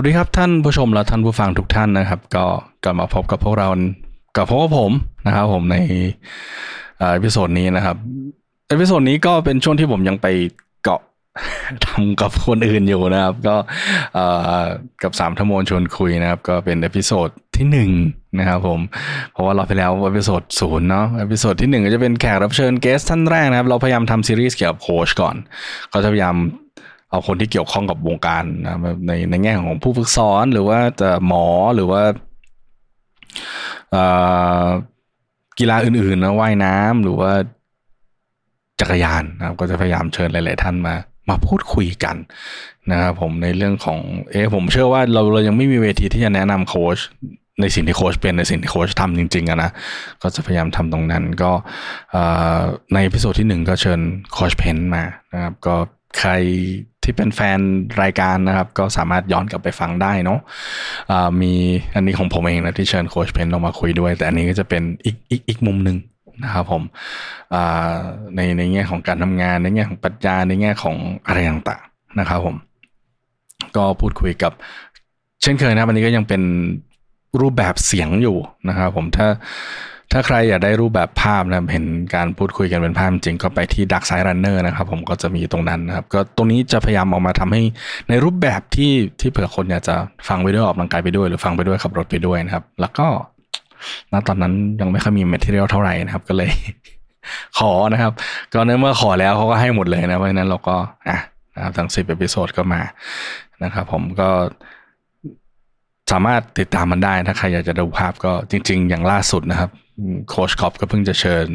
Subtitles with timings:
[0.00, 2.44] สวัสดีครับท่านผู้ชมและท่านผู้ฟังทุกท่านนะครับ ก็
[2.84, 3.68] กลับมาพบกับพวกเรา
[4.36, 4.92] กับพวกผม
[5.26, 5.76] นะครับ ผมใน
[6.98, 7.96] episode นี้นะครับ
[8.68, 10.26] episode นี้ก็เป็นช่วงที่ผมยังไป
[10.82, 11.00] เกาะ
[11.86, 13.56] ทำกับคนอื่นอยู่นะครับ ก็
[15.02, 17.90] กับสามทโมนชวนคุยนะครับ ก็เป็น episode ที่หนึ่ง
[18.38, 18.80] นะครับผม
[19.32, 25.36] เพราะว่าเราไปแล้ว episode ศูนย์เนาะ episode ที่หนึ่งก็จะเป็นแขกรับเชิญ guest ท่านแรกนะครับ เราพยายามทำซีรีส์เกี่ยวกับโค้ชก่อน
[25.92, 26.36] ก็จะพยายาม
[27.10, 28.76] เอาคนที่เกี่ยวข้องกับวงการนะ
[29.06, 32.02] ในในแง่ของผู้ฝึกสอนหรือว่าจะหมอหรือว่า
[35.58, 37.32] กีฬาอื่นๆนะว่ายน้ำหรือว่า
[38.80, 40.94] จักรยานนะครับก็จะพยายามเชิญหลาย ๆ ท่านมา
[41.28, 42.16] มาพูดคุยกัน
[42.90, 43.98] นะครับผมในเรื่องของ
[44.30, 46.98] เอ๊ผมเชื่อว่าเราเรายังไม่มีเวทีที่จะแนะนำโค้ช
[47.60, 49.70] ในสิ่งที่โค้ชเป็นในสิ่งที่โค้ชทำจริงๆอะนะ
[50.22, 51.52] ก็จะพยายามทำตรงนั้นก็
[52.94, 54.00] ใน episode ที่หนึ่งก็เชิญ
[54.32, 55.76] โค้ชเพนมานะครับก็
[56.18, 56.30] ใคร
[57.08, 57.60] ที่เป็นแฟน
[58.02, 61.52] รายการนะครับ ก็สามารถย้อนกลับไปฟังได้เนาะะมี
[61.94, 65.96] อันนี้ของผมเองนะที่เชิญโค้ชเพนลงมาคุยด้วย แต่อันนี้ก็จะเป็นอีกอีกอีกมุมหนึ่ง
[66.44, 66.82] นะครับผม
[68.36, 72.56] ในในแง่ของการทำงานในแง่ของปัญญาในแง่ของอะไรต่างๆนะครับผม
[73.76, 74.52] ก็พูดคุยกับ
[75.42, 76.42] เช่นเคยนะวันนี้ก็ยังเป็น
[77.40, 78.36] รูปแบบเสียงอยู่
[78.68, 79.26] นะครับผมถ้า
[80.12, 87.62] ถ้าใครอยากได้รูปแบบภาพนะเห็นการพูดคุยกันเป็นภาพจริงก็ไปที่ Dark Side Runner นะครับ ผมก็จะมีตรงนั้นนะครับ ก็ตรงนี้จะพยายามออกมาทำให้
[88.08, 89.94] ในรูปแบบที่ที่เผื่อคนอยากจะ
[90.28, 93.06] ฟังไปด้วยออกกำลังกายไปด้วย หรือฟังไปด้วยขับรถไปด้วยนะครับ แล้วก็
[94.12, 96.50] ณตอนนั้นยังไม่ค่อยมี material เท่าไหร่นะครับ ก็เลย
[97.58, 98.12] ขอนะครับ
[98.52, 100.76] ก็ในเมื่อขอแล้วเขาก็ให้หมดเลยนะเพราะฉะนั้นเราก็
[101.08, 101.18] อะ
[101.54, 102.80] นะครับทั้งสิบ episode ก็มา
[103.64, 104.28] นะครับ ผมก็
[106.12, 109.70] สามารถติดตามมันได้ถ้าใครอยากจะดูภาพก็จริง ๆ อย่างล่าสุดนะครับ
[110.28, 111.48] โค้ชคอปก็เพิ่งจะเชิญ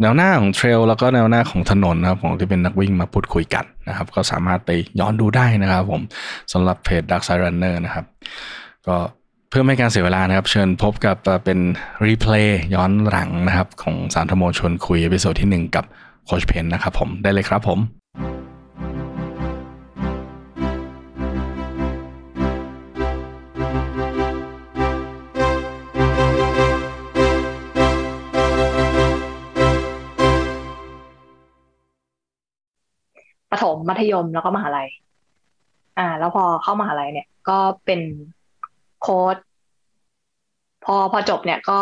[0.00, 4.70] แนวหน้าของ trail แล้วก็แนวหน้าของถนนนะครับของที่เป็นนักวิ่งมาพูดคุยกันนะครับ ก็สามารถไป
[5.00, 6.02] ย้อนดูได้นะครับผม
[6.52, 8.04] สำหรับเพจ Dark Side Runner นะครับ
[8.86, 8.96] ก็
[9.50, 11.58] เพื่อไม่การเสียเวลานะครับ เชิญพบกับเป็น
[12.06, 15.84] replay ย้อนหลังนะครับ ของสามทโมนชวนคุย episode ที่ 1 กับ
[16.26, 17.78] โค้ชเพนนะครับผมได้เลยครับผม
[33.62, 34.88] ถมมัธยมแล้วก็มหาลัย
[35.98, 38.00] อ่า แล้วพอเข้ามหาลัยเนี่ย ก็เป็น
[39.00, 39.36] โค้ด
[40.84, 41.80] พอพอจบเนี่ยก็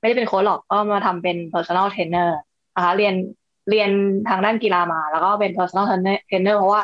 [0.00, 2.30] ไม่ได้เป็นโค้ดหรอกก็มาทำเป็น personal trainer
[2.74, 3.14] นะคะเรียน
[3.70, 3.90] เรียน
[4.28, 5.86] ทางด้านกีฬามา แล้วก็เป็น personal
[6.28, 6.82] trainer เพราะว่า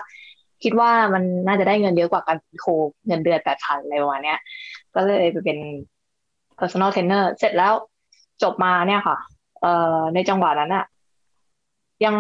[0.62, 2.74] คิดว่ามันน่าจะได้เงินเยอะกว่าการเป็นโค้
[3.06, 4.38] เงินเดือนแปดพันอะไรประมาณนี้ย
[4.94, 5.58] ก็เลยไปเป็น
[6.58, 7.72] personal trainer เสร็จแล้ว
[8.42, 9.16] จบมาเนี่ยค่ะ
[9.60, 10.84] เอ่อในจังหวะนั้นอะ
[12.04, 12.14] ยัง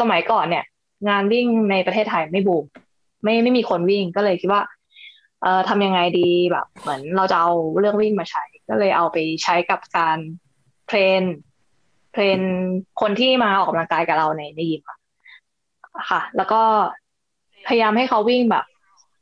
[0.00, 0.64] สมัยก่อนเนี่ย
[1.08, 2.64] งานวิ่งในประเทศไทยไม่บูม
[3.22, 4.62] ไม่ไม่มีคนวิ่งก็เลยคิดว่า
[5.42, 10.18] เอ่อทำยังไงดีแบบ เหมือนเราจะเอาเรื่องวิ่งมาใช้ ก็เลยเอาไปใช้กับการ
[10.88, 11.22] train
[12.12, 12.38] train
[13.00, 14.82] คนที่มาออกกำลังกายกับเราในในยิม
[16.10, 16.62] ค่ะ แล้วก็
[17.68, 18.64] พยายามให้เขาวิ่งแบบ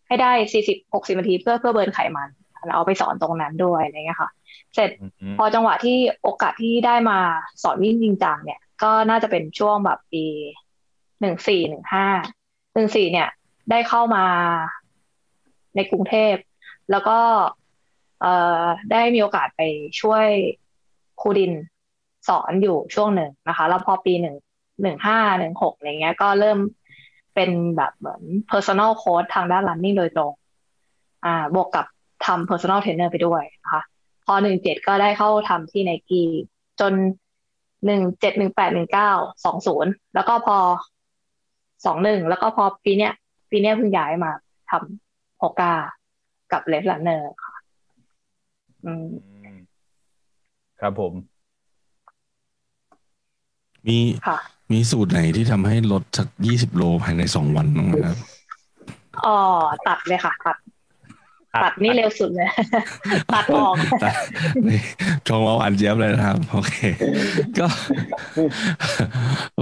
[0.09, 2.28] ให้ได้สี่สิบหกสิบนาทีเพื่อเพื่อ burn ไขมัน
[2.75, 4.31] เอาไปสอนตรงนั้นด้วยอะไรเงี้ยค่ะ
[4.75, 4.91] เสร็จ
[5.38, 7.19] พอจังหวะที่โอกาสที่ได้มา
[7.62, 10.25] สอนวิ่งจริงจังเนี่ย ก็น่าจะเป็นช่วงแบบปี
[11.21, 12.06] หนึ่งสี่หนึ่งห้า
[12.75, 13.28] หนึ่งสี่เนี่ย
[13.71, 14.25] ได้เข้ามา
[15.77, 16.34] ในกรุงเทพ
[16.91, 17.19] แล้วก็
[18.21, 18.27] เอ
[18.93, 19.62] ได้มีโอกาสไป
[20.00, 20.27] ช่วย
[21.21, 21.53] ครูดิน
[22.28, 24.37] สอนอยู่ช่วงหนึ่งนะคะ แล้วพอปีหนึ่ง
[24.82, 26.59] หนึ่งห้าหนึ่งหกอะไรเงี้ย ก็เริ่ม
[27.34, 30.33] เป็นแบบเหมือน personal coach ทางด้าน running โดยตรง
[31.24, 31.86] อ่า บวกกับ
[32.24, 33.83] ทำ personal trainer ไปด้วยนะคะ
[34.27, 36.28] พอหนึ่งเจ็ดก็ได้เข้าทำที่ไนกี้
[36.80, 36.92] จน
[37.86, 39.10] หนึ่งเจ็ดหนึ่งแปดหนึ่งเก้า
[39.45, 40.59] สองศูนย์แล้วก็พอ
[41.86, 43.12] สองหนึ่งแล้วก็พอปีเนี้ย
[43.50, 44.33] ปีเนี้ยเพิ่งย้ายมา
[44.71, 45.72] ทำฮอกกา
[46.53, 47.54] กับเลฟลันเนอร์ค่ะ
[48.84, 49.06] อืม
[50.80, 51.12] ครับผม
[53.86, 53.98] มี
[54.72, 58.16] มีสูตรไหนที่ทำให้ลดสักยี่สิบโลภายในสองวันบ้างครับ
[59.27, 59.39] อ๋อ
[59.89, 60.56] ตัดเลยค่ะ ตัด
[61.64, 62.50] ตัดนี่เร็วสุดเลย
[63.34, 63.74] ตัดออก
[65.28, 66.76] ชงเอาอันเจี๊ยบเลยนะครับโอเค
[67.58, 67.66] ก็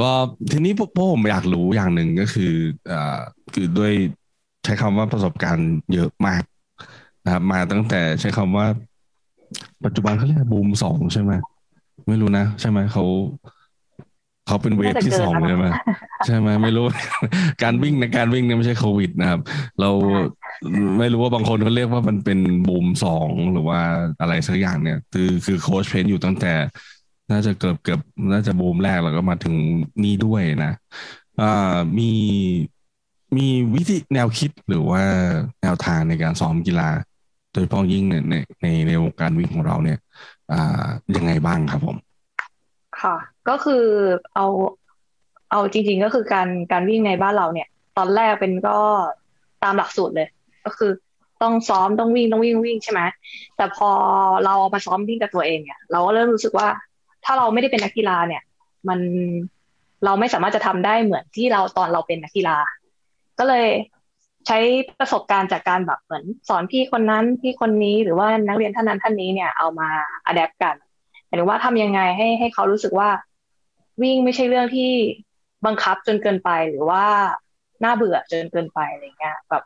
[0.01, 0.15] ว่า
[0.51, 2.53] ทีนี้พวกผมอยากรู้อย่างหนึ่งก็คือ
[2.93, 3.19] อ่า
[3.55, 3.93] คือด้วย
[4.65, 6.43] ใช้คำว่าประสบการณ์เยอะมาก
[7.25, 8.67] นะครับ มาตั้งแต่ใช้คำว่า
[9.85, 11.33] ปัจจุบันเขาเรียกบูมสองใช่ไหม
[12.09, 13.05] ไม่รู้นะ ใช่ไหมเขา
[14.47, 15.67] เขาเป็นเวฟที่สองใช่ไหม
[16.27, 16.85] ใช่ไหมไม่รู้
[17.63, 19.41] การวิ่งในการวิ่งเนี่ยไม่ใช่โควิดนะครับ
[19.81, 19.91] เรา
[20.99, 23.81] ไม่รู้ว่าบางคนเขาเรียกว่ามันเป็นบูมสองหรือว่า
[24.21, 26.53] อะไรสักอย่างเนี่ย คือคือโค้ชเพนอยู่ตั้งแต่
[27.31, 28.01] น่าจะเกือบเกือบ
[28.33, 29.57] น่าจะบูมแรกแล้วก็มาถึง
[30.05, 30.73] นี่ด้วยนะ
[31.41, 32.11] อ่ามี
[33.37, 35.03] มีวิธีแนวคิดหรือว่า
[35.63, 36.91] แนวทางในการซ้อมกีฬา
[37.53, 39.99] โดยเฉพาะยิ่งในในในในวงการวิ่งของเราเนี่ย
[40.53, 40.85] อ่า
[41.17, 41.97] ยังไงบ้างครับผม
[43.01, 43.17] ค่ะ
[43.49, 43.85] ก็คือ
[44.35, 44.47] เอา
[45.51, 47.69] เอาจริง ๆ ก็คือการการวิ่งในบ้านเราเนี่ย
[47.99, 48.79] ตอนแรกเป็นก็
[49.63, 50.29] ตามหลักสูตรเลย
[50.65, 50.91] ก็คือ
[51.43, 53.01] ต้องซ้อมต้องวิ่งต้องวิ่งวิ่งใช่ไหม
[53.57, 53.91] แต่พอ
[54.45, 56.69] เราเอามาซ้อมวิ่งกับตัวเองเนี่ยเราก็เริ่มรู้สึกว่า
[57.25, 58.43] ถ้าเราไม่ได้เป็นนักกีฬาเนี่ย
[58.89, 59.01] มัน
[60.05, 62.57] เราไม่สามารถจะทำได้เหมือนที่เราตอนเราเป็นนักกีฬา
[63.39, 63.69] ก็เลย
[64.47, 64.59] ใช้
[64.99, 69.89] ประสบการณ์จากการแบบเหมือน สอนพี่คนนั้นพี่คนนี้หรือว่านักเรียนท่านนั้นท่านนี้เนี่ยเอามา
[70.27, 70.77] อัดแอปกัน
[71.35, 73.09] หรือว่าทำยังไงให้ให้เขารู้สึกว่า
[74.03, 74.91] วิ่งไม่ใช่เรื่องที่
[75.67, 77.05] บังคับจนเกินไปหรือว่า
[77.85, 79.63] น่าเบื่อจนเกินไปอะไรเงี้ยแบบ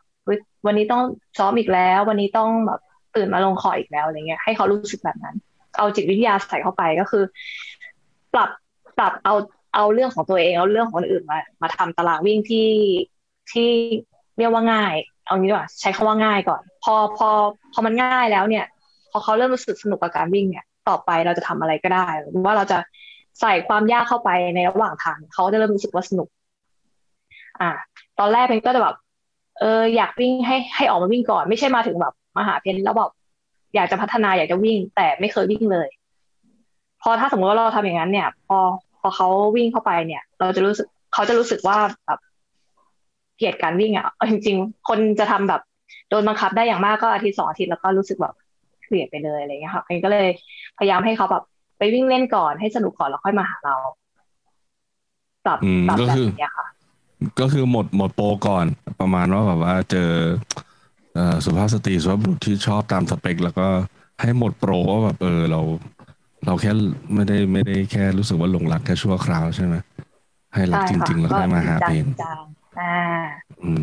[0.65, 1.03] วันนี้ต้อง
[1.37, 2.79] ซ้อมอีกแล้ว วันนี้ต้องแบบ
[3.15, 5.35] ตื่นมาลงคออีกแล้วอะไรเงี้ยให้เขารู้สึกแบบนั้น
[5.77, 7.23] เอาจิตวิทยาใส่เข้าไปก็คือ
[8.33, 8.49] ปรับ
[8.97, 9.33] ปรับเอา
[9.75, 12.69] เอาเรื่องของตัวเองเอาเรื่องของคนอื่นมา มาทำตารางวิ่งที่
[13.51, 13.69] ที่
[14.37, 14.95] เรียกว่าง่าย
[15.25, 17.29] เอางี้ดีกว่าใช้คาว่าง่ายก่อน พอพอ
[17.73, 18.65] พอมันง่ายแล้วเนี่ย
[19.11, 22.77] พอเขาเริ่มรู้สึกสนุกกับการวิ่งเนี่ย ต่อไปเราจะทำอะไรก็ได้หรือว่าเราจะ
[23.41, 26.27] ใส่ความยากเข้าไปในระหว่างทางเขาจะเริ่มรู้สึกว่าสนุก
[27.61, 27.69] อ่า
[28.19, 28.95] ตอนแรกเพนก็จะแบบ
[29.59, 33.11] เอออยากวิ่งให้ให้ออกมาวิ่งก่อน ไม่ใช่มาถึงแบบมาหาเพนแล้วแบบ
[33.75, 35.87] อยากจะพัฒนาอยากจะวิ่ง แต่ไม่เคยวิ่งเลย
[37.01, 38.57] พอถ้าสมมติว่าเราทำอย่างนั้นเนี่ย พอ
[38.99, 42.19] พอเขาวิ่งเข้าไปเนี่ย เราจะรู้สึกเขาจะรู้สึกว่าแบบ
[43.37, 45.61] เกลียดการวิ่งอะจริง ๆ คนจะทำแบบ
[46.09, 48.33] โดนบังคับได้อย่างมากก็อาทิตย์สองอาทิตย์แล้วก็รู้สึกแบบ
[48.85, 50.27] เกลียดไปเลยอะไรเงี้ยค่ะเองก็เลย
[50.77, 51.43] พยายามให้เขาแบบ
[51.77, 53.75] ไปวิ่งเล่นก่อนให้สนุกก่อนแล้วค่อยมาหาเรา
[55.45, 56.67] ปรับปรับแบบนี้ค่ะ
[57.39, 58.65] ก็คือหมดหมดโปรก่อน
[58.99, 60.11] ประมาณว่าแบบว่าเจอ
[61.45, 63.67] สุภาพสตรีสุภาพบุรุษที่ชอบตามสเปค แล้วก็
[64.21, 65.61] ให้หมดโปรว่าแบบเออเรา
[66.45, 66.71] เราแค่
[67.13, 69.75] ไม่ได้ไม่ได้แค่รู้สึกว่าหลงรักแค่ชั่วคราวใช่ไหม
[70.53, 72.03] ให้รักจริง ๆ แล้วค่อยมาหาเพน
[72.79, 72.99] อ่า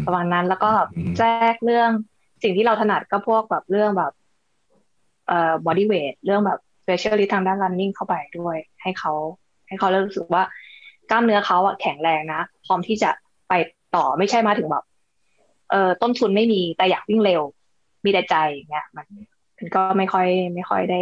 [0.06, 0.70] ประมาณนั้นแล้วก็
[1.18, 1.90] แทรกเรื่อง
[2.42, 4.12] สิ่งที่เราถนัดก็พวกแบบเรื่องแบบ
[5.26, 9.12] เอ่อ bodyweight เรื่องแบบ specialist ทางด้าน running เข้าไปด้วย ให้เขา
[9.68, 10.42] ให้เขารู้สึกว่า
[11.10, 13.10] กล้ามเนื้อเขาอะแข็งแรงนะ พร้อมที่จะ
[13.48, 13.54] ไป
[13.96, 14.84] ต่อไม่ใช่มาถึงแบบ
[15.70, 17.42] เออต้นทุนไม่มีแต่อยากวิ่งเร็ว
[18.04, 18.36] มีแต่ใจ
[18.70, 19.06] เงี้ย มัน
[19.58, 21.00] มันก็ไม่ค่อย ไม่ค่อยได้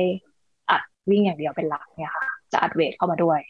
[0.71, 3.41] อัดวิ่งอย่างเดียวเป็นหลักเนี่ยค่ะ จะอัดเวทเข้ามาด้วย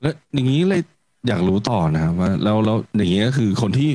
[0.00, 0.82] แล้วอย่างนี้เลย
[1.28, 3.90] อยากรู้ต่อนะครับว่าแล้วแล้วอย่างเงี้ยคือคนที่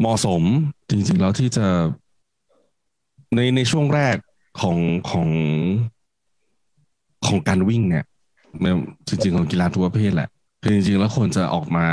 [0.00, 0.42] เหมาะสม
[0.90, 1.66] จริงๆแล้วที่จะ
[3.34, 4.16] ในในช่วงแรก
[4.60, 4.78] ของ
[5.10, 5.28] ของ
[7.26, 8.04] ของการวิ่งเนี่ย
[9.08, 10.28] จริงๆของกีฬาทุกประเภทแหละ
[10.62, 11.86] คือจริงๆแล้วคนจะออกมา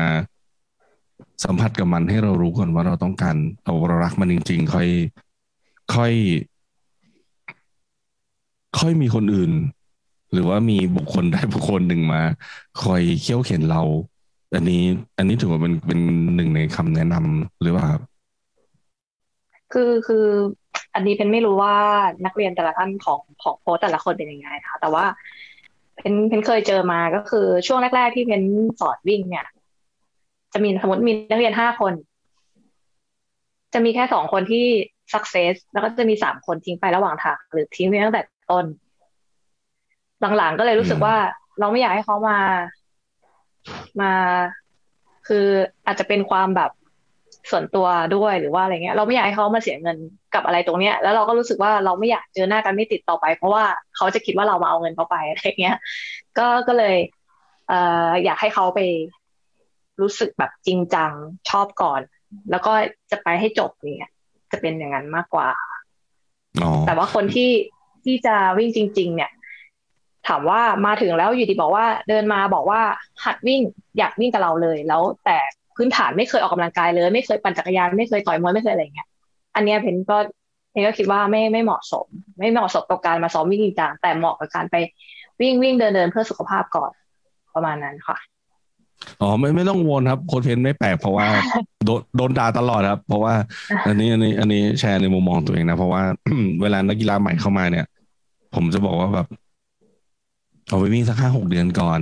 [1.43, 4.87] สัมผัสกับมันให้เรารู้ก่อนว่าเราต้องการเราเรารักมันจริง ๆ ค่อย
[5.95, 6.13] ค่อย
[8.79, 9.51] ค่อยมีคนอื่น
[10.31, 12.21] หรือว่ามีบุคคลได้บุคคลหนึ่งมา
[12.83, 13.81] คอยเขี่ยวเข็นเรา
[14.55, 14.81] อันนี้
[15.17, 15.99] อันนี้ถือว่าเป็นเป็น
[16.35, 18.01] หนึ่งในคำแนะนำหรือเปล่าครับ
[19.73, 20.25] คือคือ
[20.95, 21.75] อันนี้เป็นไม่รู้ว่า
[22.25, 25.05] นักเรียนแต่ละท่านของของโค้ชแต่ละคนเป็นยังไงนะคะแต่ว่า
[25.99, 28.43] เพนเพนเคยเจอมาก็คือช่วงแรก ๆ ที่เพน
[28.79, 29.45] สอนวิ่งเนี่ย
[30.53, 31.93] จะมีสมมติมีนักเรียนห้าคน
[33.73, 34.65] จะมีแค่สองคนที่
[35.13, 38.65] สักเซสแล้วก็จะมีสามคนทิ้งไประหว่างทางหรือทิ้งไปตั้งแต่ต้น
[40.37, 41.15] หลังๆก็เลยรู้สึกว่า
[41.59, 42.39] เราไม่อยากให้เขามา
[44.01, 44.11] มา
[45.27, 45.45] คือ
[45.85, 46.71] อาจจะเป็นความแบบ
[47.51, 49.97] ส่วนตัวด้วยหรือว่าอะไรเงี้ย เราไม่อยากให้เขามาเสียเงิน
[50.35, 53.63] กับอะไรตรงเนี้ย แล้วเราก็รู้สึกว่าเราไม่อยากเจอหน้ากันไม่ติดต่อไป เพราะว่า
[53.95, 55.77] เขาจะคิดว่าเรามาเอาเงินเขาไปอะไรเงี้ย
[56.37, 56.97] ก็ก็เลย
[57.67, 57.79] เอ่
[58.09, 58.79] ออยากให้เขาไป
[60.01, 61.11] รู้สึกแบบจริงจัง
[61.49, 62.01] ชอบก่อน
[62.51, 62.73] แล้วก็
[63.11, 64.11] จะไปให้จบเนี่ย
[64.51, 65.47] จะเป็นอย่างนั้นมากกว่า
[66.85, 67.51] แต่ว่าคนที่
[68.05, 69.31] ที่จะวิ่งจริง ๆ เนี่ย
[70.27, 72.81] ถามว่ามาถึงแล้วอยู่ดีบอกว่า เดินมาบอกว่า
[73.25, 73.61] หัดวิ่ง
[73.97, 75.37] อยากวิ่งกับเราเลย แล้วแต่
[75.79, 79.07] พื้นฐานไม่เคยออกกำลังกายเลย ไม่เคยปั่นจักรยานไม่เคยต่อยมวยไม่เคยอะไรเงี้ย
[79.55, 80.17] อันนี้เพนก็
[80.71, 82.07] เพนก็คิดว่าไม่ไม่เหมาะสม
[82.39, 84.75] ไม่เหมาะสมกับการมาซ้อมวิ่งจริงจังแต่เหมาะกับการไป
[85.41, 86.91] วิ่งวิ่งเดินเดินเพื่อสุขภาพก่อน
[87.53, 88.17] ประมาณนั้นค่ะ
[89.21, 91.27] อ๋อไม่ไม่ต้องวนครับโค้ดเพนไม่แปลกเพราะว่า
[91.85, 93.33] โดนโดนด่าตลอดครับ เพราะว่า
[93.87, 96.03] อันนี้อันนี้ อันนี้แชร์ในมุมมองตัวเองนะ เพราะว่า
[96.61, 97.85] เวลานักกีฬาใหม่เข้ามาเนี่ย
[98.55, 99.27] ผมจะบอกว่าแบบ
[100.69, 101.99] เอาไปวิ่งสักห้าหกเดือนก่อน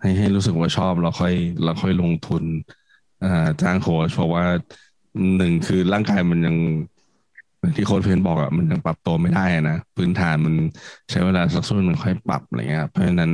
[0.00, 2.83] ให้ให้รู้สึกว่าชอบแล้วค่อยแล้วค่อยลงทุนอ่า
[3.62, 4.44] จ้างโค้ชเพราะว่า
[5.36, 6.56] หนึ่งคือร่างกายมันยัง
[7.76, 10.54] ที่โค้ชเพนบอกอะมันยังปรับตัวไม่ได้นะพื้นฐานมัน
[11.10, 13.30] ใช้เวลาสักส่วนหนึ่งค่อยปรับอะไรเงี้ยเพราะฉะนั้น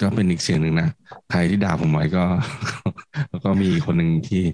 [0.00, 0.88] ก็เป็นอีกเสียงหนึ่งนะ
[1.30, 2.24] ใครที่ด่าผมไว้ก็
[3.30, 4.44] แล้วก็มีคนหนึ่งที่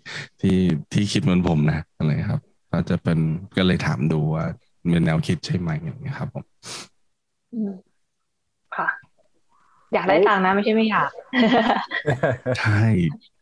[0.41, 0.57] ที่
[0.93, 2.41] ที่คิดเหมือนผมนะอะไรครับ
[2.73, 3.19] ก็จะเป็น
[3.57, 4.45] ก็เลยถามดูว่า
[4.91, 6.45] เป็นแนวคิดใช่ไหมอย่างเงี้ยครับผม
[9.95, 11.11] อยากได้ตังค์นะไม่ใช่ไม่อยาก
[12.59, 12.83] ใช่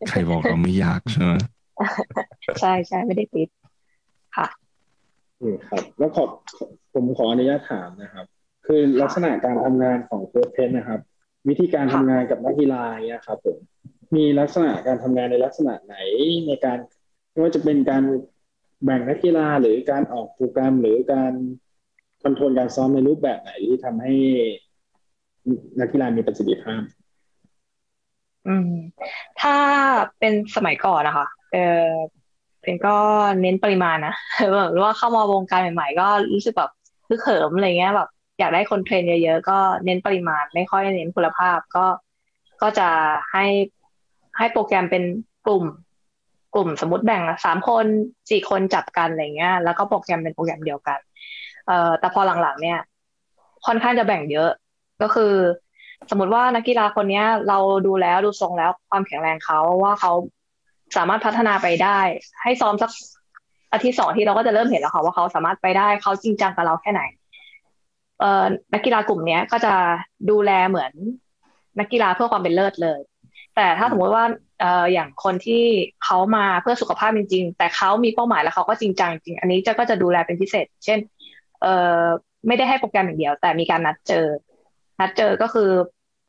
[0.09, 1.33] ใครบอกเราไม่อยากใช่ไหม
[2.61, 3.49] ใช่ใช่ไม่ได้ติด
[4.37, 4.47] ค่ะ
[5.41, 6.25] อืมครับ แล้วขอ
[6.95, 8.27] ผมขออนุญาตถามนะครับ
[8.67, 11.01] คือลักษณะการทำงานของโค้ชเพนนะครับ
[11.49, 13.59] วิธีการทำงานกับนักกีฬาเนี่ยครับผม
[14.17, 15.97] มีลักษณะการทำงานในลักษณะไหน
[16.47, 16.79] ในการ
[17.31, 18.03] ไม่ว่าจะเป็นการ
[18.85, 21.33] แบ่งนักกีฬาหรือการออกโปรแกรมหรือการ
[22.23, 24.15] control การซ้อมในรูปแบบไหนที่ทำให้
[25.81, 26.83] นักกีฬามีประสิทธิภาพ
[28.47, 28.71] อืม
[29.41, 29.57] ถ้า
[30.19, 31.91] เป็นสมัยก่อนนะคะเออ
[32.63, 32.97] เป็นก็
[33.43, 34.43] เน้นปริมาณนะห
[34.75, 36.71] รือว่าเข้ามาวงการใหม่ ๆ ก็รู้สึกแบบ
[37.09, 41.87] ฮึกเหิมอะไรเงี้ยแบบอยากได้คน train เยอะๆก็เน้นปริมาณ ไม่ค่อยเน้นคุณภาพ ก็
[42.63, 42.89] ก็จะ
[43.33, 43.47] ให้
[44.39, 45.03] ให้โปรแกรมเป็น
[45.47, 45.65] กลุ่ม
[46.55, 47.87] กลุ่มสมมติแบ่งสามคน
[48.31, 50.99] สี่คนจับกันอะไรเงี้ย แล้วก็โปรแกรมเป็นโปรแกรมเดียวกัน
[51.67, 52.79] เอ่อแต่พอหลังๆ เนี่ย
[53.67, 54.51] ค่อนข้างจะแบ่งเยอะ
[55.03, 55.33] ก็คือ
[56.11, 60.13] สมมติว่านักกีฬาคนนี้เราดูแล้วดูทรงแล้วความแข็งแรงเขาว่าเขา
[60.97, 61.99] สามารถพัฒนาไปได้
[62.43, 62.91] ให้ซ้อมสัก
[63.73, 67.03] อาทิตย์สองที่เราก็จะเริ่มเห็นแล้วค่ะว่าเขาสามารถไปได้เขาจริงจังกับเราแค่ไหน
[68.21, 69.75] เอ่อนักกีฬากลุ่มนี้ก็จะ
[70.31, 70.93] ดูแลเหมือน
[71.79, 73.01] นักกีฬาเพื่อความเป็นเลิศเลย
[73.57, 74.25] แต่ถ้าสมมติว่า
[74.61, 75.65] เอ่ออย่างคนที่
[76.05, 80.99] เขามาเพื่อสุขภาพจริง ๆ แต่เขามีเป้าหมายแล้วเขาก็จริงจังจริง อันนี้จะก็จะดูแลเป็นพิเศษ เช่น
[81.63, 82.05] เอ่อ
[82.47, 84.27] ไม่ได้ให้โปรแกรมอย่างเดียว แต่มีการนัดเจอ
[85.01, 85.71] นัดเจอก็คือ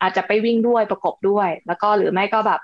[0.02, 2.60] อาจจะไปวิ่งด้วยประกบด้วย แล้วก็หรือไม่ก็แบบ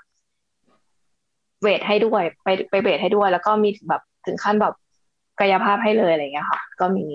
[1.62, 4.74] เวทให้ด้วย ไปไปเวทให้ด้วย แล้วก็มีแบบถึงขั้นแบบ
[5.40, 7.06] กายภาพให้เลยอะไรเงี้ยค่ะ ก็มี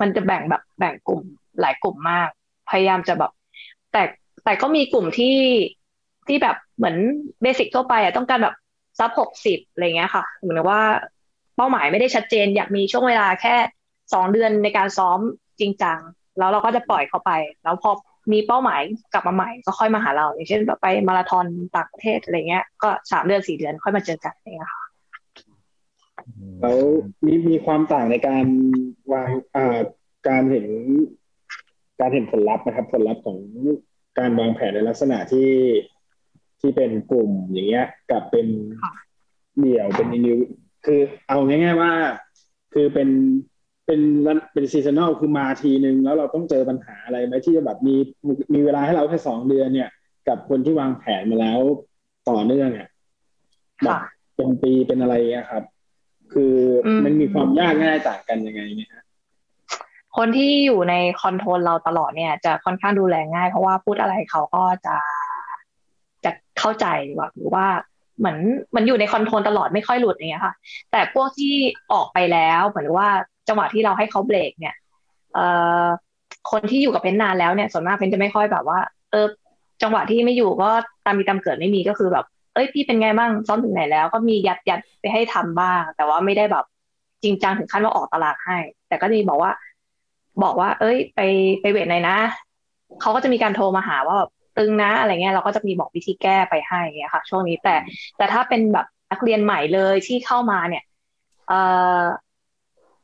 [0.00, 1.20] มันจะแบ่งแบบแบ่งกลุ่ม
[1.60, 2.28] หลายกลุ่มมาก
[2.70, 3.32] พยายามจะแบบ
[3.92, 4.02] แต่
[4.44, 5.36] แต่ก็มีกลุ่มที่
[6.28, 6.96] ที่แบบเหมือน
[7.42, 8.54] เบสิกทั่วไปอะต้องการแบบ
[8.98, 10.82] ซับหกสิบอะไรเงี้ยค่ะเหมือนว่า
[11.56, 13.56] เป้าหมายไม่ได้ชัดเจน อยากมีช่วงเวลาแค่
[14.12, 15.18] สองเดือนในการซ้อม
[15.60, 15.98] จริงจัง
[16.38, 17.32] แล้วเราก็จะปล่อยเขาไป
[17.64, 17.90] แล้วพอ
[18.32, 18.80] มีเป้าหมาย
[19.12, 24.84] กลับมาใหม่ก็ค่อยมาหาเรา อย่างเช่นไปมาราธอนต่างประเทศอะไรเงี้ย ก็สามเดือนสี่เดือนค่อยมาเจอกันเนี่ยค่ะ
[26.60, 26.78] แล้ว
[27.24, 28.44] มีมีความต่างในการ
[29.12, 29.78] วางอ่า
[30.28, 30.66] การเห็น
[32.00, 33.38] การเห็นผลลัพธ์นะครับ ผลลัพธ์ของ
[34.18, 35.50] การวางแผนในลักษณะที่
[36.60, 38.46] ที่เป็นกลุ่มอย่างเงี้ย กับเป็น
[39.58, 40.38] เดี่ยวเป็น indiv
[40.86, 41.92] คือเอาง่ายๆว่า
[42.74, 43.08] คือเป็น
[43.86, 44.00] เป็น
[44.52, 47.96] เป็น seasonal คือมาทีหนึ่งแล้วเราต้องเจอปัญหาอะไรไหมที่จะแบบมี
[48.54, 49.90] มีเวลาให้เราแค่สองเดือนเนี่ย
[50.28, 51.60] กับคนที่วางแผนมาแล้ว
[52.30, 52.88] ต่อเนื่องเนี่ย
[53.84, 53.98] แบบ
[54.36, 55.64] เป็นปีเป็นอะไรเงี้ยครับ
[56.32, 56.54] คือ
[57.04, 59.04] มันมีความยากง่ายต่างกันยังไงเนี่ยฮะ
[60.16, 64.96] คนที่อยู่ใน control เราตลอดเนี่ย จะค่อนข้างดูแลง่าย เพราะว่าพูดอะไรเขาก็จะ
[66.24, 66.86] จะเข้าใจ
[67.18, 67.66] ว่าหรือว่า
[68.18, 68.38] เหมือน
[68.76, 70.54] มันอยู่ใน control ตลอดไม่ค่อยหลุดอย่างเงี้ยค่ะ
[70.90, 71.54] แต่พวกที่
[71.92, 73.08] ออกไปแล้วเหมือนว่า
[73.48, 74.74] จังหวะที่เราให้เขาเบรกเนี่ย
[75.34, 75.46] เอ่
[75.84, 75.86] อ
[76.50, 78.78] คนที่อยู่กับเพนนานแล้วเนี่ยส่วนมากเพนจะไม่ค่อยแบบว่า
[79.10, 79.26] เออ
[79.82, 80.70] จังหวะที่ไม่อยู่ก็
[81.04, 82.24] ตามมีตามเกิดไม่มีก็คือแบบ
[82.54, 86.64] เอ้ยพี่เป็นไงบ้างซ้อมถึงไหนแล้ว ก็มียัดยัดไปให้ทำบ้าง แต่ว่าไม่ได้แบบ
[87.22, 88.58] จริงจังถึงขั้นว่าออกตลาดให้
[88.88, 89.52] แต่ก็จะมีบอกว่า
[90.42, 91.20] บอกว่า เอ้ย ไป
[91.60, 92.16] ไปเวทไหนนะ
[93.00, 97.74] เขาก็จะมีการโทรมาหาว่าแบบตึงนะอะไรเงี้ยเราก็จะมีบอกวิธีแก้ไปให้เงี้ยค่ะ ช่วงนี้แต่
[98.16, 100.84] แต่ถ้าเป็นแบบนักเรียนใหม่เลยที่เข้ามาเนี่ย
[101.48, 101.60] เอ่
[101.98, 102.02] อ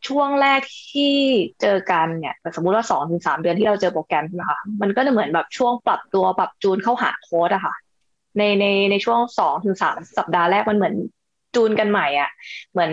[0.09, 0.61] ช่วงแรก
[0.93, 1.15] ที่
[1.61, 7.75] เจอกันเนี่ยสมมุติว่าสองถึงสามเดือนที่เราเจอโปรแกรมใช่ไหมคะมันก็จะเหมือนแบบช่วงปรับตัวปรับจูนเข้าหาโค้ดอะค่ะ
[8.39, 10.95] ในในในช่วงสองถึงสามสัปดาห์แรกมันเหมือน
[11.55, 12.31] จูนกันใหม่อะ
[12.73, 12.91] เหมือน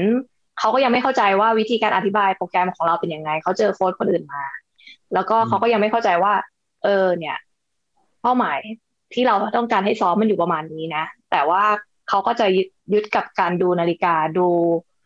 [0.59, 4.43] เขาก็ยังไม่เข้าใจว่าวิธีการอธิบายโปรแกรมของเราเป็นยังไงเขาเจอโค้ดคนอื่นมา
[5.13, 6.33] แล้วก็เขาก็ยังไม่เข้าใจว่า
[6.83, 7.37] เออ เนี่ย
[8.21, 8.59] เป้าหมาย
[9.13, 11.63] ที่เราต้องการให้ซ้อมมันอยู่ประมาณนี้นะ แต่ว่า
[12.09, 12.45] เขาก็จะ
[12.93, 14.47] ยึดกับการดูนาฬิกาดู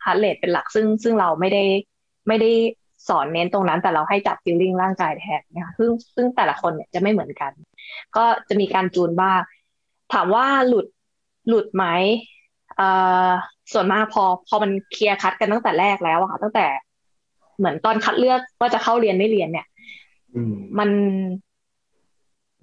[0.06, 1.64] heart rate เป็นหลักซึ่งซึ่งเราไม่ได้
[2.28, 2.52] ไม่ได้
[3.08, 7.52] สอนเน้นตรงนั้น แต่เราให้จับ feeling ร่างกายแทนนะคะซึ่งซึ่งแต่ละคนเนี่ยจะไม่เหมือนกัน
[8.16, 9.40] ก็จะมีการจูนบ้าง
[10.14, 10.86] ถามว่าหลุด
[11.48, 11.86] หลุดไหม
[12.78, 12.90] เอ่
[13.28, 13.30] อ
[13.74, 16.66] ส่วนมากพอ พอมัน clear cut กันตั้งแต่แรกแล้วอะค่ะ ตั้งแต่
[17.58, 19.68] เหมือนตอนคัดเลือกว่าจะเข้าเรียนไม่เรียนเนี่ย
[20.80, 20.90] มัน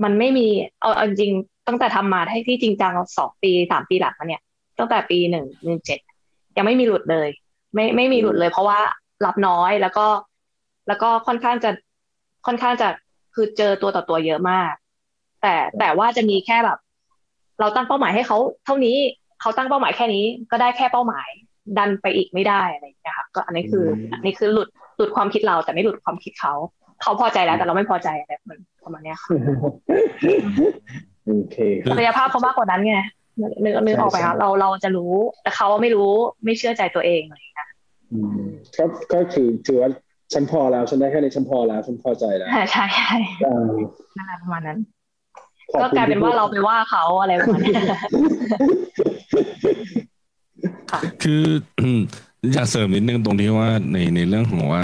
[0.02, 0.46] มันไม่มี
[0.80, 1.32] เอาจริง
[1.68, 4.42] ตั้งแต่ทำมาให้ที่จริงจังสองปีสามปีหลังมาเนี่ย
[4.78, 5.98] ตั้งแต่ปีหนึ่งหนึ่งเจ็ด
[6.56, 7.28] ยังไม่มีหลุดเลย
[7.74, 8.80] ไม่ไม่มีหลุดเลย เพราะว่า
[9.26, 10.06] รับน้อยแล้วก็
[10.88, 11.70] แล้วก็ค่อนข้างจะ
[12.46, 12.88] ค่อนข้างจะ
[13.34, 14.72] คือเจอตัวต่อตัวเยอะมาก
[15.42, 16.78] แต่แต่ว่าจะมีแค่แบบ
[17.60, 18.96] เราตั้งเป้าหมายให้เขาเท่านี้
[19.40, 21.28] เขาตั้งเป้าหมายแค่นี้ ก็ได้แค่เป้าหมาย
[21.78, 26.54] ดันไปอีกไม่ได้อะไรอย่างเงี้ยค่ะก็อันนี้คือ อันนี้คือหลุดหลุดความคิดเรา แต่ไม่หลุดความคิดเขา
[27.02, 29.28] เขาพอใจแล้วแต่เราไม่พอใจอะไรมันประมาณเนี้ยค่ะ
[31.26, 31.56] โอเค
[31.90, 32.96] ศักยภาพเขามากกว่านั้นไง
[33.64, 36.10] นึกนึกออกไปครับเราเราจะรู้ แต่เขาไม่รู้
[36.44, 37.67] ไม่เชื่อใจตัวเองอะไรอย่างเงี้ย
[38.78, 39.90] ก็ก็คือถือว่า
[40.32, 43.12] ฉันพอแล้วฉันได้แค่นี้ฉันพอแล้วฉันพอใจแล้วใช่ใช่ใช่
[44.16, 44.78] นั่นแหละประมาณนั้น
[45.82, 47.72] ก็กลายเป็นว่าเราไปว่าเขาอะไรประมาณนี้
[51.22, 51.42] คือ
[52.52, 54.82] อยากเสริมนิดนึงตรงที่ว่าในในเรื่องของว่า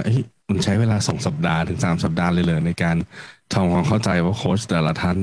[0.48, 2.96] มันใช้เวลาสองสัปดาห์ถึงสามสัปดาห์เลยเลยในการ
[3.54, 5.18] ทำความเข้าใจว่าโค้ชแต่ละท่าน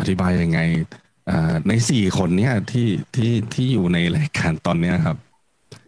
[0.00, 0.60] อธิบายยังไง
[1.68, 5.16] ในสี่คนเนี้ยที่ที่ที่อยู่ในรายการตอนเนี้ยครับ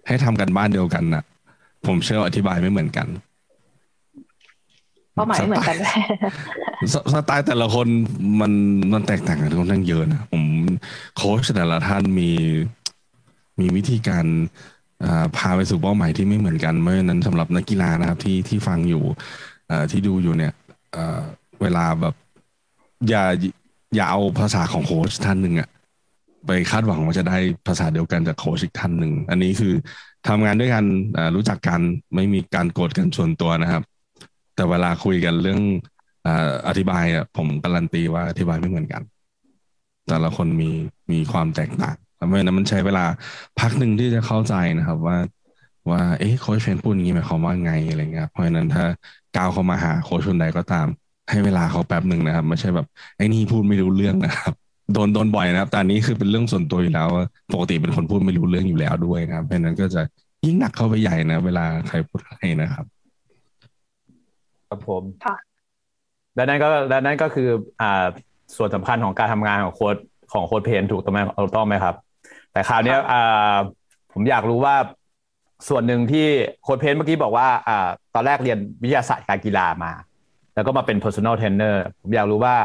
[0.08, 1.24] ให้ทำกันบ้านเดียวกันนะ
[1.86, 3.08] ผมเชื่ออธิบายไม่เหมือนกัน
[5.14, 5.76] เป้าหมายเหมือนกัน
[7.12, 7.86] สไตล์แต่ละคน
[8.40, 8.52] มัน
[8.92, 10.44] มันแตกต่างกันค่อนข้างเยอะนะผม
[11.16, 12.30] โค้ชแต่ละท่านมี
[13.60, 14.26] มีวิธีการ
[15.36, 19.02] พาไปสู่เป้าหมายที่ไม่เหมือนกัน เมื่อนั้นสำหรับนักกีฬานะครับที่ที่ฟังอยู่
[19.90, 20.52] ที่ดูอยู่เนี่ย
[21.62, 22.14] เวลาแบบ
[23.08, 23.24] อย่า
[23.94, 25.68] อย่าเอาภาษาของโค้ชท่านหนึ่งอะ
[26.46, 29.72] ไปคาดหวังว่าจะได้ภาษาเดียวกันจากโค้ชอีกท่านหนึ่ง อันนี้คือ
[30.28, 30.84] ทำงานด้วยกัน
[31.36, 31.80] รู้จักกัน
[32.14, 33.82] ไม่มีการโกรธกันส่วนตัวนะครับ
[34.54, 35.60] แต่เวลาคุยกันเรื่อง
[36.68, 39.02] อธิบายอะผมการันตีว่าอธิบายไม่เหมือนกัน
[40.08, 40.70] แต่ละคนมี
[41.10, 43.04] มีความแตกต่างเพราะฉะนั้นมันใช้เวลา
[43.60, 45.16] พักหนึ่งที่จะเข้าใจนะครับว่า
[45.90, 48.84] ว่าเอ๊ะโค้ชเฟนพูดอย่างนี้หมายความว่าไงอะไรเงี้ยเพราะฉะนั้นถ้า
[49.36, 50.86] ก้าวเข้ามาหาโค้ชคนใดก็ตาม
[51.30, 54.54] ให้เวลาเขาแป๊บหนึ่งนะครับ ไม่ใช่แบบไอ้นี่พูดไม่รู้เรื่องนะครับ
[54.92, 57.08] โดนโดนบ่อยนะครับแต่นี้คือเป็นเรื่องส่วนตัวอยู่แล้ว
[57.52, 60.02] ปกติเป็นคนพูดไม่รู้เรื่องอยู่แล้วด้วยนะครับเพราะนั้นก็จะ
[60.44, 62.84] ยิ่งหนักเข้าไปใหญ่นะ เวลาใครพูดอะไรนะครับ
[64.68, 65.36] ครับผมค่ะ
[66.34, 67.48] และนั่นก็และนั่นก็คือ
[67.80, 68.04] อ่า
[68.56, 69.96] ส่วนสำคัญของการทำงานของโค้ด
[70.32, 71.18] ของโค้ดเพนถูกต้องไหม
[71.54, 71.94] ต้องไหมครับ
[72.52, 73.56] แต่คราวนี้อ่า
[74.12, 74.74] ผมอยากรู้ว่า
[75.68, 76.26] ส่วนหนึ่งที่
[76.62, 79.92] โค้ดเพนเมื่อกี้บอกว่าอ่าตอนแรกเรียนวิทยาศาสตร์การกีฬามา
[80.54, 82.56] แล้วก็มาเป็น personal trainer ผมอยากรู้ว่า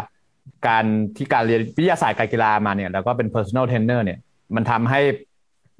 [0.68, 4.20] การที่การเรียนวิทยาศาสตร์การกีฬามาเนี่ยแล้วก็เป็น personal trainer เนี่ย
[4.56, 5.02] มันทำให้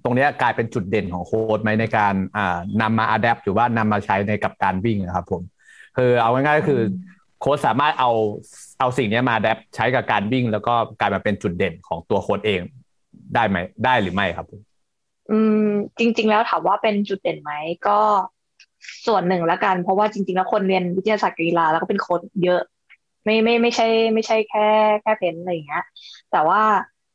[0.04, 5.42] ตรงนี้กลายเป็นจุดเด่นของโค้ดไหมในการอ่านำมาอัดแอปหรือว่านำมาใช้ในกับการวิ่งนะครับผม
[5.98, 6.82] คือเอาง่ายๆก็คือ
[7.40, 8.12] โค้ดสามารถเอา
[8.80, 12.62] เอาสิ่งนี้มาอัดแอปใช้กับการวิ่ง แล้วก็กลายมาเป็นจุดเด่นของตัวโค้ดเอง
[13.36, 14.48] ได้ไหมได้หรือไม่ครับ
[15.32, 15.68] อืม
[16.00, 17.52] จริง ๆ แล้วถามว่าเป็นจุดเด่นไหม
[17.88, 18.00] ก็
[19.08, 22.62] ส่วนหนึ่งล้วกัน เพราะว่าจริง ๆ แล้วคนเรียนวิทยาศาสตร์กีฬาแล้วก็เป็นโค้ดเยอะ
[23.24, 24.68] ไม่ไม่ไม่ใช่ ไม่ใช่แค่
[25.02, 25.84] แค่เพนอะไรอย่างเงี้ย
[26.32, 26.64] แต่ว่า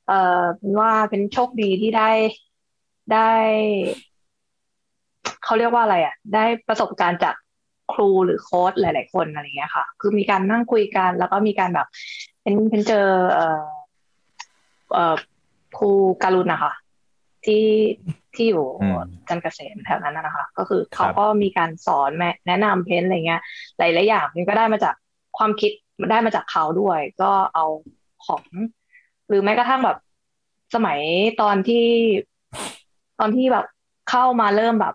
[0.09, 2.11] เออเป็นว่าเป็นโชคดีที่ได้
[3.13, 3.31] ได้
[5.45, 7.35] เขาเรียกว่าอะไรอะ ได้ประสบการณ์จาก
[7.93, 11.87] ครูหรือโค้ชหลาย ๆ คนอะไรเงี้ยค่ะ คือมีการนั่งคุยกัน แล้วก็มีการแบบ
[12.43, 13.63] เป็นเป็นเจอ เอ่อ
[14.93, 15.15] เอ่อ
[15.79, 15.91] ครู
[16.23, 16.73] การุณนะคะ
[17.45, 17.65] ที่
[18.35, 18.65] ที่อยู่
[19.29, 22.11] จันเกษมแถวนั้นนะคะ ก็คือเขาก็มีการสอน
[22.47, 23.43] แนะนำเพนอะไรเงี้ย
[23.79, 24.95] หลาย ๆ อย่างมันก็ได้มาจาก
[25.39, 25.73] ความคิด
[26.11, 27.65] ได้มาจากเขาด้วย ก็เอา
[28.27, 28.43] ของ
[29.29, 29.99] หรือแม้กระทั่งแบบ
[30.75, 30.99] สมัย
[31.43, 31.87] ตอนที่
[33.21, 33.67] ตอนที่แบบ
[34.11, 34.95] เข้ามาเริ่มแบบ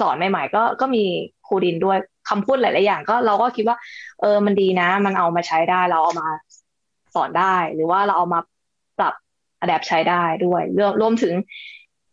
[0.00, 1.04] สอนใหม่ ๆ ก็ก็มี
[1.46, 3.76] ครูดินด้วยคำพูดหลายๆอย่าง ก็เราก็คิดว่า
[4.20, 6.28] เออมันดีนะ มันเอามาใช้ได้เราเอามา
[7.14, 8.40] สอนได้ หรือว่าเราเอามา
[8.98, 9.14] ปรับ
[9.60, 11.34] อัดแอปใช้ได้ด้วยรวมรวมถึง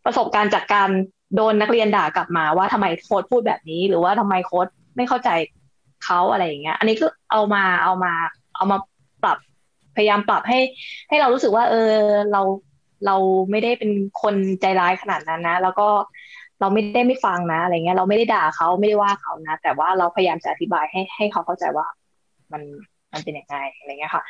[0.04, 0.90] ประสบการณ์จากการ
[1.36, 5.30] โดนนักเรียนด่ากลับมาว่าทำไมโค้ดพูดแบบนี้ หรือว่าทำไมโค้ดไม่เข้าใจ
[6.04, 8.12] เขาอะไรอย่างเงี้ย อันนี้ก็เอามาเอามา
[8.56, 8.78] เอามา
[9.24, 9.38] ปรับ
[9.96, 10.58] พยายามปรับให้
[11.08, 11.92] ให้เรารู้สึกว่า เออ
[12.32, 12.42] เรา
[13.06, 13.16] เรา
[13.50, 13.90] ไม่ได้เป็น
[14.22, 15.88] คนใจร้ายขนาดนั้นนะ แล้วก็
[16.60, 21.86] เราไม่ได้ไม่ฟังนะอะไรเงี้ย เราไม่ได้ด่าเขาไม่ได้ว่าเขานะ แต่ว่าเราพยายามจะอธิบายให้ให้เขาเข้าใจว่า
[22.52, 22.62] มัน
[23.12, 24.22] มันเป็นยังไงอะไรเงี้ยค่ะ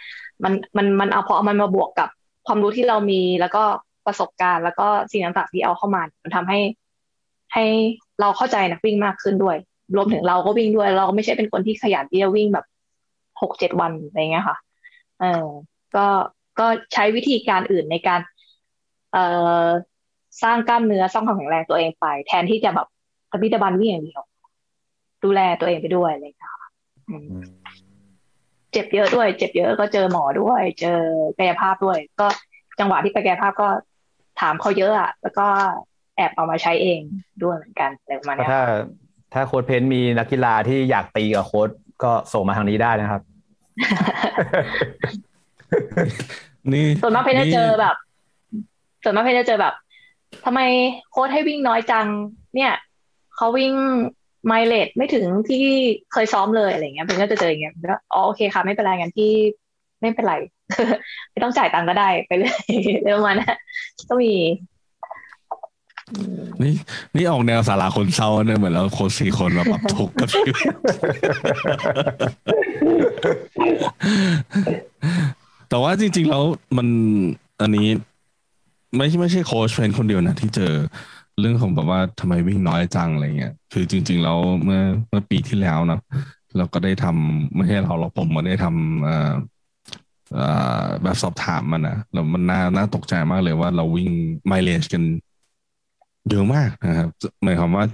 [0.44, 2.08] มันมันมันเอาพอเอามันมาบวกกับ
[2.46, 3.62] ความรู้ที่เรามีแล้วก็
[4.06, 6.60] ประสบการณ์ แล้วก็สิ่งต่างๆที่เอาเข้ามา มันทำให้
[7.54, 7.64] ให้
[8.20, 9.56] เราเข้าใจนักวิ่งมากขึ้นด้วย
[9.96, 12.66] รวมถึงเราก็วิ่งด้วย เราก็ไม่ใช่เป็นคนที่ขยันที่จะวิ่งแบบ
[13.42, 14.56] หกเจ็ดวันอะไรเงี้ยค่ะ
[15.20, 15.44] เออ
[15.96, 16.06] ก็
[16.58, 18.20] ก็ใช้วิธีการอื่นในการ
[19.12, 19.24] เอ่
[19.64, 19.66] อ
[20.42, 22.86] สร้างกล้ามเนื้อสร้างความแข็งแรงตัวเองไป แทนที่จะแบบ
[23.30, 24.22] กระพิบันวิ่งอย่างเดียว
[25.24, 26.54] ดูแลตัวเองไปด้วยอะไรเลยค่ะ
[28.72, 30.98] เจ็บเยอะด้วย เจ็บเยอะก็เจอหมอด้วย เจอ
[31.38, 32.26] กายภาพด้วย ก็
[32.78, 33.68] จังหวะที่ไปกายภาพก็
[34.40, 35.46] ถามเขาเยอะอะแล้วก็
[36.16, 37.00] แอบเอามาใช้เอง
[37.42, 38.62] ด้วยเหมือนกันอะไรประมาณนี้ถ้า
[39.32, 41.68] ถ้าโค้ดเพนมีนักกีฬาที่อยากตีกับโค้ด
[42.02, 43.22] ก็ส่งมาทางนี้ได้นะครับ
[46.72, 47.96] นี่ส่วนมากเพนจะเจอแบบ
[49.04, 49.74] ส่วนมากเพนจะเจอแบบ
[50.44, 50.60] ทำไม
[51.10, 52.06] โค้ดให้วิ่งน้อยจัง
[52.54, 52.72] เนี่ย
[53.36, 53.72] เขาวิ่ง
[54.46, 55.64] ไมเลดไม่ถึงที่
[56.12, 59.30] เคยซ้อมเลยอะไรเงี้ยเพนก็จะเจออย่างเงี้ยแล้วอ๋อโอเคค่ะไม่เป็นไรงั้นที่
[60.00, 60.34] ไม่เป็นไร
[61.30, 62.54] ไม่ต้องจ่ายตังก็ได้ไปเลย
[63.02, 63.56] เรื่องมันนะ
[64.08, 64.32] ก็มี
[66.62, 66.74] นี่
[67.16, 70.56] นี่ออกแนวสาระคนเศร้าเนี่ยเหมือนเราคนสี่คนมาปรับทุกข์กับชีวิต
[75.68, 76.44] แต่ว่าจริง ๆ แล้ว
[76.76, 76.88] มัน
[77.60, 77.88] อันนี้
[78.96, 80.72] ไม่ใช่ไม่ใช่โค้ชเฟนคนเดียวนะที่เจอ
[81.40, 85.98] เรื่องของแบบว่าทำไมวิ่งน้อยจังอะไรเงี้ยคือจริง ๆ แล้วเมื่อเมื่อปีที่แล้วนะ
[86.56, 94.10] เราก็ได้ทำไม่ใช่เราเราผมมาได้ทำอ่อแบบสอบถามมันนะแล้วมันน่าน่าตกใจมากเลยว่าเราวิ่ง
[94.46, 95.02] ไมเลจกัน
[96.28, 97.08] เยอะมากนะครับ
[97.44, 97.84] หมายความว่า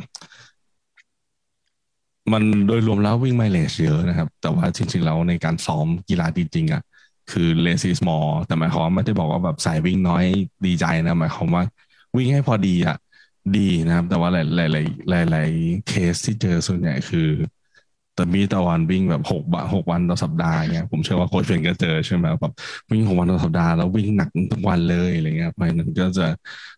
[2.32, 6.82] มันโดยรวมแล้ววิ่งไมเลจเยอะนะครับ แต่ว่าจริง ๆ แล้วในการซ้อมกีฬาจริงๆอะ
[7.30, 10.24] คือเลซี่สมอลแต่หมายความว่าไม่ได้บอกว่าแบบสายวิ่งน้อย
[10.66, 11.64] ดีใจนะ หมายความว่า
[12.16, 12.96] วิ่งให้พอดีอะ
[13.56, 17.28] ดีนะครับ แต่ว่าหลายๆหลายๆเคสที่เจอส่วนใหญ่คือ
[18.16, 22.52] แต่มีตารางวิ่งแบบหกบหกวันต่อสัปดาห์เงี้ยผมเชื่อว่าโค้ชเพนก็เจอใช่ไหมแบบ
[22.90, 26.26] วิ่งหกวันต่อสัปดาห์แล้ววิ่งหนักทุกวันเลยอะไรเงี้ยเพราะนั้นก็จะ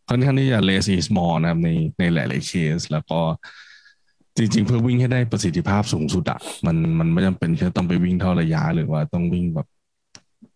[0.09, 3.21] ค่อนข้างที่จะ less is more นะครับในในหลายๆเคส แล้วก็
[4.37, 9.67] จริง ๆ เพื่อวิ่งให้ได้ประสิทธิภาพสูงสุดอะมันมันไม่จำเป็นแค่ต้องไปวิ่งเท่าระยะหรือว่าต้องวิ่งแบบ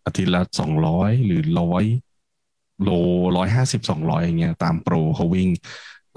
[0.05, 1.83] อาทิตย์ละสองร้อยหรือร้อย
[2.83, 2.89] โล
[3.37, 5.49] ร้อยห้าสิบสองร้อยอย่างเงี้ยตามโปรเขาวิ่ง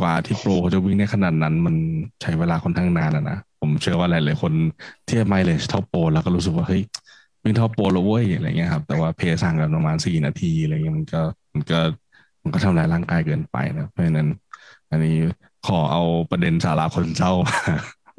[0.01, 1.75] กว่าที่โปรเขาจะวิ่งได้ขนาดนั้น มัน
[2.23, 4.53] ใช้เวลาค่อนข้างนานแล้วนะ ผมเชื่อว่าหลายๆคน
[5.07, 6.83] เทียบไมล์เลชเท่าโปรแล้วก็รู้สึกว่าเฮ้ย
[7.43, 11.23] วิ่งเท่าโปรแล้วเว้ยอะไรเงี้ยครับ แต่ว่าเพย์สั่งกันประมาณสี่นาทีอะไรเงี้ยมันก็
[11.55, 11.79] มันก็
[12.43, 14.29] มันก็ทำลายร่างกายเกินไปนะเพราะฉะนั้น
[14.91, 15.17] อันนี้
[15.67, 17.33] ขอเอาประเด็นสาระคนเจ้า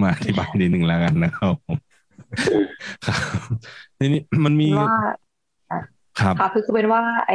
[0.02, 1.78] มาอธิบายนิดนึงแล้วกันนะครับผม
[3.06, 3.20] ครับ
[3.98, 4.70] ทีนี้มันมี
[6.20, 7.34] ครับครับคือคือเป็นว่าไอ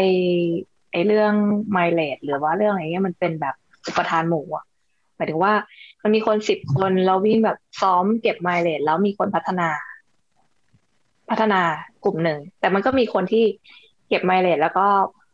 [0.93, 1.33] ไอเรื่อง
[1.71, 3.55] ไมเลดหรือว่าเรื่องอะไรเงี้ยมันเป็นแบบ
[3.87, 4.65] อุปทานหมู่อะ
[5.17, 5.53] หมายถึงว่า
[6.03, 9.69] มันมีคนสิบคนเราวิ่งแบบซ้อมเก็บไมล์เลดแล้วมีคนพัฒนา
[11.31, 11.61] พัฒนา
[12.05, 13.45] กลุ่มหนึ่ง แต่มันก็มีคนที่
[14.09, 14.87] เก็บไมล์เลดแล้วก็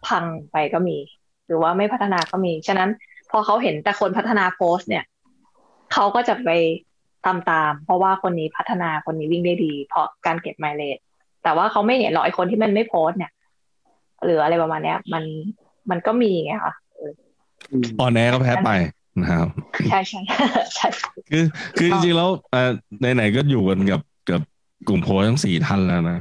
[0.07, 0.97] พังไปก็มี
[1.47, 2.91] หรือว่าไม่พัฒนาก็มี ฉะนั้น
[3.31, 5.05] พอเขาเห็นแต่คนพัฒนาโพสเนี่ย
[5.93, 6.49] เขาก็จะไป
[7.27, 10.99] ตามตามเพราะว่าคนนี้พัฒนาคนนี้วิ่งได้ดี เพราะการเก็บไมล์เลด
[11.43, 13.33] แต่ว่าเขาไม่เห็นหรอกไอคนที่มันไม่โพสเนี่ย
[14.25, 15.25] หรืออะไรประมาณเนี้ย มัน
[15.91, 16.75] มันก็มีไงคะ
[18.01, 18.71] ตอนแนก็แพ้ไป
[19.23, 19.49] นะครับ
[19.91, 20.21] ใช่ใช่
[20.75, 20.89] ใช่
[21.31, 21.45] คือ
[21.79, 22.71] คือจริงๆแล้วเอ่อ
[23.15, 24.41] ไหนๆก็อยู่กันกับกับ
[24.89, 26.19] กลุ่มโค้ชทั้งสี่ท่านแล้วนะ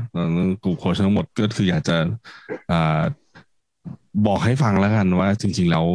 [0.64, 1.98] กลุ่มโค้ชทั้งหมดก็คืออยากจะ
[2.72, 3.02] อ่า
[4.28, 5.86] บอกให้ฟังแล้วกันว่าจริง ๆ แล้ว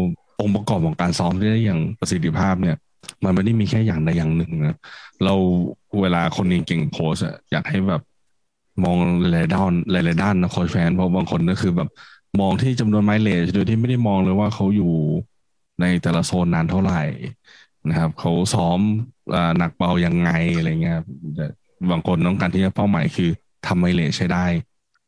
[0.40, 2.76] องค์ประกอบของการซ้อมได้อย่างประสิทธิภาพเนี่ย
[3.24, 4.76] มันไม่ได้มีแค่อย่างใดอย่างหนึ่งนะ
[5.24, 5.34] เรา
[6.00, 7.14] เวลาคนเก่งโพส
[7.50, 8.02] อยากให้แบบ
[8.84, 11.88] มองหลายด้านหลายๆด้านนะโค้ชแฟนเพราะบางคนก็คือแบบ
[12.40, 14.92] มองที่จำนวนไมล์เลจโดยที่ไม่ได้มองเลยว่าเขาอยู่
[15.80, 17.02] ในแต่ละโซนนานเท่าไหร่
[17.88, 18.80] นะครับเขาซ้อม
[19.58, 20.98] หนักเบายังไงอะไรเงี้ย
[21.90, 23.30] บางคนต้องการที่จะเป้าหมายคือ
[23.66, 24.46] ทำไมเลใช้ได้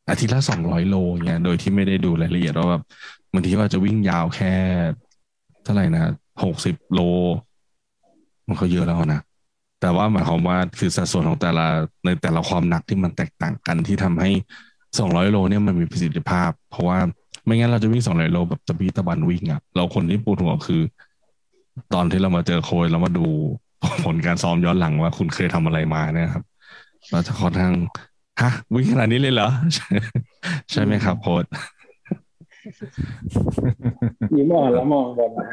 [0.09, 0.97] อาทิตย์ละสองร้อยโล
[1.27, 2.83] เงี้ยโดยที่ไม่ได้ดูรายละเอียดว่าแบบ
[3.33, 4.53] บางทีว่าจะวิ่งยาวแค่
[5.65, 6.13] เท่าไหร่นะ
[6.45, 7.01] หกสิบโล
[8.49, 9.21] มันก็เยอะแล้วนะ
[9.81, 11.67] แต่ว่าหมายความว่าคือสัดส่วนของแต่ละ
[12.05, 14.31] ในแต่ละความหนักที่มันแตกต่างกันที่ทำให้
[14.99, 16.99] สองร้อยโลเนี่ยมันมีประสิทธิภาพ เพราะว่า
[17.45, 20.83] ไม่งั้นเราจะวิ่งสองร้อยโลแบบตะบีตะบันวิ่งอะเราคนที่ปวดหัวคือ
[21.95, 23.27] ตอนที่เรามาเจอโคยเรามาดู
[24.05, 26.45] ผลการซ้อมย้อนหลังว่าคุณเคยทำอะไรมาเนี่ยครับ
[27.11, 27.75] เราจะค่อนข้าง
[28.41, 29.49] ฮะวิ่งขนาดนี้เลยเหรอ
[30.73, 31.45] ใช่ไหมครับโค้ด
[34.35, 35.47] ยิ้มอ่อนแล้วมองบนมา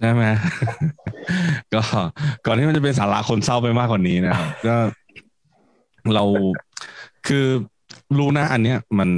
[0.00, 0.24] ใช่ไหม
[1.72, 1.80] ก็
[2.46, 4.76] ก่อนที่มันจะเป็นสาระคนเศร้าไปมากกว่านี้นะครับก็
[6.14, 6.24] เรา
[7.26, 7.46] คือ
[8.18, 9.10] รู้นะ อันเนี้ยมัน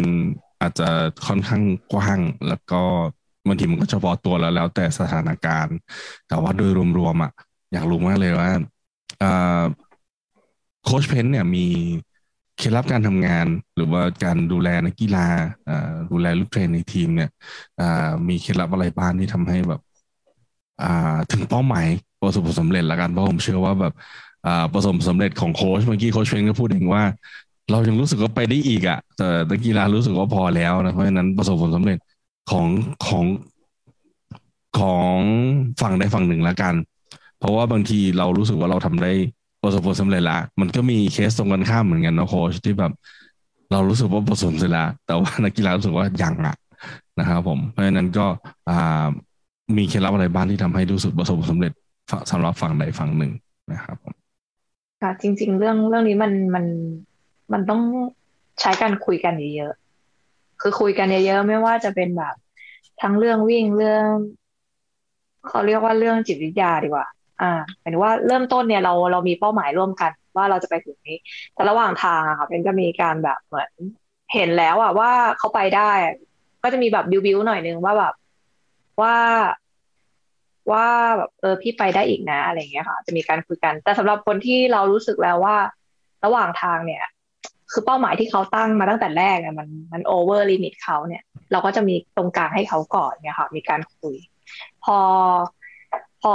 [0.60, 0.88] อาจจะ
[1.26, 2.82] ค่อนข้างกว้าง แล้วก็
[3.46, 5.76] บางทีมันก็เฉพาะตัวแล้วแล้วแต่สถานการณ์
[6.26, 7.30] แต่ว่าโดยรวมๆอะ
[7.72, 8.50] อยากรู้มากเลยว่า
[10.84, 11.66] โค้ชเพนเนี่ยมี
[12.56, 15.26] เคล็ดลับการทำงาน หรือว่าการดูแลนักกีฬา
[16.10, 17.30] ดูแลลูกเทรนในทีมเนี่ย
[18.28, 19.80] มีเคล็ดลับอะไรบ้างที่ทำให้แบบ
[21.32, 21.86] ถึงเป้าหมาย
[22.20, 23.92] ประสบผลสำเร็จละกันเพราะผมเชื่อว่าแบบ
[24.72, 27.02] ประสบสำเร็จของโค้ชเมื่อกี้โค้ชเพนก็พูดเองว่า
[27.70, 31.98] เรายังรู้สึกว่าไปได้อีกอะ่ะ แต่นักกีฬารู้สึกว่าพอแล้วนะ เพราะฉะนั้นประสบผลสำเร็จ
[32.50, 32.66] ของ
[33.06, 33.24] ของ
[34.78, 35.18] ของ
[35.80, 36.74] ฝั่งใดฝั่งหนึ่งแล้วกัน
[37.38, 39.12] เพราะว่าบางทีเรารู้สึกว่าเราทำได้
[39.62, 42.92] ประสบผลสำเร็จละ มันก็มีเคสตรงกันข้ามเหมือนกันนะโค้ชที่แบบ
[43.72, 46.56] เรารู้สึกว่าประสบผลสำเร็จล้วแต่ว่านักกีฬารู้สึกว่ายังอะ
[47.18, 48.26] นะครับผม เพราะฉะนั้นก็
[48.68, 49.06] อ่า
[49.76, 51.72] มีเคล็ดลับอะไรบ้างที่ทำให้รู้สึกประสบผลสำเร็จ
[52.30, 53.32] สำหรับฝั่งใดฝั่งหนึ่ง
[53.72, 54.14] นะครับผม
[55.00, 56.64] ค่ะจริง ๆ เรื่องเรื่องนี้มันมัน
[57.52, 57.80] มันต้อง
[58.60, 62.34] ใช้การคุยกันเยอะๆคือคุยกันเยอะๆไม่ว่าจะเป็นแบบ
[63.02, 64.08] ทั้งเรื่องวิ่งเรื่อง
[65.48, 67.06] เขาเรียกว่าเรื่องจิตวิทยาดีกว่า
[67.42, 71.18] อ่าหมายถึงว่าเริ่มต้นเนี่ยเราเรามีเป้าหมายร่วมกัน ว่าเราจะไปถึงนี้
[71.54, 73.70] แต่ระหว่างทางอะค่ะเป็นก็มีการแบบเหมือน
[74.34, 75.90] เห็นแล้วอะว่าเขาไปได้
[76.62, 78.14] ก็จะมีแบบบิวบิวหน่อยนึงว่าแบบ
[79.00, 79.16] ว่า
[80.72, 80.86] ว่า
[81.18, 85.56] แบบเออพี่ไปได้อีกนะอะไรเงี้ยค่ะ จะมีการคุยกัน แต่สำหรับคนที่เรารู้สึกแล้วว่า
[86.24, 87.04] ระหว่างทางเนี่ย
[87.72, 94.16] คือเป้าหมายที่เขาตั้งมาตั้งแต่แรกเนี่ยมันมัน over limit เขาเนี่ย เราก็จะมีตรงกลางให้เขาก่อนเนี่ยค่ะมีการคุย
[94.84, 94.98] พอ
[96.22, 96.34] พอ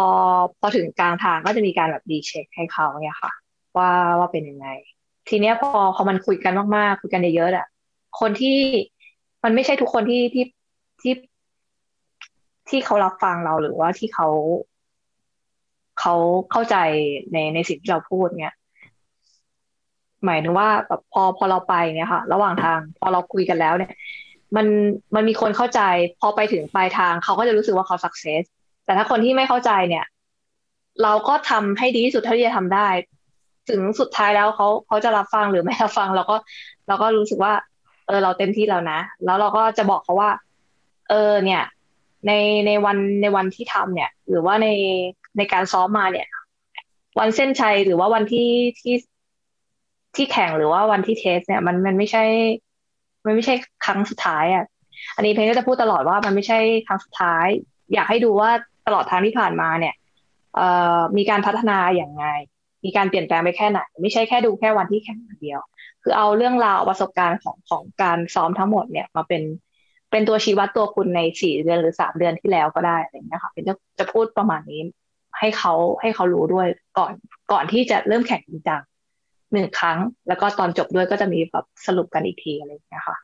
[0.59, 3.31] พอถึงกลางทางก็จะมีการแบบ recheck ให้เขาเนี่ยค่ะ
[3.77, 4.67] ว่าว่าเป็นยังไง
[5.29, 7.67] ทีเนี้ยพอพอมันคุยกันมากๆคุยกันเยอะๆอะ
[8.19, 8.57] คนที่
[9.43, 10.45] มันไม่ใช่ทุกคนที่ที่
[11.01, 11.13] ที่
[12.69, 14.27] ที่เขารับฟังเราหรือว่าที่เขา
[15.99, 16.15] เขา
[16.51, 16.75] เข้าใจ
[17.33, 18.55] ในในสิ่งที่เราพูดเนี่ย
[20.25, 23.91] หมายถึงว่าแบบพอพอเราไปเนี่ยค่ะ ระหว่างทางพอเราคุยกันแล้วเนี่ย
[24.55, 24.67] มัน
[25.15, 25.81] มันมีคนเข้าใจ
[26.19, 28.43] พอไปถึงปลายทางเขาก็จะรู้สึกว่าเขาสักเซส
[28.85, 30.05] แต่ถ้าคนที่ไม่เข้าใจเนี่ย
[31.03, 32.87] เราก็ทำให้ดีที่สุดเท่าที่จะทำได้
[33.69, 36.35] ถึงสุดท้ายแล้วเขาเขาจะรับฟังหรือไม่รับฟัง เราก็
[36.87, 37.53] เราก็รู้สึกว่า
[38.07, 40.31] เออเราเต็มที่แล้วนะ แล้วเราก็จะบอกเขาว่า
[41.09, 41.63] เออเนี่ย
[42.27, 42.31] ใน
[42.67, 44.67] ในวันในวันที่ทำเนี่ย หรือว่าใน
[45.37, 46.27] ในการซ้อมมาเนี่ย
[47.19, 48.93] วันเส้นชัยหรือว่าวันที่ที่
[50.15, 52.23] ที่แข่งหรือว่าวันที่เทสเนี่ยมันมันไม่ใช่
[53.25, 54.65] มันไม่ใช่ครั้งสุดท้ายอะ
[55.15, 57.45] อันนี้เพนก็จะพูดตลอดว่ามันไม่ใช่ครั้งสุดท้าย
[57.93, 58.51] อยากให้ดูว่า
[58.87, 59.93] ตลอดทางที่ผ่านมาเนี่ย
[60.55, 62.25] เอ่อมีการพัฒนาอย่างไง
[62.85, 65.61] มีการเปลี่ยนแปลงไปแค่ไหน ไม่ใช่แค่ดูแค่วันที่แข่งเดียว
[66.03, 69.43] คือเอาเรื่องราวประสบการณ์ของของการซ้อมทั้งหมดเนี่ยมาเป็น
[70.11, 74.81] เป็นตัวชี้วัดตัวคุณในสี่เดือนหรือสามเดือนที่แล้วก็ได้อะไรเงี้ยค่ะเป็นจะจะพูดประมาณนี้
[75.39, 77.13] ให้เขาให้เขารู้ด้วยก่อน
[77.51, 78.81] ก่อนที่จะเริ่มแข่งจริงจัง
[79.53, 83.17] หนึ่งครั้ง แล้วก็ตอนจบด้วยก็จะมีแบบสรุปกันอีกทีอะไรอย่างเงี้ยค่ะ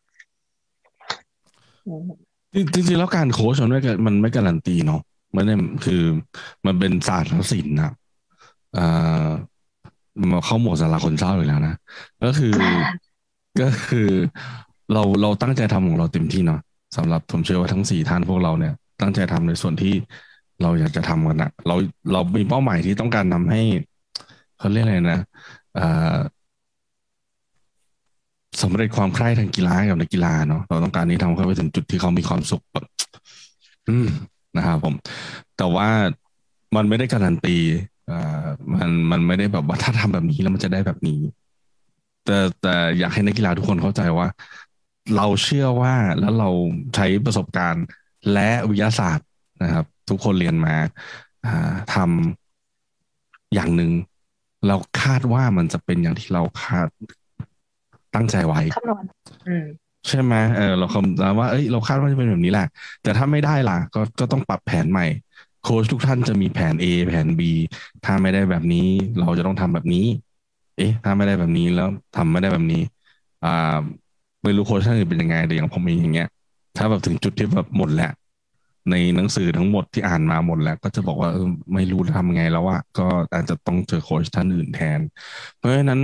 [2.54, 5.02] จริงๆแล้วการโค้ชมันไม่มันไม่การันตีเนาะ
[5.36, 6.02] มันเนี่ยคือ
[6.66, 7.94] มันเป็นศาสตร์ทั้งศิลป์นะ
[8.78, 9.28] อ่า
[10.32, 11.76] มาเข้าหมวดสาระคนเศร้าอยู่แล้วนะ
[12.24, 12.54] ก็คือ
[13.62, 14.08] ก็คือ
[14.94, 16.60] เราเราตั้งใจทำของเราเต็มที่เนาะ
[16.98, 19.94] สำหรับผมเชื่อว่าทั้งสี่ท่านพวกเราเนี่ย ตั้งใจทำในส่วนที่
[20.62, 21.76] เราอยากจะทำกันนะเรา
[22.12, 23.62] เรามีเป้าหมายที่ต้องการทำให้
[24.60, 25.59] เขาเรียกอะไรนะอ่า
[28.62, 32.86] สำเร็จความใคร่ทางกีฬากับนักกีฬาเนาะเราต้องการที่ทำเขาไปถึงจุดที่เขามีความสุขแบบ
[34.58, 34.94] นะครับผม
[35.58, 35.90] แต่ว่า
[36.76, 37.58] มันไม่ได้การันตี
[38.74, 41.20] มันมันไม่ได้แบบว่าถ้าทำแบบนี้แล้วมันจะได้แบบนี้
[42.26, 44.28] แต่แต่อยากให้นักกีฬาทุกคนเข้าใจว่า
[45.16, 46.50] เราเชื่อว่าแล้วเรา
[46.96, 47.86] ใช้ประสบการณ์
[48.34, 49.28] และวิทยาศาสตร์
[49.64, 50.76] นะครับ ทุกคนเรียนมา
[51.46, 53.92] อ่าทำอย่างหนึ่ง
[54.68, 56.88] เราคาดว่ามันจะเป็นอย่างที่เราคาด
[58.16, 59.04] ตั้งใจไว้คำนวณ
[60.08, 62.68] ใช่ไหมเออเราคำนวณว่าเอ้ยเราคาดว่าจะเป็นแบบนี้แหละ
[63.04, 65.06] แต่ถ้าไม่ได้ล่ะ ก็ก็ต้องปรับแผนใหม่
[65.64, 67.42] โค้ชทุกท่านจะมีแผน A แผน B
[68.06, 68.88] ถ้าไม่ได้แบบนี้
[69.20, 70.06] เราจะต้องทำแบบนี้
[70.78, 72.82] เอ๊ะ ถ้าไม่ได้แบบนี้แล้วทำไม่ได้แบบนี้
[73.46, 73.78] อ่า
[74.44, 76.30] ไม่รู้โค้ชท่านอื่นเป็นยังไงแต่อย่างผมเองอย่างเงี้ย
[76.78, 78.12] ถ้าแบบถึงจุดที่แบบหมดแล้ว
[78.92, 81.30] ในหนังสือทั้งหมดที่อ่านมาหมดแล้ว ก็จะบอกว่า
[81.74, 85.02] ไม่รู้ทำไงแล้วว่าก็อาจจะต้องเจอโค้ชท่านอื่นแทน
[85.58, 86.02] เพราะฉะนั้น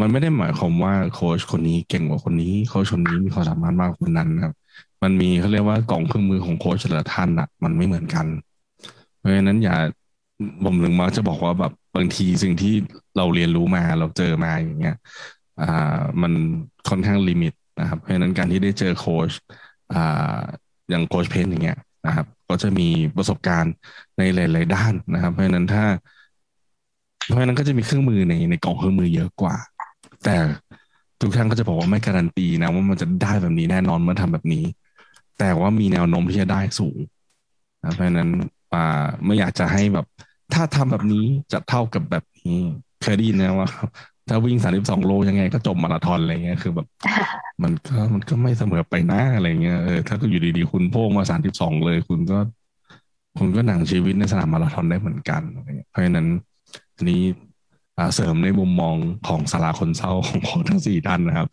[0.00, 4.54] มันไม่ได้หมายความว่าโค้ชคนนี้เก่งกว่าคนนี้โค้ชคนนี้มีความสามารถมากกว่าคนนั้นครับ
[5.02, 8.26] มันมีเขาเรียกว่ากล่องเครื่องมือของโค้ชแต่ละท่านอะมันไม่เหมือนกัน
[9.18, 9.76] เพราะฉะนั้นอย่า
[10.64, 12.74] ผมถึงมาจะบอกว่าแบบบางทีสิ่งที่
[13.16, 14.94] เราเรียนรู้มาเราเจอมาอย่างเงี้ย
[15.60, 16.32] อ่ามัน
[16.88, 19.32] ค่อนข้าง limit นะครับเพราะฉะนั้นการที่ได้เจอโค้ช
[19.94, 20.40] อ่า
[20.90, 23.74] อย่างโค้ชเพนอย่างเงี้ย นะครับ ก็จะมีประสบการณ์
[24.18, 25.84] ในหลาย ๆ ด้านนะครับ เพราะฉะนั้นถ้า
[27.24, 29.56] เพราะฉะนั้นก็จะมีเครื่องมือในในกล่องเครื่องมือเยอะกว่า
[30.24, 30.36] แต่
[31.20, 34.64] ทุกท่านก็จะบอกว่าไม่การันตีนะว่ามันจะได้แบบนี้แน่นอนเมื่อทำแบบนี้
[35.38, 36.98] แต่ว่ามีแนวโน้มที่จะได้สูง
[37.82, 38.30] นะเพราะฉะนั้น
[38.72, 40.06] อ่าไม่อยากจะให้แบบ
[40.54, 42.58] ถ้าทำแบบนี้จะเท่ากับแบบนี้
[43.02, 43.68] เคยได้ยินนะว่า
[44.28, 46.86] ถ้าวิ่งสามสิบสองโลยังไงก็จบมาราธอนอะไรเงี้ยคือแบบ
[47.62, 52.38] มันก็มันก็ไม่เสมอไปนะอะไรเงี้ยเออถ้าก็อยู่ดีๆคุณโพ่งมาสามสิบสองเลย คุณก็
[53.38, 55.42] คุณก็หนังชีวิตในสนามมาราธอนได้เหมือนกัน
[55.90, 56.26] เพราะฉะนั้น
[56.96, 57.22] ทีนี้
[58.14, 58.96] เสริมในมุมมอง
[59.28, 61.48] ของสาราคนเศร้าของคนทั้งสี่ท่านนะครับ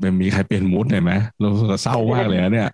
[0.00, 1.48] เป็นมีใครเปลี่ยนมูดหน่อยไหมเรา
[1.82, 2.70] เศร้ามากเลยนะเนี่ย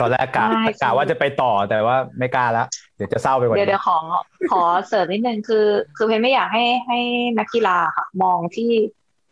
[0.00, 0.46] ตอนแรกกะ
[0.82, 3.96] กะว่าจะไปต่อแต่ว่าไม่กล้าแล้วเดี๋ยวจะเศร้าไปกว่าเดี๋ยวเดี๋ยวขอ
[4.50, 6.98] ขอเสริมนิดนึงคือ คือเพนไม่อยากให้ให้
[7.38, 8.70] นักกีฬาค่ะ มองที่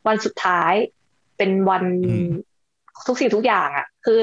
[0.07, 0.73] วันสุดท้าย
[1.37, 1.85] เป็นวัน
[3.07, 4.21] ทุกสิ่งทุกอย่างอะ คือ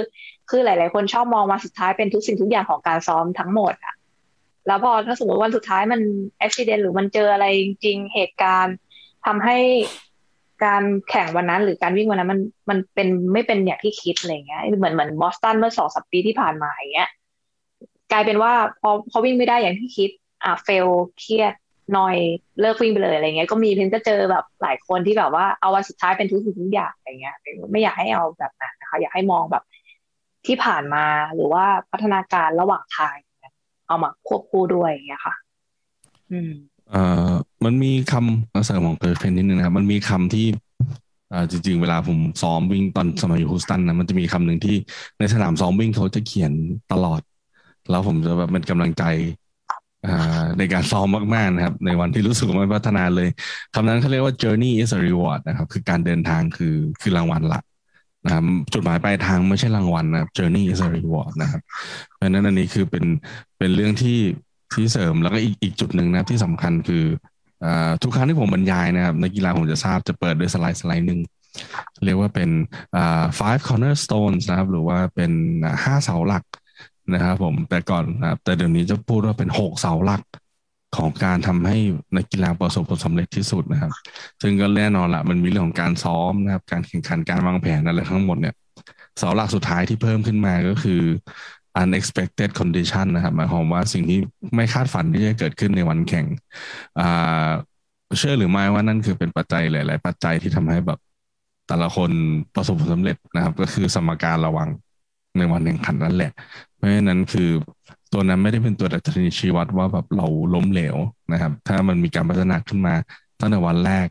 [0.50, 3.96] คือหลาย ๆ คนชอบมองวันสุดท้ายเป็นทุกสิ่งทุกอย่างของการซ้อมทั้งหมดอะ
[4.68, 6.02] แล้วพอถ้าสมมติวันสุดท้ายมัน
[6.42, 8.76] อุบิเหตุหรือมันเจออะไรจริงๆเหตุการณ์
[9.26, 9.58] ทำให้
[10.66, 17.10] การแข่งวันนั้น หรือการวิ่งวันนั้นมันมันเป็นไม่เป็นอย่างที่คิดอะไรเงี้ยเหมือนเหมือนบอสตันเมื่อสองสัปปีที่ผ่านมาอย่างเงี้ย
[18.12, 20.10] กลายเป็นว่าพอเขาวิ่งไม่ได้อย่างที่คิด
[20.44, 20.88] อ่าเฟล
[21.20, 21.54] เครียด
[21.98, 22.16] นอย
[22.60, 27.36] เลิกวิ่งไปเลยอะไรเงี้ยก็มีเพนก็เจอแบบหลายคนที่แบบว่าเอาวันสุดท้ายเป็นทุกสิ่งทุกอย่างอะไรเงี้ย
[27.72, 29.64] ไม่อยากให้เอาแบบนั้นนะคะ อยากให้มองแบบ
[30.48, 33.16] ที่ผ่านมาหรือว่าพัฒนาการระหว่างทาง
[33.88, 35.36] เอามาควบคู่ด้วยอย่างเงี้ยค่ะ
[36.32, 36.52] อืม
[36.92, 37.32] เอ่อ
[37.66, 40.46] มันมีคำเสริมของเพอร์เฟนนิดนึงนะครับมันมีคำที่
[41.34, 44.76] อ่าจริง ๆ เวลาผมซ้อมวิ่งตอนสมัยอยู่ฮูสตันนะมันจะมีคำหนึ่งที่
[45.20, 46.54] ในสนามซ้อมวิ่งเขาจะเขียน
[46.92, 47.22] ตลอด
[47.90, 49.04] แล้วผมจะแบบเป็นกำลังใจ
[50.60, 53.30] ในการซ้อมมากๆนะครับ ในวันที่รู้สึกไม่พัฒนาเลย
[53.74, 57.62] คำนั้นเขาเรียกว่า journey is a reward นะครับ คือการเดินทางคือคือรางวัลละ
[58.26, 61.62] นะครับจุดหมายปลายทางไม่ใช่รางวัลนะครับ journey is a reward นะครับ
[62.16, 63.06] เพราะนั้นอันนี้คือเป็น
[63.58, 64.20] เป็นเรื่องที่
[64.74, 67.04] ที่เสริมแล้วก็อีกอีกจุดหนึ่งนะที่สำคัญคือ
[68.04, 71.20] ทุกครั้งที่ผมบรรยายนะครับในกีฬาผมจะทราบจะเปิดด้วยสไลด์สไลด์หนึ่ง
[72.06, 72.50] เรียกว่าเป็น
[73.40, 75.32] five cornerstones นะครับ หรือว่าเป็น
[75.84, 76.44] ห้าเสาหลัก
[77.14, 80.22] นะครับผมแต่ก่อนนะครับแต่เดี๋ยวนี้จะพูดว่าเป็นหกเสาหลัก
[80.98, 81.78] ของการทำให้
[82.16, 83.92] นักกีฬาประสบผลสำเร็จที่สุดนะครับ
[84.42, 88.56] ซึ่งก็แน่นอนละมันมีเรื่องของการซ้อมนะครับ การแข่งขันการวางแผนอะไรทั้งหมดเนี่ย
[89.18, 91.02] เสาหลักสุดท้ายที่เพิ่มขึ้นมาก็คือ
[91.82, 94.20] unexpected condition นะครับหมายความว่าสิ่งที่
[94.56, 96.26] ไม่คาดฝันที่จะเกิดขึ้นในวันแข่ง
[98.18, 101.00] เชื่อหรือไม่ว่านั่นคือเป็นปัจจัยหลาย ๆ ปัจจัยที่ทำให้แบบ
[101.68, 102.12] แต่ละคน
[102.56, 104.70] ประสบผลสำเร็จนะครับ ก็คือสมการระวัง
[105.38, 106.32] ในวันแข่งขันนั่นแหละ
[106.78, 107.50] เพราะฉะนั้นคือ
[108.14, 110.98] ตัวนั้นไม่ได้เป็นตัวดัชนีชี้วัดว่าแบบเราล้มเหลว
[111.32, 112.94] นะครับ ถ้ามันมีการพัฒนาขึ้นมา
[113.40, 114.08] ตั้งแต่วันแรก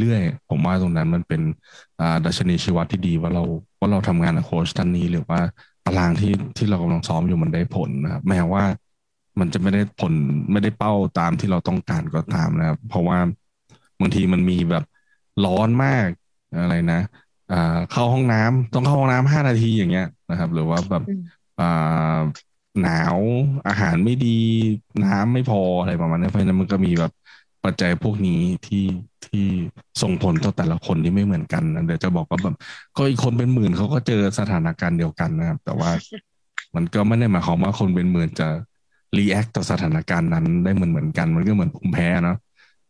[0.00, 1.40] เรื่อยๆ ผมว่าตรงนั้นมันเป็น
[2.26, 3.44] ดัชนีชี้วัดที่ดีว่าเรา
[3.78, 5.40] ว่าเราทำงานกับโค้ชท่านนี้ หรือว่า
[5.86, 8.64] ตารางที่ที่เรากำลังซ้อมอยู่มันได้ผลนะครับ แม้ว่า
[9.40, 10.12] มันจะไม่ได้ผล
[10.52, 13.18] ไม่ได้เป้าตามที่เราต้องการก็ตามนะครับ เพราะว่า
[14.00, 14.84] บางทีมันมีแบบ
[15.44, 16.08] ร้อนมาก
[16.62, 17.00] อะไรนะ
[17.52, 21.02] อ่าเข้าห้องน้ำต้องเข้าห้องน้ำห้านาทีอย่างเงี้ยนะครับ หรือว่าแบบ
[22.82, 23.16] หนาว
[23.68, 24.38] อาหารไม่ดี
[25.04, 27.12] น้ำไม่พออะไรประมาณนี้เพราะฉะนั้นมันก็มีแบบ
[27.64, 28.84] ปัจจัยพวกนี้ที่
[29.24, 29.44] ที่
[30.02, 32.56] ส่งผลต่อแต่ละคนที่ไม่เหมือนกันเดี๋ยวจะบอกว่าแบบ
[32.96, 35.90] ก็อีกคนเป็นหมื่นเขาก็เจอสถานการณ์เดียวกันนะครับ แต่ว่า
[36.74, 38.48] มันก็ไม่ได้หมายความว่าคนเป็นหมื่นจะ
[39.16, 42.36] react ต่อสถานการณ์นั้นได้เหมือนเหมือนกัน มันก็เหมือนภูมิแพ้เนาะ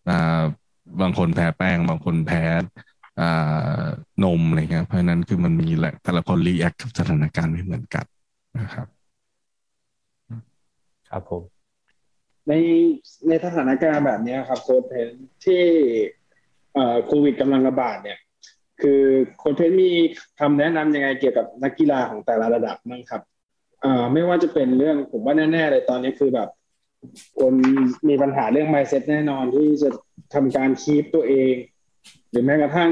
[0.09, 0.42] อ่า
[1.00, 2.42] บางคนแพ้แป้ง บางคนแพ้
[3.20, 3.83] อ่า
[4.24, 8.05] นมอะไรเงี้ยเพราะฉะนั้นคือมันมีแหละแต่ละคน react กับสถานการณ์ไม่เหมือนกัน
[8.60, 8.86] นะครับ
[11.10, 11.42] ครับผม
[12.48, 12.52] ใน
[13.28, 15.08] ในสถานการณ์แบบนี้ครับโค้ชเพน
[15.44, 15.62] ที่
[17.04, 18.18] โควิดกำลังระบาดเนี่ย
[18.80, 19.02] คือ
[19.38, 19.90] โค้ชเพนมี
[20.40, 23.22] คำแนะนำยังไงเกี่ยวกับนักกีฬาของแต่ละระดับบ้างครับ
[24.12, 26.48] ไม่ว่าจะเป็นเรื่องผมว่าแน่ๆเลยตอนนี้คือแบบ
[27.40, 27.54] คน
[28.08, 29.88] มีปัญหาเรื่อง mindset แน่นอนที่จะ
[30.34, 31.54] ทำการคีปตัวเอง
[32.30, 32.90] หรือแม้กระทั่ง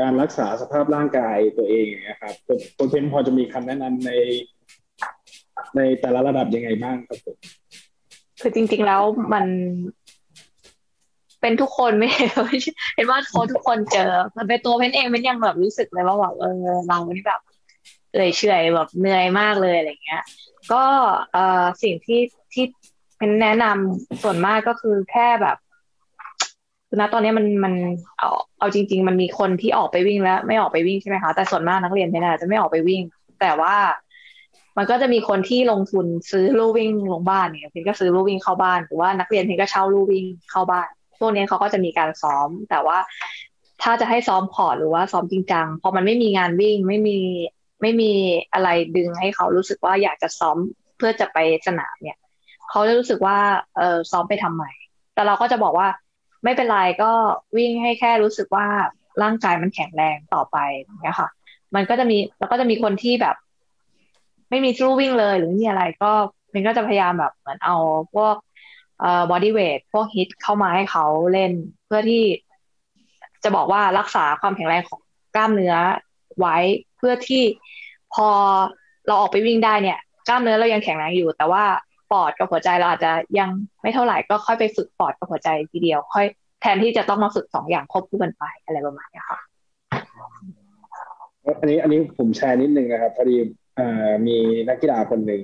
[0.00, 2.34] การรักษาสภาพร่างกายตัวเองอย่างเงี้ยครับ
[2.74, 4.10] โค้ชเพนพอจะมีคำแนะนำใน
[5.76, 7.36] ในแต่ละระดับยังไงบ้างครับผม
[8.40, 9.02] คือจริง ๆแล้ว
[9.32, 9.46] มัน
[11.40, 17.40] เป็นทุกคนไม่เห็นว่าโค้ทุกคนเจอมันเป็นตัวเพนเองเป็นยังแบบรู้สึกเลยว่าแบบเออเรานี่แบบ
[18.12, 20.22] เอยเฉยแบบเหนื่อยมากเลยอะไรเงี้ย
[20.72, 20.84] ก็
[21.32, 22.20] เออสิ่งที่
[22.52, 22.64] ที่
[23.18, 25.56] เป็นแนะนำส่วนมากก็คือแค่แบบ
[27.00, 27.74] ณตอนนี้มันมัน
[28.18, 33.02] เอาเอาจริง ๆ มันมีคนที่ออกไปวิ่งแล้ว ไม่ออกไปวิ่งใช่ไหมคะแต่ส่วนมากนักเรียนเพนอาจจะไม่ออกไปวิ่ง
[33.40, 33.74] แต่ว่า
[34.76, 42.98] มันก็จะมีคนที่ลงทุนซื้อลู่วิ่งลงบ้านเนี่ยเพียงก็ซื้อลู่วิ่งเข้าบ้านหรือว่านักเรียนเพียงก็เช่าลู่วิ่งเข้าบ้านพวกนี้เขาก็จะมีการซ้อม แต่ว่า
[43.82, 47.18] ถ้าจะให้ซ้อมพอร์ตหรือว่าซ้อมจริงจังพอมันไม่มีงานวิ่งไม่มี
[47.82, 48.12] ไม่มี
[48.52, 50.56] อะไรดึงให้เขารู้สึกว่าอยากจะซ้อม
[50.96, 52.18] เพื่อจะไปสนามเนี่ย
[52.70, 53.38] เขาจะรู้สึกว่า
[53.76, 54.64] เออซ้อมไปทำไม
[55.14, 55.88] แต่เราก็จะบอกว่า
[56.44, 57.12] ไม่เป็นไรก็
[57.56, 58.66] วิ่งให้แค่รู้สึกว่า
[59.22, 61.28] ร่างกายมันแข็งแรงต่อไปอย่างเงี้ยค่ะ
[61.74, 63.36] มันก็จะมีแล้วก็จะมีคนที่แบบ
[64.50, 66.12] ไม่มีลู่วิ่งเลยหรือมีอะไรก็
[66.52, 67.76] มันก็จะพยายามแบบเหมือนเอา
[68.14, 68.36] พวก
[69.00, 71.52] เอ่อ bodyweight พวก HIIT เข้ามาให้เขาเล่น
[71.86, 72.24] เพื่อที่
[73.44, 75.00] จะบอกว่ารักษาความแข็งแรงของ
[75.36, 75.74] กล้ามเนื้อ
[76.38, 76.56] ไว้
[76.96, 77.42] เพื่อที่
[78.14, 78.28] พอ
[79.06, 81.64] เราออกไปวิ่งได้เนี่ย กล้ามเนื้อเรายังแข็งแรงอยู่ แต่ว่า
[82.12, 83.50] ปอดกับหัวใจเราอาจจะยัง
[83.82, 86.26] ไม่เท่าไหร่ก็ค่อยไปฝึกปอดกับหัวใจทีเดียว ค่อย
[86.60, 89.38] แทนที่จะต้องมาฝึกสองอย่างควบคู่กันไปอะไรประมาณนี้ค่ะ
[91.60, 93.36] อันนี้อันนี้ผมแชร์นิดนึงนะครับพอดี
[94.26, 94.36] มี
[94.68, 95.40] นักกีฬาคนหนึ่ง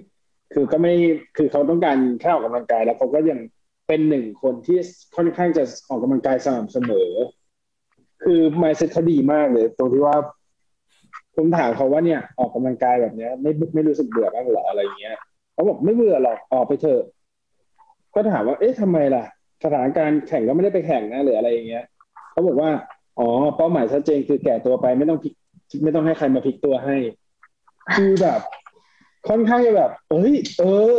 [0.53, 0.93] คือก็ไม่
[1.37, 3.39] คือเขาต้องการแค่ออกกำลังกาย แล้วเขาก็ยัง
[3.89, 4.79] เป็นหนึ่งคนที่
[5.17, 7.11] ค่อนข้างจะออกกำลังกายสม่ำเสมอ
[8.25, 10.17] คือไมเซ็ตเขาดีมากเลย ตรงที่ว่า
[11.37, 15.17] ผมถามเขาว่าเนี่ยออกกำลังกายแบบเนี้ย ไม่ไม่รู้สึกเบื่อบ้างหรออะไรเงี้ย
[15.59, 17.03] เขาบอกไม่เบื่อหรอกออกไปเถอะ
[18.15, 19.25] ก็ถามว่า เอ๊ะทำไมล่ะ
[19.65, 21.85] สถานการณ์แข่งก็ไม่ได้ไปแข่งนะหรืออะไรอย่างเงี้ย
[22.33, 22.71] เขาบอกว่า
[23.19, 25.33] อ๋อ เป้าหมายชัดเจนคือแก่ตัวไปไม่ต้องพิก
[25.85, 26.97] ไม่ต้องให้ใครมาพลิกตัวให้
[27.97, 28.41] คือแบบ
[29.29, 30.97] ค่อนข้างจะแบบ เอ้ย เออ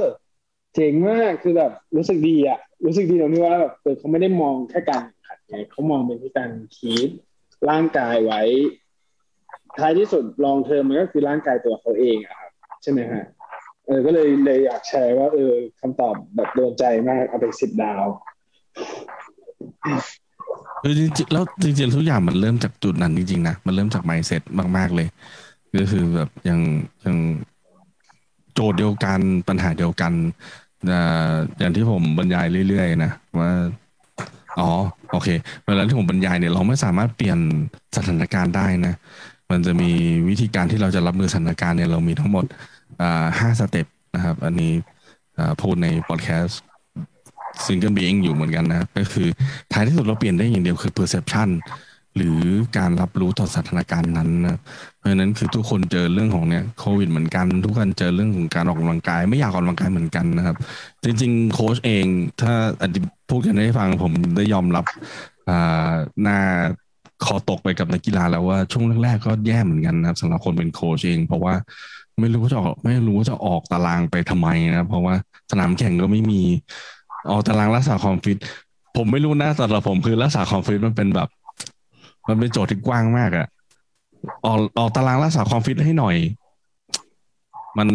[0.75, 7.09] เจ๋งมากคือแบบ รู้สึกดีอะรู้สึกดีตรงที่ว่าแบบเออเขาไม่ได้มองแค่การขัดไงเขามองเป็นที่การคีด
[7.69, 8.41] ร่างกายไว้
[9.77, 12.51] ท้ายที่สุดลองเทอมมันก็คือร่างกายตัวเขาเองอะครับ
[12.83, 13.23] ใช่ไหมฮะ
[13.89, 18.05] เออก็เลยเลยอยากแชร์ว่า เออคำตอบแบบโดนใจมากเอาไปสิบดาว
[20.83, 24.41] คือจริงๆแล้วจริงๆทุกอย่างมันเริ่มจากจุดนั้นจริงๆนะมันเริ่มจากไมเซ็ต
[24.77, 25.07] มากๆเลย
[25.77, 26.61] ก็คือแบบย่าง
[27.03, 27.17] ย่าง
[28.53, 30.13] โจทย์เดียวกันปัญหาเดียวกัน
[31.59, 33.51] อย่างที่ผมบรรยายเรื่อยๆนะว่า
[34.59, 34.69] อ๋อ
[35.11, 35.27] โอเค
[35.67, 37.39] เวลาที่ผมบรรยายเนี่ยเราไม่สามารถเปลี่ยน
[37.97, 38.93] สถานการณ์ได้นะ
[39.51, 39.91] มันจะมี
[40.29, 42.45] วิธีการที่เราจะรับมือสถานการณ์เนี่ยเรามีทั้งหมด
[43.39, 44.73] ห้า step นะครับ อันนี้
[45.61, 46.59] พูดในพอดแคสต์
[47.65, 49.27] Single Being อยู่เหมือนกันนะก็คือ
[49.71, 51.49] ท้ายที่สุดเราเปลี่ยนได้อย่างเดียวคือ perception
[52.15, 52.39] หรือ
[52.77, 54.57] การรับรู้ต่อสถานการณ์นั้นนะ
[54.97, 60.55] เพราะฉะนั้นคือทุกคนเจอเรื่องของเนี้ยโควิดเหมือนกัน ทุกคนเจอเรื่องของการออกกำลังกาย ไม่อยากออกกำลังกายเหมือนกันนะครับ
[61.03, 62.05] จริง ๆ โค้ชเอง
[62.41, 62.53] ถ้า
[63.29, 64.85] พูดกันได้ฟังผมได้ยอมรับ
[66.21, 66.39] หน้า
[67.25, 71.53] คอตกไปกับนักกีฬาแล้วว่าช่วงแรกๆก็แย่เหมือนกันนะครับสำหรับคนเป็นโค้ชเอง เพราะว่า
[72.21, 75.15] ไม่รู้ว่าจะออก ไม่รู้ว่าจะออกตารางไปทำไมนะเพราะว่า
[75.51, 76.41] สนามแข่งก็ไม่มี
[77.31, 78.37] ออกตารางรักษาความฟิต
[78.97, 81.29] ผมไม่รู้นะสำหรับผมคือรักษาความฟิตมันเป็นแบบ
[82.27, 83.47] มันเป็นโจทย์ที่กว้างมากอะ
[84.45, 86.15] ออกออกตารางรักษาความฟิตให้หน่อย
[87.77, 87.89] มัน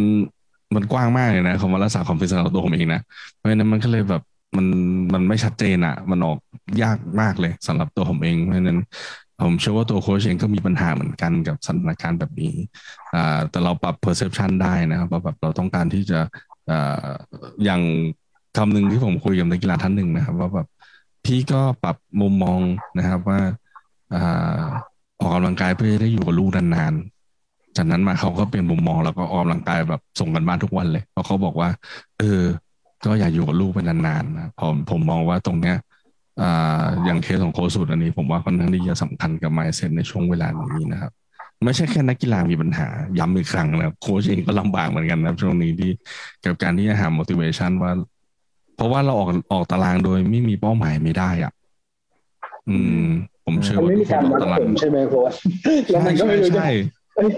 [0.74, 3.00] มันกว้างมากเลยนะคำว่ารักษาความฟิตสำหรับตัวผมเองนะ
[3.34, 4.22] เพราะฉะนั้นมันก็เลยแบบ
[4.56, 4.66] มัน
[5.14, 6.38] มันไม่ชัดเจนอะมันออก
[6.82, 8.78] ยากมากเลยสำหรับตัวผมเองเพราะฉะนั้น
[9.42, 12.54] ผมเชื่อว่าตัวโค้ชเองก็มีปัญหาเหมือนกันกับสถานการณ์แบบนี้
[13.50, 16.20] แต่เราปรับ perception ได้นะครับว่าแบบเราต้องการที่จะ
[17.64, 17.82] อย่าง
[18.56, 20.68] คำหนึ่งที่ผมคุยกับนักกีฬาท่านหนึ่งนะครับ ว่าแบบ
[21.24, 22.60] พี่ก็ปรับมุมมอง
[22.98, 23.40] นะครับว่า
[25.20, 31.68] ออกกำลังกายเพื่อได้อยู่กับลูกนานๆ จากนั้นมาเขาก็เปลี่ยนมุมมองแล้วก็ออกกำลังกายแบบส่งกันบ้านทุกวันเลยเพราะเขาบอกว่า
[32.18, 32.42] เออ
[33.04, 35.76] ก็อยากอยู่กับลูกไปนานๆนะผมผมมองว่าตรงเนี้ย
[36.42, 41.12] อ่าอย่างเคสของโค้ชสุดอันนี้ผมว่าค่อนข้างที่จะสำคัญกับไมเซ็ตในช่วงเวลานี้นะครับ
[41.64, 42.86] ไม่ใช่แค่นักกีฬามีปัญหา
[43.18, 45.90] ย้ำอีกครั้งนะโค้ชเองก็ลำบากเหมือนกันนะช่วงนี้ที่
[46.44, 47.92] กับการที่จะหา motivation ว่า
[48.76, 51.52] เพราะว่าเราออกออกตารางโดยไม่มีเป้าหมายไม่ได้อะ
[52.68, 53.08] อืม
[53.44, 55.34] ผมเชื่อว่าไม่มีการวัดผลใช่ไหมโค้ช
[55.90, 56.62] แล้วมันก็ไม่รู้จะ
[57.16, 57.30] เอ้ย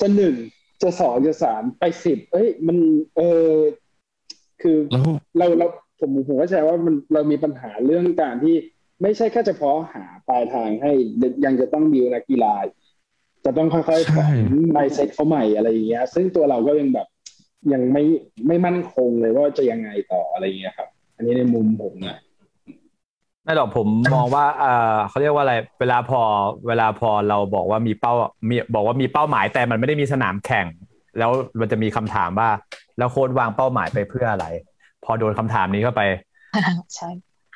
[0.00, 0.34] จะหนึ่ง
[0.82, 2.76] จะสองจะสามไปสิบเอ้ย มัน
[3.16, 3.50] เออ
[4.62, 4.76] คือ
[5.38, 5.66] เราเรา
[6.00, 8.56] ผมผมก็ใช้ว่ามันเรามีปัญหาเรื่องการที่
[9.02, 10.92] ไม่ใช่แค่เฉพาะหาปลายทางให้
[11.44, 12.54] ยังจะต้องบิวนักกีฬา
[13.44, 14.34] จะต้องค่อยๆสอน
[14.72, 17.08] ไมเซ็ตเขาใหม่อะไรอย่างเงี้ย ซึ่งตัวเราก็ยังแบบ
[17.72, 18.02] ยังไม่
[18.46, 22.18] ไม่มั่นคงเลยว่าจะยังไงต่ออะไรอย่างเงี้ยครับ อันนี้ในมุมผมนะ
[23.44, 24.64] ไม่หรอกผมมองว่าเอ
[24.94, 26.20] อเขาเรียกว่าอะไร เวลาพอ
[26.66, 28.12] เวลาพอเราบอกว่ามีเป้า
[28.48, 30.66] มีบอกว่ามีเป้าหมายแต่มันไม่ได้มีสนามแข่ง
[31.18, 31.30] แล้ว
[31.60, 32.50] มันจะมีคำถามว่า
[32.98, 34.46] แล้วโค้ดวางเป้าหมายไปเพื่ออะไร
[35.04, 36.02] พอโดนคำถามนี้เข้าไป
[36.96, 37.08] ใช่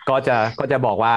[0.09, 1.15] ก็จะก็จะบอกว่า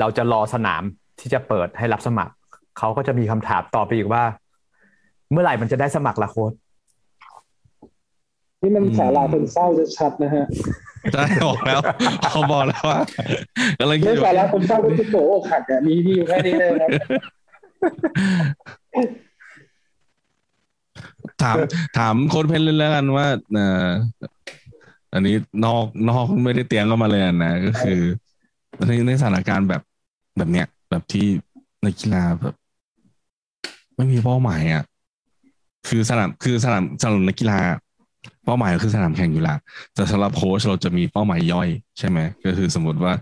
[0.00, 0.82] เราจะรอสนาม
[1.20, 2.32] ที่จะเปิดให้รับสมัคร
[2.78, 4.22] เขาก็จะมีคำถามต่อไปอีกว่า
[5.32, 6.52] เมื่อไหร่มันจะได้สมัครละโค้ด
[8.62, 10.46] นี่มันสาราเป็นเศร้าจะชัดนะฮะ
[11.12, 11.80] ใช่บอกแล้ว
[12.30, 13.00] เขาบอกแล้วว่า
[13.78, 16.90] กำลังคิดสาระเป็นเศร้าที่โตอกหักอะมีมีอยู่แค่นี้เลยครับ
[21.42, 21.56] ถาม
[21.98, 23.86] ถามโค้ดเพนเล่นๆกันว่าเอ่อ
[25.12, 28.00] อันนี้นอกนอกไม่ได้เตียงก็มาเลยนะก็คือ
[28.86, 29.82] ในในสถานการณ์แบบ
[30.36, 31.26] แบบเนี้ยแบบที่
[31.82, 32.54] ในกีฬาแบบ
[33.96, 34.84] ไม่มีเป้าหมายอะ
[35.88, 37.58] คือสนามคือสนามสำหรับนักกีฬา
[38.44, 39.56] เป้าหมายคือสนามแข่งอยู่ละ
[39.94, 43.12] แต่สำหรับโค้ชเราจะมีเป้าหมายย่อยใช่ไหมก็คือสมมติว่า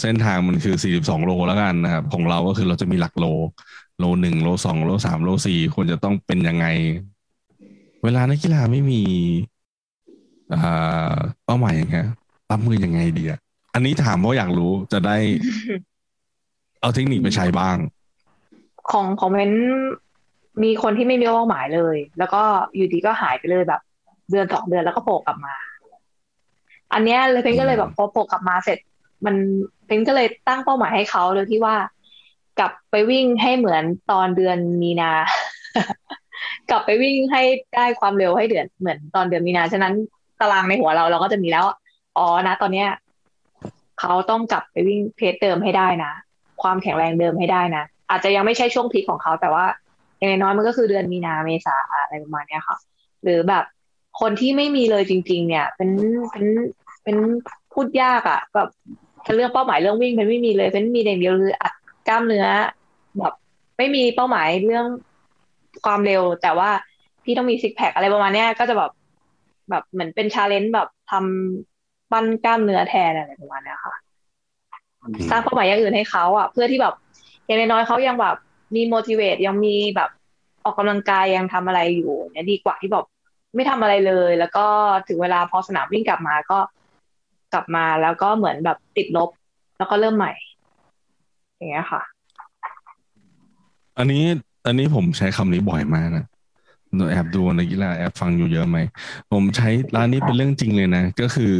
[0.00, 3.26] เส้นทางมันคือ 42 โลแล้วกันนะครับ ของเราก็คือเราจะมีหลักโล
[3.98, 6.66] โลหนึ่งโลสองโลสามโลสี่ควรจะต้องเป็นยังไง
[8.04, 9.02] เวลานักกีฬาไม่มี
[11.44, 11.96] เป้าหมายยังไง
[12.50, 13.38] รับมือยังไงดีอะ
[13.74, 15.16] อันนี้ถามเพราะอยากรู้จะได้
[16.80, 17.76] เอาเทคนิคไปใช้บ้าง
[18.90, 19.52] ของของเมน
[20.62, 22.42] มีคนที่ไม่มีเป้าหมายเลย แล้วก็
[22.74, 23.80] อยู่ดีก็หายไปเลยแบบ
[24.30, 25.54] เดือนสองเดือนแล้วก็โผล่กลับมา
[26.92, 28.78] อันเนี้ยเลยเพนก็เลยแบบพอโผล่กลับมาเสร็จ
[29.24, 29.34] มัน
[29.86, 31.74] เพนก็เลยตั้งเป้าหมายให้เขาเลยที่ว่า
[32.58, 35.12] กลับไปวิ่งให้เหมือนตอนเดือนมีนา
[36.70, 37.42] กลับไปวิ่งให้
[37.74, 39.94] ได้ความเร็วให้เดือนเหมือนตอนเดือนมีนาฉะนั้น
[40.40, 41.64] ตารางในหัวเราเราก็จะมีแล้ว
[42.18, 42.88] อ๋อนะ ตอนเนี้ย
[44.00, 46.12] เขาต้องกลับไปวิ่งเพจเดิมให้ได้นะ
[46.62, 49.64] ความแข็งแรงเดิมให้ได้นะ อาจจะยังไม่ใช่ช่วงพีคของเขา แต่ว่า
[50.18, 52.76] อย่างน้อยมันก็คือเดือนมีนาเมษาอะไรประมาณนี้ค่ะ
[53.22, 53.64] หรือแบบ
[54.20, 55.90] คนที่ไม่มีเลยจริง ๆ เนี่ย เป็น
[56.30, 56.46] เป็น
[57.04, 57.16] เป็น
[57.72, 58.68] พูดยากอะ่ะแบบ
[59.34, 61.72] เรื่องเป้าหมายเรื่องวิ่งเป็นไม่มีเลยเป็นมีอย่างเดียวคืออัด
[62.08, 62.46] กล้ามเนื้อ
[63.18, 63.34] แบบ
[63.78, 64.86] ไม่มีเป้าหมายเรื่อง
[65.84, 66.70] ความเร็ว แต่ว่า
[67.24, 68.90] พี่ต้องมี six pack อะไรประมาณเนี้ยก็จะแบบ
[69.70, 73.94] แบบเหมือนเป็น challenge แบบทำปั้นกล้ามเนื้อแทนอะไรประมาณเนี้ยค่ะ
[75.30, 76.94] สร้างเป้าหมายอย่างอื่นให้เขาอะ เพื่อที่แบบ
[77.44, 78.36] อย่างน้อยๆเขายังแบบ
[78.74, 80.10] มี motivate ยังมีแบบ
[80.64, 83.06] ออกกำลังกายยังทำอะไรอยู่เนี่ยดีกว่าที่แบบ
[83.54, 84.66] ไม่ทำอะไรเลย แล้วก็
[85.08, 86.58] ถึงเวลาพอสนามวิ่งกลับมาก็
[87.52, 89.30] กลับมาแล้วก็เหมือนแบบติดลบ
[89.78, 90.32] แล้วก็เริ่มใหม่
[91.56, 92.02] อย่างเงี้ยค่ะ
[93.98, 94.24] อันนี้
[94.66, 96.26] อันนี้ผมใช้คำนี้บ่อยมากนะ
[97.10, 98.78] แอบดูในกีฬาแอบฟังอยู่เยอะไหม
[99.32, 101.54] ผมใช้ร้านนี้เป็นเรื่องจริงเลยนะ ก็คือ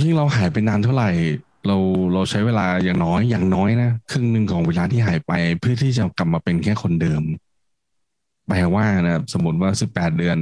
[0.00, 1.10] ยิ่งเราหายไปนานเท่าไหร่
[1.66, 1.76] เรา
[2.14, 7.22] เราใช้เวลาอย่างน้อยอย่างน้อยนะครึ่งหนึ่งของเวลาที่หายไป เพื่อที่จะกลับมาเป็นแค่คนเดิม
[8.48, 10.38] แปลว่านะสมมติว่าสิบแปดเดือน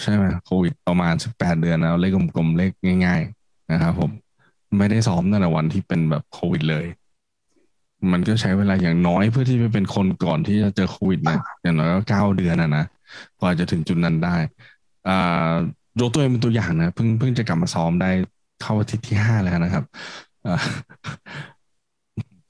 [0.00, 2.72] ใช่ไหมโควิดประมาณสิบแปดเดือนนะเลขกลมๆเลข
[3.06, 4.10] ง่าย ๆ นะครับผม
[4.78, 6.86] ไม่ได้ซ้อมตั้งแต่วันที่เป็นแบบโควิดเลย
[8.12, 12.84] มันก็ใช้เวลาอย่างน้อยเพื่อที่จะเป็นคนก่อนที่จะเจอโควิดนะอย่างน้อยก็เก้าเดือนนะนะ
[13.40, 14.36] กว่าจะถึงจุดนั้นได้
[15.08, 15.54] อ่า
[16.00, 18.10] ยกตัวเองเป็นตัวอย่างนะเพิ่งเพิ่งจะกลับมาซ้อมได้
[18.62, 19.84] เข้าอาทิตย์ที่ห้าแล้วนะครับ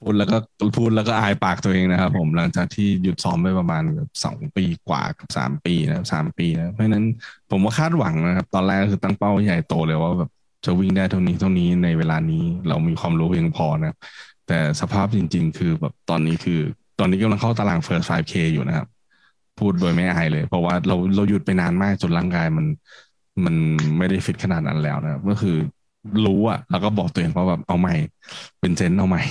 [0.01, 0.37] พูดแล้วก็
[0.77, 3.83] พูดแล้วก็อายปากตัวเองนะครับ ผมหลังจากที่หยุดซ้อมไปประมาณ
[4.23, 7.05] สองปีกว่ากับสามปีนะสามปีนะเพราะนั้น
[7.49, 10.29] ผมว่าคาดหวังนะครับ ตอนแรกคือตั้งเป้าใหญ่โตเลยว่าแบบ
[10.65, 13.93] จะวิ่งได้เท่านี้เท่านี้ในเวลานี้เรามีความรู้เพียงพอนะ
[14.47, 16.59] แต่สภาพจริง ๆ คือแบบตอนนี้คือ
[16.99, 18.87] ตอนนี้กำลังเข้าตาราง first 5K อยู่นะครับ
[19.59, 22.65] พูดโดยไม่อายเลย เพราะว่าเราเราหยุดไปนานมากจนร่างกายมัน
[23.45, 23.55] มัน
[23.97, 25.55] ไม่ได้ฟิตขนาดนั้นแล้วนะก็คือ
[26.25, 27.95] รู้อะแล้วก็บอกตัวเองว่าแบบเอาใหม่
[28.59, 29.23] เป็นเซนเอาใหม่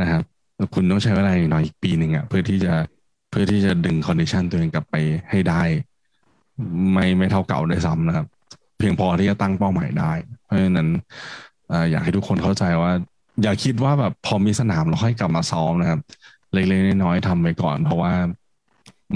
[0.00, 0.22] นะครับ
[0.74, 2.72] คุณต้องใช้เวลาหน่อยอีกปีหนึ่งอะเพื่อที่จะ
[3.30, 4.96] เพื่อที่จะดึง condition ตัวเองกลับไป
[5.30, 5.62] ให้ได้
[6.92, 8.26] ไม่ไม่เท่าเก่าด้วยซ้ำนะครับ
[8.78, 10.12] เพียงพอที่จะตั้งเป้าหมายได้
[10.44, 10.88] เพราะฉะนั้น
[11.90, 12.92] อยากให้ทุกคนเข้าใจว่า
[13.42, 16.00] อย่าคิดว่าแบบพอมีสนามเราค่อยกลับมาซ้อมนะครับ
[16.52, 18.12] เล็กๆน้อยๆทำไปก่อน เพราะว่า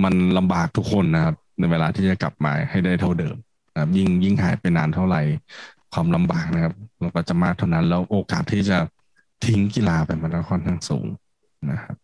[0.05, 3.37] มันลำบากทุกคนนะครับ ในเวลาที่จะกลับมาให้ได้เท่าเดิม
[3.73, 5.21] นะครับยิ่งยิ่งหายไปนานเท่าไหร่
[5.95, 8.79] ความลำบากนะครับเราก็จะมากเท่านั้น แล้วโอกาสที่จะ
[9.47, 11.07] ทิ้งกีฬาไปมันก็ค่อนข้างสูง
[11.71, 11.97] นะครับ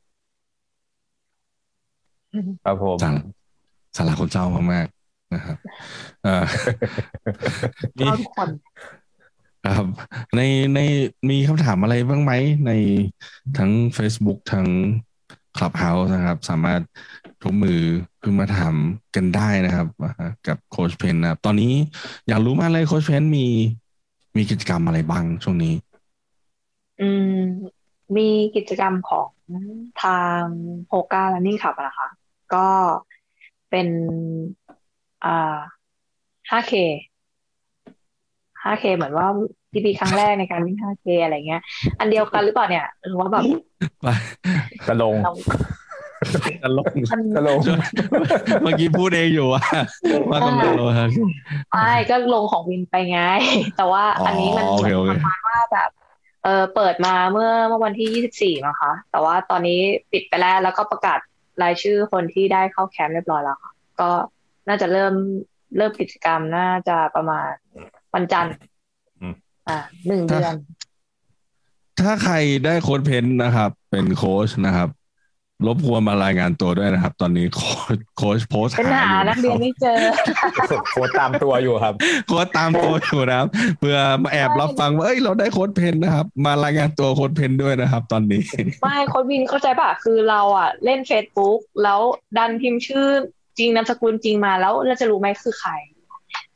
[2.65, 3.11] ครับผมสา
[3.97, 5.57] สาระคนเจ้ามากๆนะครับ
[6.25, 6.45] เออ
[7.99, 8.07] มี
[9.75, 9.87] ครับ
[10.37, 10.41] ใน
[10.75, 10.81] ใน
[11.31, 12.33] มีคำถามอะไรบ้างไหม
[12.67, 12.73] ใน
[13.59, 14.67] ทั้ง Facebook ทั้ง
[15.57, 16.81] Clubhouse นะครับ สามารถ
[17.43, 17.81] ทุกมือ
[18.23, 18.75] ขึ้นมาถาม
[19.15, 19.89] กันได้นะครับ
[20.49, 21.73] กับโคชเพนนะครับ ตอนนี้
[22.29, 23.47] อยากรู้มากเลยโคชเพนมี
[24.37, 25.75] มีกิจกรรมอะไรบ้างช่วงนี้
[27.01, 27.39] อืม
[28.17, 29.31] มีกิจกรรมของ
[30.03, 30.43] ทาง
[30.89, 32.09] โฮก้าและนิ่งขับนะคะ
[32.55, 32.69] ก็
[33.71, 33.89] เป็น
[35.25, 35.57] อ่า
[36.51, 36.75] 5K
[38.67, 39.27] 5K เหมือนว่า
[39.73, 41.63] ที่ปีครั้งแรกในการวิ่ง 5K อะไรเงี้ย
[41.99, 43.45] อันเดียวกันหรือเปล่าเนี่ยหรือว่าแบบ
[44.89, 45.15] กระลง
[46.65, 46.87] ตลก
[47.37, 47.61] ตลก
[48.63, 49.63] เมื่อกี้พูดเองอยู่ว่า
[50.31, 50.89] ว่ากำลังลง
[51.73, 53.21] ไม่ก็ลงของวินไปไง
[53.77, 55.91] แต่ว่าอันนี้มันประมาณว่าแบบ
[56.45, 59.81] เออเปิดมาเมื่อเมื่อวันที่ยี่สิบสี่นะคะ แต่ว่าตอนนี้
[60.13, 61.19] ปิดไปแล้วแล้วก็ประกาศ
[61.63, 64.11] รายชื่อคนที่ได้เข้าแคมป์เรียบร้อยแล้วค่ะก็
[64.69, 65.15] น่าจะเริ่ม
[65.77, 67.51] เริ่มกิจกรรมน่าจะประมาณ
[68.17, 68.55] วันจันทร์
[69.69, 70.55] อ่าหนึ่งเดือน
[72.01, 74.91] ถ้าใครได้โค้ชเพนนะครับ เป็นโค้ชนะครับ
[75.67, 79.99] รบกวนมารายงานตัวด้วยนะครับ ตอนนี้โค้ชโค้ชโพสเป็นหานักเรียนไม่เจอ
[80.91, 81.95] โค้ชตามตัวอยู่ครับ
[82.29, 83.49] โค้ชตามตัวอยู่นะครับ
[83.79, 88.43] เพื่อมาแอบรับฟังว่าเอ้ยเราได้โค้ชเพนนะครับ มารายงานตัวโค้ชเพนด้วยนะครับ ตอนนี้
[88.83, 92.01] ไม่โค้ชวินเข้าใจป่ะคือเราอะ เล่นเฟซบุ๊กแล้ว
[92.39, 93.07] ดันพิมพ์ชื่อ
[93.59, 95.73] จริงนามสกุลจริงมาแล้วเราจะรู้ไหมคือใคร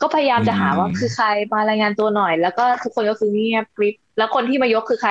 [0.02, 5.10] ก็พยายามจะหาว่าคือใครมารายงานตัวหน่อย แล้วก็ทุกคนก็คือเงียบกริบแล้วคนที่มายกคือใคร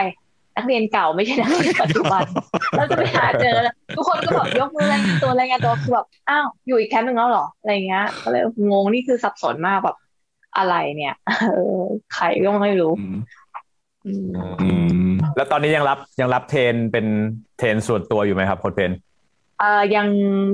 [0.55, 2.21] นักเรียนเก่าไม่ใช่นักเรียนปัจจุบัน
[2.77, 3.57] เราจะไปหาเจอ
[3.95, 9.97] ทุกคนก็แบบยกมือรายงานตัวรายงานตัวคือแบบอ้าวอยู่อีกแคมป์หนึ่งแล้วหรออะไรเงี้ยก็เลยงงนี่คือสับสนมากแบบ
[10.57, 11.15] อะไรเนี่ย
[11.53, 11.83] เออ
[12.13, 12.93] ใครก็ไม่รู้
[15.35, 17.05] แล้วตอนนี้ยังรับยังรับเทรนเป็น
[17.57, 18.91] เทรนส่วนตัวอยู่ไหมครับโค้ดเพน
[19.59, 20.07] เอ่อยัง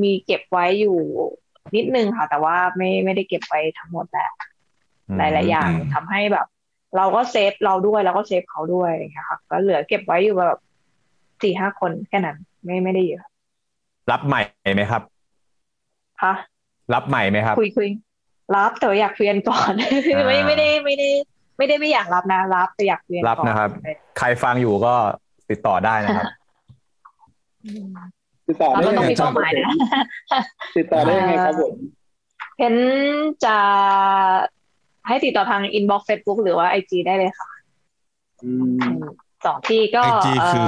[0.03, 0.97] มีเก็บไว้อยู่
[1.75, 4.29] นิดนึงค่ะ แต่ว่าไม่ไม่ได้เก็บไว้ทั้งหมดแหละ
[5.17, 6.47] หลายๆอย่างทำให้แบบ
[6.97, 10.59] เราก็เซฟเราด้วยแล้วก็เซฟเขาด้วยนะคะก็เหลือเก็บไว้อยู่แบบ
[11.41, 13.23] สี่ห้าคนแค่นั้นไม่ไม่ได้เยอะ
[14.11, 14.41] รับใหม่
[14.73, 15.01] ไหมครับ
[16.21, 16.33] คะ
[16.93, 17.89] รับใหม่ไหมครับ คุยคุย
[18.55, 19.71] รับแต่อยากเรียนก่อน
[20.27, 21.09] ไม่ไม่ได้ไม่ได้
[21.57, 23.69] ไม่ได้ไม่อยากรับนะ รับแต่อยากเรียนรับนะครับ
[24.17, 24.93] ใครฟังอยู่ก็
[25.49, 26.25] ติดต่อได้นะครับ
[28.47, 29.31] ติดต่อได้ยังไงครับ
[30.77, 31.75] ติดต่อได้ยังไงครับผม
[32.59, 32.75] เห็น
[33.45, 33.57] จะ
[35.07, 37.49] ให้ติดต่อทางอินบ็อกซ์เฟซบุ๊กหรือว่าไอจีได้เลยค่ะ
[39.45, 40.67] สองที่ก็ไอจีคือ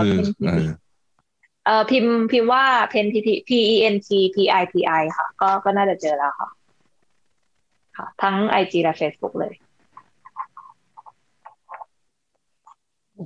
[1.65, 2.63] เออพิมพ์พิมพ์ว่า
[2.93, 3.15] pen p
[3.47, 6.49] p e n t p i p i ค่ะ ก็ก็น่าจะเจอแล้วค่ะ
[7.97, 9.53] ค่ะ ทั้งไอจีและ Facebook เลย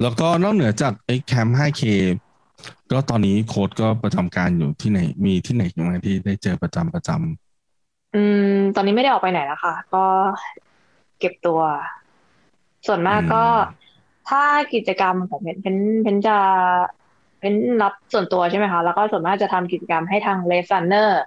[0.01, 1.83] แล้วก็นอกเหนือจากไอ้แคมป์ 5K
[2.91, 10.05] ก็ตอนนี้โค้ชก็ประจำการอยู่ที่ไหน มีที่ไหนอยู่ไหมที่ได้เจอประจำประจำอืม ตอนนี้ไม่ได้ออกไปไหนแล้วค่ะ ก็
[11.19, 11.61] เก็บตัว
[12.87, 13.43] ส่วนมากก็
[14.29, 14.43] ถ้า
[14.73, 16.37] กิจกรรมของเพนเพนเพนจะ
[17.39, 21.21] เพนรับส่วนตัวใช่ไหมคะ แล้วก็ส่วนมากจะทำกิจกรรมให้ทางเลฟ r นเนอร์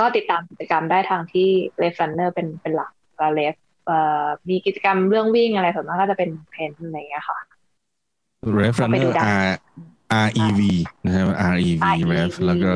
[0.00, 3.54] ก็ติดตามกิจกรรมได้ทางที่ Rev Runnr เป็นเป็นหลักก็ Rev
[3.86, 7.38] เอ่อมีกิจกรรมเรื่องวิ่งอะไรส่วนมากก็จะเป็นเพนอะไรเงี้ยค่ะ
[8.58, 9.08] Rev Runnr
[9.44, 9.48] R
[10.26, 10.60] R E V
[11.04, 12.72] นะครับ R E V Rev แล้วก็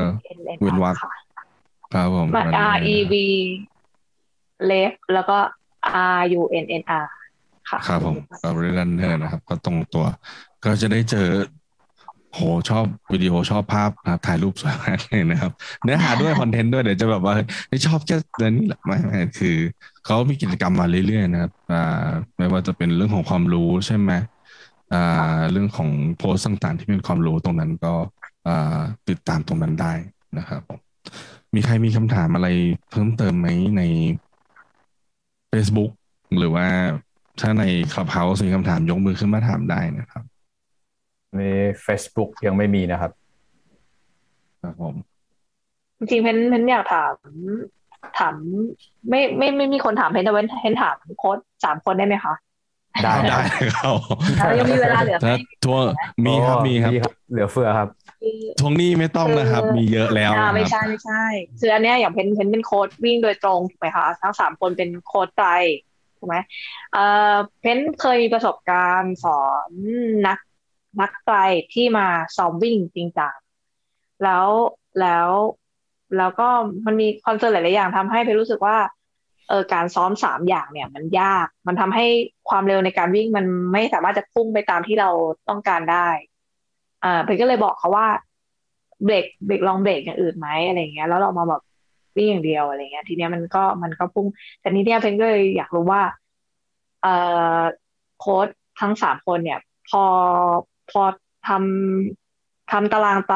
[0.61, 0.97] เว้นวรรค
[1.93, 2.29] ครับผม
[2.75, 3.15] R E V
[4.71, 5.39] Rev แล้วก็
[6.19, 7.07] R U N N R
[7.71, 10.07] ค่ะครับผมกับ Runnr นะครับ ก็ตรงตัว
[10.65, 11.29] ก็จะได้เจอ
[12.35, 15.53] โหชอบวิดีโอชอบภาพนะถ่ายรูปสวยมากเลยนะครับ
[15.85, 17.35] เนื้อหาด้วยคอนเทนต์ด้วยเดี๋ยวจะแบบว่า
[17.69, 19.57] ไม่ชอบแค่เรื่องนี้แหละไม่ไม่คือ
[20.05, 24.38] เขามีกิจกรรมมาเรื่อยๆนะครับ อ่า ไม่ว่าจะเป็นเรื่องของความรู้ใช่ไหมอ่า
[25.51, 27.93] เรื่องของโพสต์ต่างๆ ที่เป็นความรู้ตรงนั้นก็
[28.47, 29.93] อ่าติดตามตรงนั้นได้
[30.39, 30.79] นะครับผม
[31.55, 32.49] มีใครมีคำถามอะไร
[32.91, 33.83] เพิ่มเติมไหมใน
[35.53, 35.91] Facebook
[36.39, 36.67] หรือว่า
[37.41, 40.25] ถ้าใน Clubhouse มีคำถามยกมือขึ้นมาถามได้นะครับ
[41.37, 41.41] ใน
[41.85, 43.13] Facebook ยังไม่มีนะครับ
[44.63, 44.95] ครับผม
[45.99, 47.15] จริงๆเพนเพนอยากถาม
[48.19, 48.35] ถาม
[49.09, 52.35] ไม่ไม่ไม่มีคนถามเพนแต่เพนเพนถามโค้ชสามคนได้ไหมคะ
[53.03, 53.41] ได้ได้
[53.79, 53.95] ครับ
[54.59, 55.31] ยังมีเวลาเหลือไหม
[55.65, 55.77] ทัว
[56.27, 56.93] มีครับมีครับ
[57.31, 57.89] เหลือเฟือครับ
[58.61, 61.25] ช่วงนี้ไม่ต้องนะครับ มีเยอะแล้วไม่ใช่ไม่ใช่
[61.61, 65.49] คืออันเนี้ยอย่างเพนเพนเป็นโค้ชวิ่งโดยตรงถูกไหมคะทั้งสามคนเป็นโค้ชไตร
[66.19, 66.37] ถูกไหม
[66.93, 69.71] เอ่อเพนเคยมีประสบการณ์สอน
[70.27, 70.39] นัก
[71.01, 71.37] นักไตร
[71.75, 73.35] ที่มาซ้อมวิ่งจริงจัง
[74.25, 74.47] แล้ว
[75.01, 75.29] แล้ว
[76.19, 76.49] แล้วก็
[76.87, 78.77] มันมีคอนเสิร์ตหลาย ๆ อย่างทำให้เพนรู้สึกว่า
[79.49, 82.07] เออการซ้อมสามอย่างเนี่ย มันยาก มันทำให้
[82.49, 85.11] ความเร็วในการวิ่งมันไม่สามารถจะพุ่งไปตามที่เรา
[85.49, 86.09] ต้องการได้
[87.05, 88.07] อ่าเพนก็เลยบอกเขาว่า
[89.05, 91.63] เบรกเบรกลองเบรกอย่างอื่นไหมอะไรเงี้ย แล้วเรามาแบบ
[92.17, 94.27] วิ่งอย่างเดียวอะไรเงี้ย ทีเนี้ยมันก็มันก็พุ่ง
[94.61, 96.03] แต่นี้เนี่ยเพนก็เลยอยากรู้ว่า
[97.03, 97.15] เอ่
[97.59, 97.61] อ
[98.21, 98.49] โค้ด
[98.81, 100.05] ทั้งสามคนเนี่ย พอ
[100.91, 101.03] พอ
[101.49, 103.35] ทำทำตารางไต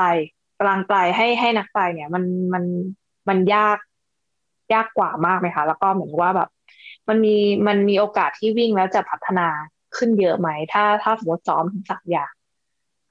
[0.58, 2.64] ตารางไตให้ให้นักไตเนี่ย มันมัน
[3.28, 3.78] มันยาก
[4.74, 6.48] ยากกว่ามากไหมคะ แล้วก็เหมือนว่าแบบ
[7.08, 9.48] มันมีมันมีโอกาสที่วิ่งแล้วจะพัฒนา
[9.96, 12.32] ขึ้นเยอะไหม ถ้าถ้าสมมติซ้อมทั้งสามอย่าง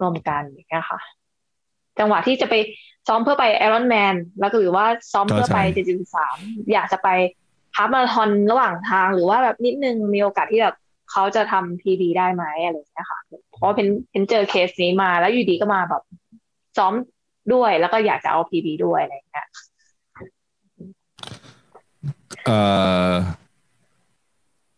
[0.02, 1.00] รวมกันอย่างเงี้ยค่ะ
[2.00, 2.56] จังหวะที่จะไป
[3.08, 6.38] ซ้อมเพื่อไปไอรอนแมนแล้วก็หรือว่าซ้อมเพื่อไปเจ็ดจุดสาม
[6.74, 7.10] อยากจะไป
[7.78, 10.76] half มาราธอนระหว่างทางหรือว่าแบบนิดนึงมีโอกาสที่แบบ
[11.12, 13.20] เขาจะทำ PB ได้ไหมอะไรอย่างเงี้ยค่ะ
[13.52, 16.04] เพราะเป็นเป็นเจอเคสนี้มาแล้วอยู่ดีก็มาแบบ
[16.78, 16.94] ซ้อม
[17.54, 19.48] ด้วยแล้วก็อยากจะเอา PB ด้วยอะไรอย่างเงี้ย
[22.46, 22.60] เอ่
[23.10, 23.12] อ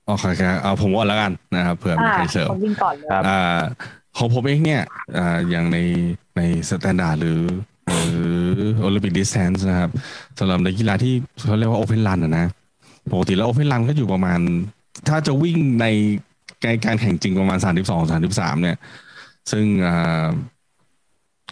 [0.06, 3.60] โอเคครับเอาผมว่าแล้วกันนะครับเผื่อมีใครเสริมวิ่งก่อนเลยอ่า
[4.18, 4.82] ของผมเองเนี่ย
[5.18, 5.78] อ่าอย่างใน
[6.38, 7.42] ใน standard หรือ
[7.88, 8.30] หรือ
[8.82, 9.90] Olympic distance นะครับ
[10.40, 11.14] สำหรับในกีฬาที่
[11.46, 12.48] เขาเรียกว่า open run นะ
[13.12, 14.40] ปกติแล้ว open run ก็อยู่ประมาณ
[15.08, 15.86] ถ้าจะวิ่งใน
[16.86, 18.78] การแข่งจริงประมาณสามสิบสองสามสิบสามเนี่ย
[19.52, 20.28] ซึ่งอ่า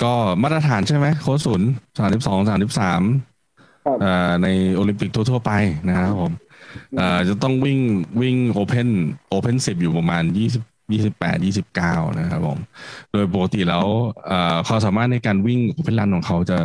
[0.03, 3.01] ก็มาตรฐานใช่ไหมโค้ดศูนย์สามสิบสองสามสิบสาม
[4.43, 5.51] ในโอลิมปิกทั่ว ๆ ไป
[5.87, 6.31] นะครับผม
[7.29, 7.79] จะต้องวิ่ง
[8.21, 8.89] วิ่ง open
[9.29, 12.59] open สิบอยู่ประมาณยี่สิบยี่สิบแปดยี่สิบเก้านะครับผม
[13.11, 13.85] โดยปกติแล้ว
[14.67, 16.59] ความสามารถในการวิ่ง open run ของเขาจะ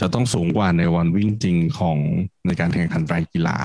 [0.00, 1.98] จะต้องสูงกว่าในวันวิ่งจริงของ
[2.46, 3.58] ในการแข่งขันไตรกีฬา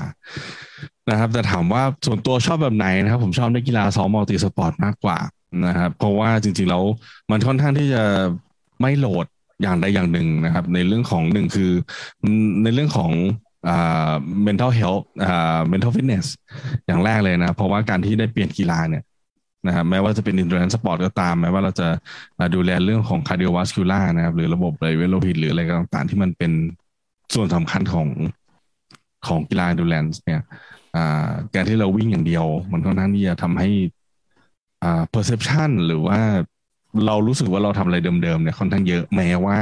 [1.10, 5.18] นะครับ แต่ถามว่าส่วนตัวชอบแบบไหนนะครับ ผมชอบในกีฬาซ้อม multisport มากกว่า
[5.66, 6.84] นะครับ เพราะว่าจริงๆแล้ว
[7.30, 8.02] มันค่อนข้างที่จะ
[8.80, 9.26] ไม่ load
[9.62, 11.70] อย่างใดอย่างหนึ่งนะครับ ในเรื่องของหนึ่งคือ
[12.62, 13.12] ในเรื่องของ
[13.68, 14.12] อ่า
[14.46, 16.26] mental health อ่า mental fitness
[16.86, 19.02] อย่างแรกเลยนะเพราะว่าการที่ได้เปลี่ยนกีฬาเนี่ย
[19.66, 21.88] นะครับแม้ว่าจะเป็น endurance sport ก็ตามแม้ว่าเราจะ
[22.54, 26.52] ดูแลเรื่องของ cardiovascular นะครับ หรือระบบไหลเวียนโลหิตหรืออะไรต่างๆ ที่มันเป็น
[27.34, 28.08] ส่วนสำคัญของ
[29.26, 30.42] ของกีฬา endurance เนี่ย
[31.54, 33.70] การที่เราวิ่งอย่างเดียว มันค่อนข้างที่จะทำให้
[34.82, 36.20] อ่า perception หรือว่า
[37.06, 39.58] เรารู้สึกว่าเราทำอะไรเดิมๆเนี่ยค่อนข้างเยอะแม้ว่า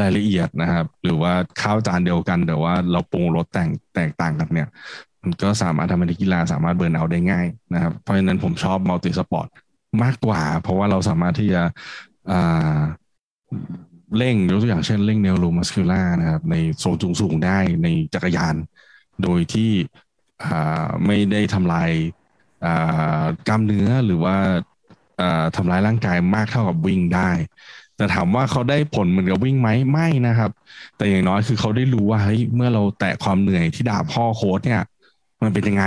[0.00, 4.68] รายละเอียดนะครับ หรือว่าข้าวจานเดียวกัน แต่ว่าเราปรุงรสแต่งแตกต่างกันเนี่ย
[5.22, 9.48] มันก็สามารถทำให้นักกีฬาสามารถ burnout ได้ง่ายนะครับ เพราะฉะนั้นผมชอบ multisport
[10.02, 11.62] มากกว่า เพราะว่าเราสามารถที่จะ
[14.16, 18.54] เร่งยกตัวอย่างเช่นเร่ง neuromuscular นะครับ ในโซนสูงๆได้ในจักรยาน
[19.22, 19.70] โดยที่
[21.06, 21.90] ไม่ได้ทำลาย
[23.48, 24.36] กล้ามเนื้อหรือว่า
[25.56, 27.30] ทำร้ายร่างกายมากเท่ากับวิ่งได้
[27.96, 30.50] แต่ถามว่าเขาได้ผลเหมือนกับวิ่งไหมไม่นะครับ
[30.96, 34.82] แต่อย่างน้อยคือเขาได้รู้ว่าเฮ้ยเมื่อเราแตะความเหนื่อยที่ด่าพ่อโค้ดเนี่ย
[35.42, 35.84] มันเป็นยังไง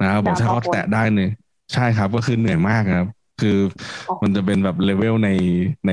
[0.00, 1.30] นะครับบอกถ้าเขาแตะได้เนี่ย
[1.72, 3.08] ใช่ครับ ก็คือเหนื่อยมากครับ
[3.40, 3.58] คือ
[4.22, 5.30] มันจะเป็นแบบเลเวลใน
[5.86, 5.92] ใน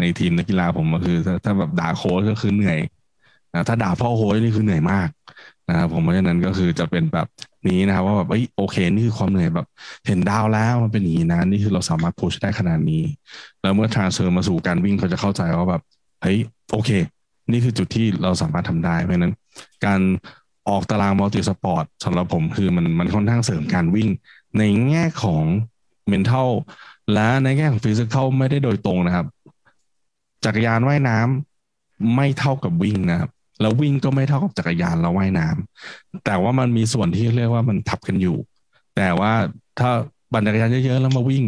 [0.00, 2.78] ในทีมนักกีฬาผมก็คือ ถ้าถ้าแบบด่าโค้ชก็คือเหนื่อย
[3.54, 5.08] นะถ้าด่าพ่อโค้ชนี่คือเหนื่อยมาก
[5.70, 7.26] นะครับผมเพราะฉะนั้นก็คือจะเป็นแบบ
[7.68, 9.66] นี้นะครับ ว่าแบบเอ้ยโอเคนี่คือความเหนื่อยแบบ
[10.06, 13.02] เห็นดาวแล้วมันเป็นอย่างนี้นะนี่คือเราสามารถ push ได้ขนาดนี้
[13.62, 15.82] แล้วเมื่อ transfer มาสู่การวิ่งเขาจะเข้าใจว่าแบบ
[16.22, 16.38] เฮ้ย
[16.72, 16.90] โอเค
[17.52, 19.34] นี่คือจุดที่เราสามารถทำได้ เพราะฉะนั้น
[19.86, 20.00] การ
[20.68, 24.08] ออกตาราง multisport สำหรับผมคือมันมันค่อนข้างเสริมการวิ่ง
[24.58, 25.44] ในแง่ของ
[26.12, 26.50] mental
[27.12, 29.26] และในแง่ของ physical ไม่ได้โดยตรงนะครับ
[30.44, 33.30] จักรยานว่ายน้ำไม่เท่ากับวิ่งนะครับ
[33.60, 38.36] แล้ววิ่งก็ไม่เท่ากับจักรยานแล้วว่ายน้ำแต่ว่ามันมีส่วนที่เรียกว่ามันทับกันอยู่
[38.96, 39.32] แต่ว่า
[39.78, 39.90] ถ้า
[40.32, 41.44] ปั่นจักรยานเยอะๆแล้วมาวิ่ง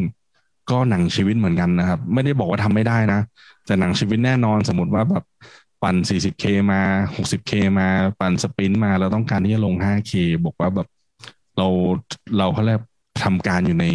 [0.70, 3.20] ก็หนังชีวิตเหมือนกันนะครับ ไม่ได้บอกว่าทำไม่ได้นะ
[3.66, 5.24] แต่หนังชีวิตแน่นอนสมมติว่าแบบ
[5.82, 6.80] ปั่น 40K มา
[7.16, 7.88] 60K มา
[8.20, 10.12] ปั่นสปรินต์มาเราต้องการที่จะลง 5K
[10.44, 10.88] บอกว่าแบบ
[11.56, 11.66] เรา
[12.38, 12.80] เราเขาเรียก
[13.22, 13.86] ทำการอยู่ใน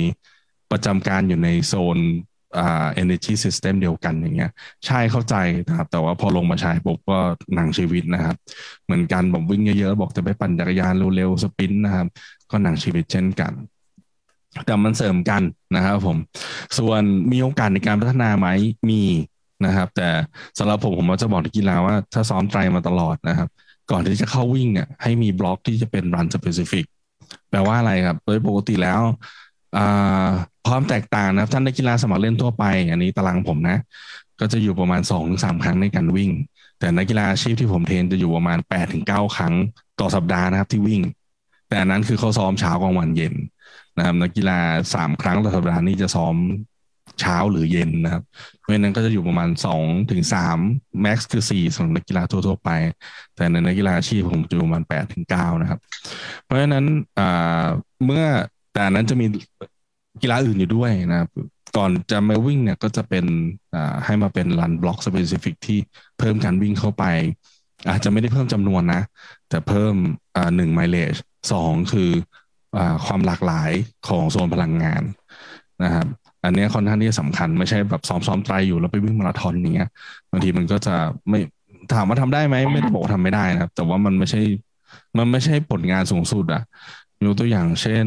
[0.72, 1.97] ประจำการอยู่ในโซน
[2.56, 4.52] อ่า energy system เดียวกันอย่างเงี้ย
[4.86, 5.36] ใช่เข้าใจ
[5.68, 7.20] นะครับ แต่ว่าพอลงมาใช้ปุ๊บก็
[7.56, 8.36] หนังชีวิตนะครับ
[8.86, 12.08] เหมือนกันบอกวิ่งเยอะๆ บอกจะไปปั่นจักรยานเร็วๆสปรินต์นะครับ
[12.52, 13.54] ก็หนังชีวิตเช่นกัน
[14.66, 15.41] แต่มันเสริมกัน
[15.76, 16.18] นะครับผม
[16.78, 18.48] ส่วนมีโอกาสในการพัฒนาไหม
[18.89, 19.04] มี
[19.66, 20.10] นะครับ แต่
[20.60, 23.50] สำหรับผมผมจะบอกนักกีฬาว่าถ้าซ้อมไตรมาตลอดนะครับ
[23.91, 26.86] ก่อนที่จะเข้าวิ่งเนี่ยให้มีบล็อกที่จะเป็น run specific
[27.50, 29.02] แปลว่าอะไรครับ โดยปกติแล้ว
[29.78, 30.30] อ่า
[30.68, 33.78] ความแตกต่างนะท่านนักกีฬาสมัครเล่นทั่วไป อันนี้ตารางผมนะ
[34.39, 36.32] ก็จะอยู่ประมาณสองถึงสามครั้งในการวิ่ง
[36.80, 39.53] แต่นักกีฬาอาชีพที่ผมเทรนจะอยู่ประมาณแปดถึงเก้าครั้ง
[39.99, 41.01] ต่อสัปดาห์นะครับที่วิ่ง
[41.68, 43.34] แต่อันนั้นคือเขาซ้อมเช้ากลางวันเย็น
[43.97, 44.59] นะครับนักกีฬา
[44.93, 46.36] สามครั้งต่อสัปดาห์นี้จะซ้อม
[47.22, 48.24] เช้าหรือเย็นนะครับ
[48.59, 50.57] เพราะนั้นก็จะอยู่ประมาณสองถึงสาม
[51.01, 52.70] แม็กซ์คือสี่สำหรับนักกีฬาทั่วๆไป
[53.36, 55.80] แต่ในนักกีฬาอาชีพผมจะประมาณแปดถึงเก้านะครับ
[56.43, 56.86] เพราะฉะนั้น
[58.05, 58.26] เมื่อ
[58.74, 59.26] แต่นั้นจะมี
[60.22, 61.30] กีฬาอื่นอยู่ด้วยนะครับ
[61.78, 63.26] ก่อนจะมาวิ่งเนี่ยก็จะเป็น
[64.05, 65.80] ให้มาเป็น run block specific ที่
[66.20, 67.03] เพิ่มการวิ่งเข้าไป
[67.89, 69.01] อาจจะไม่ได้เพิ่มจำนวนนะ
[69.49, 69.95] แต่เพิ่ม
[70.55, 71.14] หนึ่ง mileage
[71.51, 72.09] สองคือ
[72.78, 73.72] อความหลากหลาย
[74.07, 75.03] ของโซนพลังงาน
[75.84, 76.07] นะครับ
[76.43, 79.89] อันนี้ค่อนข้างที่สำคัญไม่ใช่แบบซ้อมซ้อมไตรอยู่แล้วไปวิ่งมาราธอนอย่างเงี้ย
[80.32, 80.95] บางทีมันก็จะ
[81.30, 81.39] ไม่
[81.93, 84.41] ถามว่าทำได้ไหมไม่ได้บอกทำไม่ได้นะครับ แต่ว่ามันไม่ใช่
[85.18, 86.61] มันไม่ใช่ผลงานสูงสุดอะ
[87.26, 88.05] ยกตัวอย่างเช่น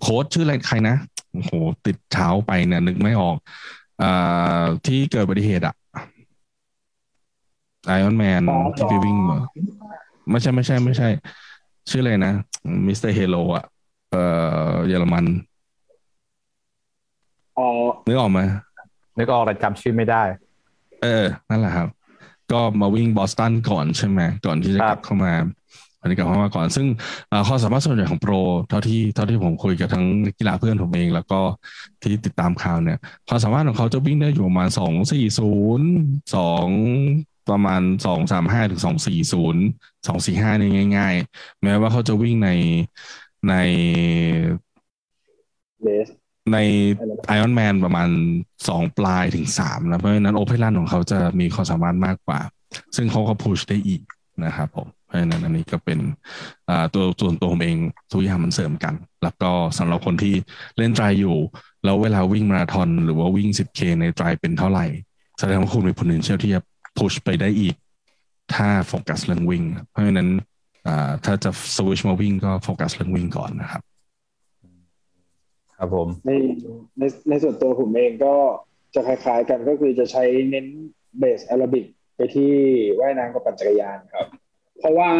[0.00, 0.96] โค้ชชื่ออะไรใครนะ
[1.32, 1.52] โอ้โห
[1.86, 3.36] ติดเช้าไปเนี่ยนึกไม่ออก
[4.02, 4.04] อ
[4.86, 5.74] ที่เกิดอุบัติเหตุอะ
[7.86, 8.42] ไอออนแมน
[8.76, 9.38] ที่ไปวิ่งมา
[10.30, 11.08] ไม่ใช่ไม่ใช่ ไม่ใช่
[11.90, 12.32] ชื่ออะไรนะ
[12.86, 13.64] มิสเตอร์เฮโลอะ
[14.10, 14.22] เอ่
[14.70, 15.24] อเยอรมัน
[17.58, 17.66] อ๋อ
[18.06, 18.40] นึกออกไหม
[19.18, 20.22] นึกออกแต่จำชื่อไม่ได้
[21.02, 21.88] เออ นั่นแหละครับ
[22.52, 25.32] ก็มาวิ่งบอสตันก่อนใช่ไหมก่อนที่จะกลับเข้ามา
[26.00, 26.86] อันนี้กลับเข้ามาก่อน ซึ่ง
[27.48, 28.32] ข้อสามารถส่วนใหญ่ของโปร
[28.68, 30.04] เท่าที่เท่าที่ผมคุยกับทั้ง
[30.38, 31.40] กีฬาเพื่อนผมเอง แล้วก็
[32.02, 32.98] ที่ติดตามข่าวเนี่ย
[33.28, 35.88] ความสามารถของเขาจะวิ่งได้อยู่ประมาณสองสี่ศูนย์
[36.34, 36.66] สอง
[37.50, 39.62] ประมาณสองสามห้าถึงสองสี่ศูนย์
[40.06, 42.50] สองสี่ห้านี่ง่าย ๆ แม้ว่าเขาจะวิ่งใน
[43.48, 43.54] ใน
[46.52, 46.58] ใน
[47.26, 48.08] ไอออนแมนประมาณ
[48.68, 52.40] สองปลายถึงสามนะเพราะฉะนั้น open run ของเขาจะมีความสามารถมากกว่า
[52.96, 54.02] ซึ่งเขาก็ push ได้อีก
[54.44, 55.98] นะครับผม เพราะฉะนั้นอันนี้ก็เป็น
[56.94, 57.76] ตัวส่วนตัวผมเอง
[58.12, 60.34] ทุกอย่างมันเสริมกัน แล้วก็สำหรับคนที่
[60.78, 61.36] เล่นไตรอยู่
[61.84, 64.86] แล้วเวลาวิ่งมาราธอนหรือว่าวิ่ง 10K ในไตรเป็นเท่าไหร่
[65.38, 66.60] แสดงว่าคุณมี potential ที่จะ
[66.98, 67.74] push ไปได้อีก
[68.54, 70.28] ถ้าโฟกัสเรื่องวิ่ง เพราะฉะนั้น
[71.24, 73.82] ถ้าจะสวิชมาวิ่งก็โฟกัสเรื่องวิ่งก่อนนะครับ
[75.76, 76.30] ครับผมใน
[76.98, 78.34] ในในส่วนตัวผมเองก็
[78.94, 80.66] จะคล้ายๆกันก็คือจะใช้เน้น
[81.18, 81.86] base aerobic
[82.16, 82.52] ไปที่
[83.00, 84.26] ว่ายน้ำกับปั่นจักรยานครับ
[84.80, 85.10] เพราะว่า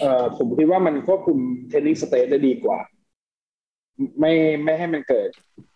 [0.00, 1.38] เอ่อผมคิดว่ามันควบคุม
[1.68, 2.78] เทนนิสสเตทได้ดีกว่า
[4.20, 4.32] ไม่
[4.64, 5.30] ไม่ให้มันเกิด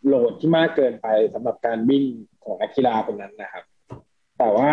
[0.06, 2.04] load ที่มากเกินไปสำหรับการวิ่ง
[2.44, 3.64] ของนักกีฬาคนนั้นนะครับ
[4.38, 4.72] แต่ว่า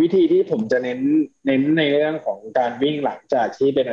[0.00, 1.00] วิธีที่ผมจะเน้น
[1.46, 3.88] เน้นในเรื่องของการวิ่งหลังจากที่เป็น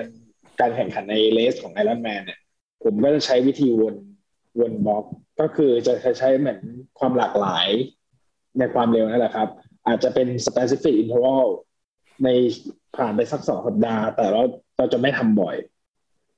[0.59, 2.39] การแข่งขันในเลสของไอรอนแมนเนี่ย
[2.83, 3.95] ผมก็จะใช้วิธีวน
[4.59, 5.05] วนบล็อก
[5.39, 6.59] ก็คือจะใช้เหมือน
[6.99, 7.67] ความหลากหลาย
[8.59, 9.49] ในความเร็วนั่นแหละครับ
[9.87, 11.45] อาจจะเป็น specific interval
[12.23, 12.29] ใน
[12.97, 14.41] ผ่านไปสักสองสัปดาห์ แต่เรา
[14.77, 15.55] เราจะไม่ทำบ่อย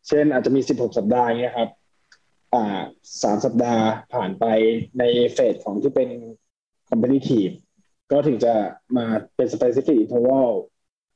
[0.07, 1.69] เช่นอาจจะมีสิบหกสัปดาห์เงี้ยครับ
[2.53, 2.81] อ่า
[3.23, 4.45] สามสัปดาห์ผ่านไป
[4.99, 5.03] ใน
[5.33, 6.09] เฟสของที่เป็น
[6.89, 7.53] competitive
[8.11, 8.53] ก็ถึงจะ
[8.97, 9.05] มา
[9.35, 10.51] เป็น specific interval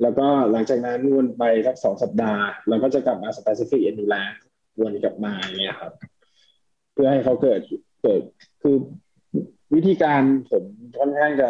[0.01, 4.39] แล้วก็หลังจากนั้นวนไปสักสองสัปดาห์แล้วก็จะกลับมา specific endurance
[4.80, 5.93] วนกลับมาอย่างเงี้ยครับ
[6.93, 7.61] เพื่อให้เขาเกิด
[8.03, 8.22] เกิด
[8.61, 8.76] คือ
[9.76, 10.63] วิธีการผม
[10.99, 11.49] ค่อนข้างจะ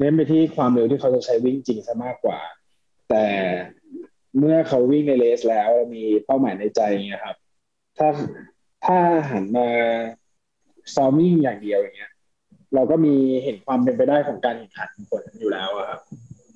[0.00, 2.40] เน้นไปที่ความเร็วที่เขาจะใช้วิ่งจริงซะมากกว่า
[3.10, 3.26] แต่
[4.38, 7.36] เมื่อเขาวิ่งในเลสแล้วมีเป้าหมายในใจเงี้ยครับ
[7.98, 8.08] ถ้า
[8.84, 8.98] ถ้า
[9.30, 9.68] หันมา
[10.94, 12.12] ซ้อมวิ่งอย่างเดียวอย่างเงี้ย
[12.74, 16.00] เราก็มีเห็นความเป็นไปได้ของการแข่งขันผลอยู่แล้วครับ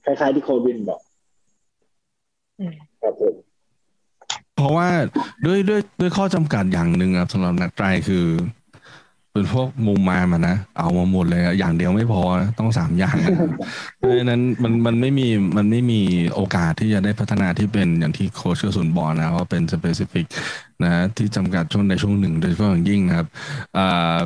[0.05, 1.01] คล้ายๆที่โควินบอก
[3.03, 3.35] ครับผม
[4.57, 4.89] เพราะว่า
[5.47, 8.27] ด้วยด้วยด้วยข้อจำกัดอย่างหนึ่งครับสำหรับนักไตรคือ
[9.37, 12.22] เป็นพวกมุมมามานะเอามาหมดเลยอย่างเดียวไม่พอ
[12.59, 13.16] ต้องสามอย่าง
[13.99, 16.01] เพราะฉะนั้นมันมันไม่มีมันไม่มี
[16.35, 20.27] โอกาสที่จะได้พัฒนาที่เป็นอย่างที่โค้ชกระสุนบอกนะว่าเป็น specific
[20.82, 23.26] นะที่จำกัดช่วงในช่วงหนึ่งโดยเฉพาะอย่างยิ่งนะครับ
[23.76, 24.18] อ่า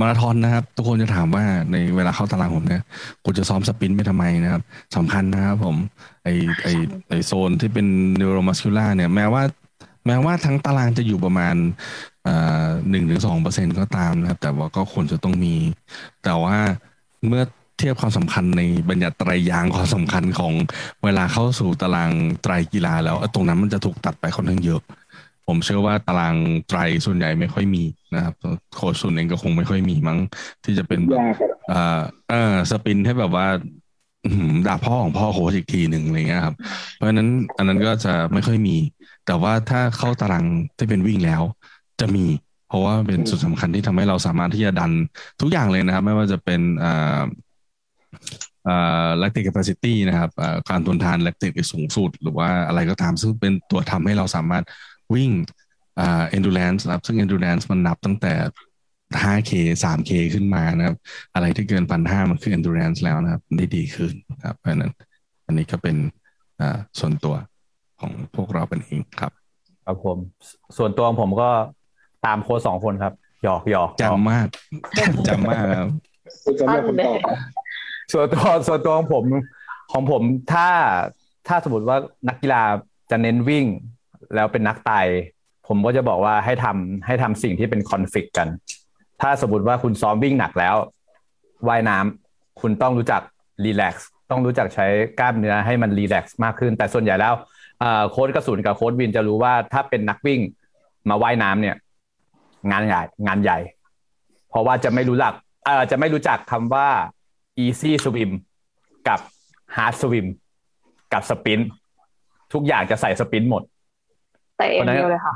[0.00, 2.82] มาราธอนนะครับ ทุกคนจะถามว่าในเวลาเข้าตารางผมเนี่ย
[3.24, 4.62] กูจะซ้อม sprint ไปทำไมนะครับ
[4.96, 5.76] สำคัญนะครับผม
[6.24, 6.28] ไอ
[6.62, 6.68] ไอ
[7.08, 7.86] ไอโซนที่เป็น
[8.16, 9.42] neuromuscular เนี่ยแม้ว่า
[10.06, 11.54] แม้ว่าทั้งตารางจะอยู่ประมาณ
[12.90, 15.54] หนึ่งถึงสองเปอร์เซ็นก็ตามนะครับ แต่ว่าก็ควรจะต้องมี
[16.24, 16.56] แต่ว่า
[17.26, 17.42] เมื่อ
[17.78, 20.52] เทียบความสำคัญในบัญญัติไตรยางความสำคัญของ
[21.04, 22.12] เวลาเข้าสู่ตาราง
[22.42, 24.80] ไตรกีฬาแล้วตรงนั้นมันจะถูกตัดไปค่อนข้างเยอะ
[25.46, 26.36] ผมเชื่อว่าตาราง
[26.68, 28.34] ไตรส่วนใหญ่ไม่ค่อยมีนะครับ
[28.76, 30.18] โค้ชส่วนเองก็คงไม่ค่อยมีมั้ง
[30.64, 31.18] ที่จะเป็นแบบ
[31.72, 32.00] อ่า
[32.30, 33.46] เออสปินให้แบบว่า
[34.66, 36.56] ด่าพ่อของพ่อโค้ชอีกทีหนึ่งอะไรเงี้ยครับ
[36.94, 38.76] เพราะฉะนั้นอันนั้นก็จะไม่ค่อยมี
[39.26, 40.44] แต่ว่าถ้าเข้าตาราง
[40.76, 41.42] ที่เป็นวิ่งแล้ว
[42.00, 42.26] จะมี
[42.68, 44.92] เพราะว่าเป็นสุดสำคัญที่ทำให้เราสามารถที่จะดัน
[45.40, 47.22] ทุกอย่างเลยนะครับ ไม่ว่าจะเป็นอ่า
[48.68, 50.30] อ่า lactic capacity นะครับ
[50.70, 54.64] การทนทาน lactic สูงสุด หรือว่าอะไรก็ตามซึ่งเป็นตัวทำให้เราสามารถ
[55.14, 55.30] วิ่ง
[56.00, 58.34] อ่า endurance ครับซึ่ง endurance มันนับตั้งแต่
[59.22, 60.96] 5K 3K ขึ้นมานะครับ
[61.34, 64.12] อะไรที่เกินพันห้ามันคือ endurance แล้วนะครับได้ดีขึ้น
[64.44, 64.92] ครับเพราะนั้น
[65.46, 65.96] อันนี้ก็เป็น
[66.60, 67.34] อ่าส่วนตัว
[68.00, 69.32] ของพวกเราเป็นเองครับ
[69.84, 70.18] ครับผม
[70.76, 71.50] ส่วนตัวของผมก็
[72.26, 73.12] ตามโค้ชสองคนครับ
[73.44, 74.46] หยอกหยอกจำมาก
[75.28, 75.88] จำมากครับ
[76.58, 77.18] จำได้คนตอบ
[78.12, 79.24] ส่วนตัวส่วนตัวของผม
[79.92, 80.68] ของผมถ้า
[81.48, 81.96] ถ้าสมมติว่า
[82.28, 82.62] นักกีฬา
[83.10, 83.66] จะเน้นวิ่ง
[84.34, 84.92] แล้วเป็นนักไต
[85.68, 88.48] ผมก็จะบอกว่าให้ทำให้ทำสิ่งที่เป็นคอนฟ lict กัน
[89.20, 90.76] ถ้าสมมติว่าคุณซ้อมวิ่งหนักแล้ว
[91.68, 93.22] ว่ายน้ำคุณต้องรู้จัก
[93.64, 94.86] รีแลกซ์ต้องรู้จักใช้
[95.18, 97.34] กล้ามเนื้อให้มันรีแลกซ์มากขึ้น แต่ส่วนใหญ่แล้ว
[98.10, 100.40] โค้ดกระสุนกับโค้ดวินจะรู้ว่าถ้าเป็นนักวิ่ง
[101.08, 101.76] มาว่ายน้ำเนี่ย
[102.70, 103.58] งานใหญ่งานใหญ่
[104.50, 105.34] เพราะว่าจะไม่รู้หลัก
[105.64, 106.88] เอ่อจะไม่รู้จักคำว่า
[107.64, 108.30] easy swim
[109.08, 109.20] กับ
[109.76, 110.26] hard swim
[111.12, 111.60] กับสปิน
[112.52, 113.62] ทุกอย่างจะใส่สปินหมด
[114.58, 115.34] แต่เองเดียวเลยค่ะ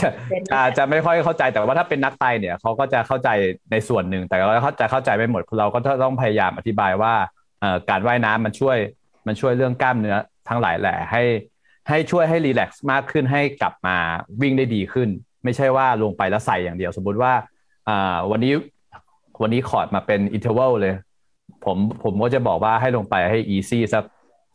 [0.00, 0.08] จะ
[0.76, 3.28] จะไม่ค่อยเข้าใจแต่ว่าถ้าเป็นนักไตเนี่ยเขาก็จะเข้าใจ
[3.70, 7.14] ในส่วนหนึ่ง แต่เราจะเข้าใจไม่หมดเราก็ต้องพยายามอธิบายว่า
[7.90, 8.76] การว่ายน้ำมันช่วย
[9.26, 10.16] มันช่วยเรื่องกล้ามเนื้อ
[10.48, 11.22] ทั้งหลายแหละให้
[11.88, 13.96] ให้ช่วยให้ relax มากขึ้นให้กลับมา
[14.40, 15.08] วิ่งได้ดีขึ้น
[15.44, 17.32] ไม่ใช่ว่าลงไปแล้วใส่อย่างเดียว สมมติว่า
[18.30, 18.52] วันนี้
[19.42, 20.94] วันนี้คอร์สมาเป็น interval เลย
[21.64, 24.04] ผมผมก็จะบอกว่าให้ลงไปให้ easy สัก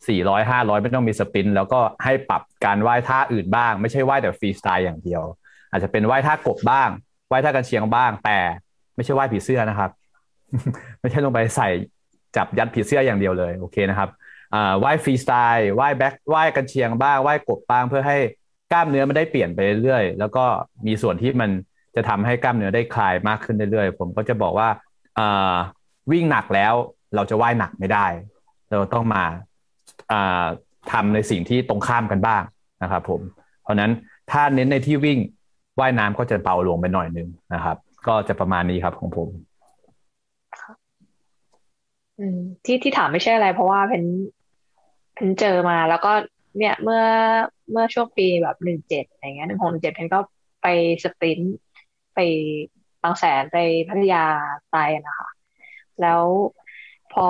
[0.08, 5.22] สี่ร้อยห้าร้อยไม่ต้องมี sprint แล้วก็ให้ปรับการว่ายท่าอื่นบ้าง ไม่ใช่ว่ายแต่ฟรีสไตล์อย่างเดียว
[5.70, 6.88] อาจจะเป็นว่ายท่ากบบ้าง
[7.30, 8.38] ว่ายท่ากันเชียงบ้าง แต่
[8.94, 9.90] ไม่ใช่ว่ายผีเสื้อนะครับ
[11.00, 11.68] ไม่ใช่ลงไปใส่
[12.36, 14.08] จับยัดผีเสื้ออย่างเดียวเลยโอเคนะครับ
[14.82, 18.18] ว่ายฟรีสไตล์ว่ายแบ็คว่ายกันเชียงบ้างว่ายกบบ้างเพื่อให้
[18.74, 20.44] กล้ามเนื้อมันได้เปลี่ยนไปเรื่อยๆแล้วก็
[20.86, 21.50] มีส่วนที่มัน
[21.96, 24.68] จะทำให้กล้ามเนื้อได้คลายมากขึ้นเรื่อยๆผมก็จะบอกว่า
[26.12, 26.74] วิ่งหนักแล้ว
[27.14, 28.06] เราจะว่ายหนักไม่ได้
[28.68, 29.24] เราต้องมา
[30.92, 32.42] ทำในสิ่งที่ตรงข้ามกันบ้าง
[32.82, 33.20] นะครับผม
[33.62, 33.90] เพราะนั้น
[34.30, 35.18] ถ้าเน้นในที่วิ่ง
[35.80, 39.28] ว่ายน้ำก็จะเบาลงไปหน่อยนึงนะครับ ก็จะประมาณนี้ครับของผม
[42.64, 44.04] ที่ที่ถามไม่ใช่อะไร เพราะว่าเพน
[45.14, 46.12] เพนเจอมาแล้วก็
[46.58, 47.02] เนี่ยเมื่อ
[47.70, 50.20] เมื่อช่วงปีแบบหนึ่งเจ็ดอย่างเงี้ยหนึ่งหกหนึ่งเจ็ดเพนก็
[50.62, 50.66] ไป
[51.04, 51.56] sprint
[52.14, 52.18] ไป
[53.02, 54.24] บางแสนไปพัทยา
[54.74, 55.28] ตายนะคะ
[56.00, 56.22] แล้ว
[57.12, 57.28] พอ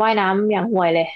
[0.00, 1.08] ว่ายน้ำอย่างห่วยเลย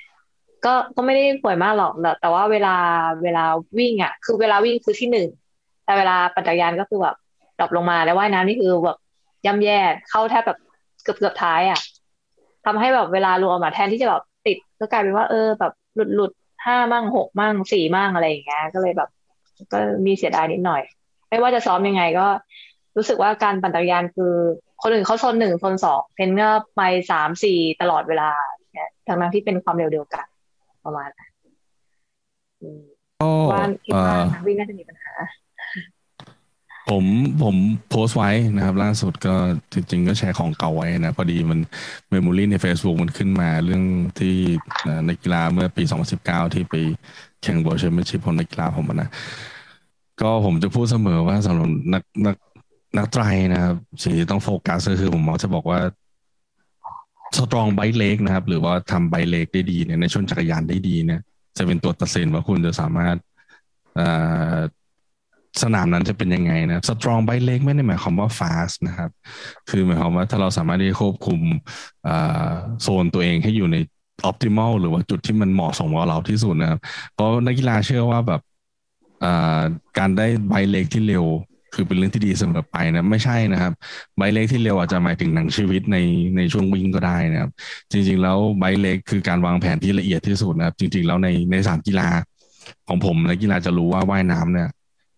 [0.64, 2.76] ก็ก็ไม่ได้ป่วยมากหรอกแต่ว่าเวลา
[3.22, 3.45] เวลา
[3.78, 5.28] วิ่งอะ คือเวลาวิ่งคือที่หนึ่ง
[5.85, 7.16] แต่เวลาปั่นจักรยานก็คือแบบ
[7.59, 8.99] drop ลงมาแล้วว่ายน้ำนี่คือแบบ
[9.47, 9.78] ย่ำแย่
[10.11, 10.59] เข้าแทบแบบ
[11.03, 11.80] เกือบเกือบท้ายอะ
[12.64, 16.33] ทำให้แบบเวลารวมมาแทนที่จะแบบติดก็กลายเป็นว่าเออแบบหลุดหลุด
[16.66, 19.08] ห้ามั่งหกมั่งสี่มั่งอะไรอย่างเงี้ยก็เลยแบบ
[19.72, 20.82] ก็มีเสียดายนิดหน่อย
[21.28, 22.26] ไม่ว่าจะซ้อมยังไงก็
[22.96, 24.32] รู้สึกว่าการปั่นจักรยานคือ
[24.82, 28.30] คนอื่นเขาโซนหนึ่งโซนสองเพนก็ไปสามสี่ตลอดเวลา
[28.72, 30.26] เนี่ยทั้งนั้นที่เป็นความเร็วเดียวกัน
[30.84, 31.08] ประมาณ
[33.52, 35.12] ว่าคิดว่าวิ่งน่าจะมีปัญหา
[36.93, 37.05] ผม
[37.43, 37.57] ผม
[37.90, 39.34] โพสต์ไว้นะครับ ล่าสุดก็
[39.72, 41.59] จริง ๆ ก็แชร์ของเก่าไว้นะ พอดีมัน
[42.11, 43.82] memory ใน Facebook มันขึ้นมาเรื่อง
[44.18, 44.34] ที่
[45.07, 45.82] ในกีฬาเมื่อปี
[46.18, 46.74] 2019 ที่ไป
[47.43, 49.09] แข่ง World Championship ของนักกีฬาผมนะ
[50.20, 52.36] ก็ผมจะพูดเสมอว่าสำหรับนักนัก
[52.97, 53.22] นักไตร
[53.53, 55.80] นะครับ สิ่งที่ต้องโฟกัสก็คือผมมักจะบอกว่า
[57.36, 61.20] สตรองไบเล็กนะครับ หรือว่าทำไบเล็กได้ดีเนี่ยในชนจักรยานได้ดีเนี่ย
[61.57, 63.16] จะเป็นตัวตัดสินว่าคุณจะสามารถ
[65.62, 69.11] สนามนั้นจะเป็นยังไงนะสตรองไบเล็กไม่ได้หมายความว่าฟาสนะครับ
[69.70, 71.40] คือหมายความว่าถ้าเราสามารถที่ควบคุม
[72.82, 73.76] โซนตัวเองให้อยู่ใน
[74.24, 76.80] ออพติมอลหรือว่าจุดที่มันเหมาะสมกับเราที่สุดนะครับ
[77.14, 78.40] เพราะนักกีฬาเชื่อว่าแบบ
[79.98, 81.24] การได้ใบเล็กที่เร็ว
[81.74, 83.72] คือเป็นเรื่องที่ดีเสมอไปนะไม่ใช่นะครับ
[84.16, 85.96] ใบเล็กที่เร็วอาจจะหมายถึงหนังชีวิตใน
[86.36, 87.50] ในช่วงวิ่งก็ได้นะครับ
[87.92, 92.09] จริง ๆ แล้วใบเล็กคือการวางแผนที่ละเอียดที่สุดนะครับ จริง ๆ แล้วในในสามกีฬา
[92.88, 94.68] ของผมนักกีฬาจะรู้ว่าว่ายน้ำเนี่ย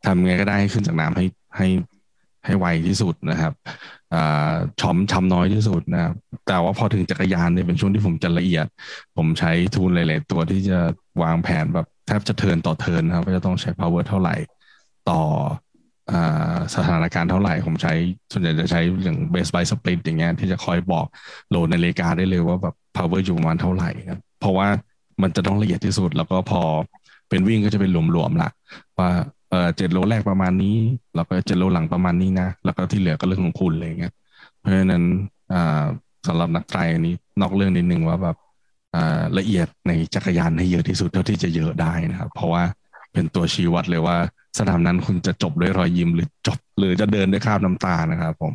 [0.07, 1.25] ทำไงก็ได้ให้ขึ้นจากน้ำให้
[1.57, 1.69] ให้
[2.45, 3.53] ให้ไวที่สุดนะครับ
[4.81, 6.15] ช้อมช้ำน้อยที่สุดนะครับ
[6.49, 8.67] แต่ว่าพอถึงจักรยานเนี่ยเป็นช่วงที่ผมจะละเอียด
[9.17, 10.79] ผมใช้ทูลหลาย ๆ ตัวที่จะ
[11.23, 14.35] วางแผนแบบแทบจะเทินต่อเทินครับว่าจะต้องใช้ power เท่าไหร่
[15.11, 15.21] ต่อ
[16.77, 17.93] สถานการณ์เท่าไหร่ ผมใช้
[18.33, 21.07] ส่วนใหญ่จะใช้อย่าง base by split อย่างเงี้ยที่จะคอยบอก
[21.51, 24.69] โหลดในเลกาได้เลยว่าแบบ power อยู่ประมาณเท่าไหร่ครับเพราะว่า
[25.23, 26.63] มันจะต้องละเอียดที่สุด แล้วก็พอ
[27.29, 28.51] เป็นวิ่งก็จะเป็นรวมๆละ
[28.99, 29.11] ว่า
[29.55, 30.77] เออเจ็ดโลแรกประมาณนี้
[31.15, 34.15] แล้วก็เจ็ดโลหลังประมาณนี้นะ แล้วก็ที่เหลือก็เรื่องของคุณเลยเงี้ย
[34.61, 35.05] เพราะฉะนั้น
[35.53, 35.85] อ่า
[36.27, 38.37] สำหรับนักไตรนี้นอกเรื่องนิดนึงว่าแบบ
[39.39, 42.63] ละเอียดในจักรยานให้เยอะที่สุดเท่าที่จะเยอะได้นะครับ เพราะว่า
[43.13, 44.17] เป็นตัวชี้วัดเลยว่า
[44.59, 48.53] สนามนั้นคุณจะจบด้วยรอยยิ้มหรือจบ หรือจะเดินด้วยคราบน้ำตานะครับผม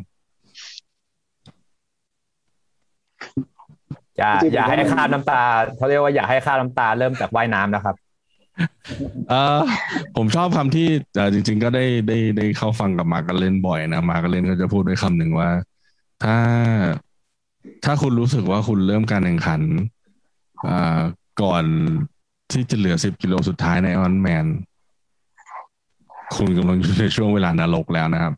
[4.18, 5.42] อย่าอย่าให้ค่าน้ำตา
[5.78, 7.96] เขาเรียกว่าอย่าให้ค่าน้ำตาเริ่มจากว่ายน้ำนะครับ
[9.30, 9.60] เออ
[10.18, 10.88] ผมชอบคำที่
[11.34, 15.50] จริง ๆ ก็ได้ได้ได้เข้าฟังกับมากันเล่นบ่อยนะมากันเล่นก็จะพูดด้วยคำหนึ่งว่า
[16.24, 16.38] ถ้า
[17.86, 19.62] ถ้าคุณรู้สึกว่าคุณเริ่มการแข่งขัน
[20.68, 21.02] อ่า
[21.42, 21.64] ก่อน
[22.52, 24.46] ที่จะเหลือสิบกิโลสุดท้ายในออนแมน
[26.36, 28.34] คุณกำลังอยู่ในช่วงเวลานรกแล้วนะครับ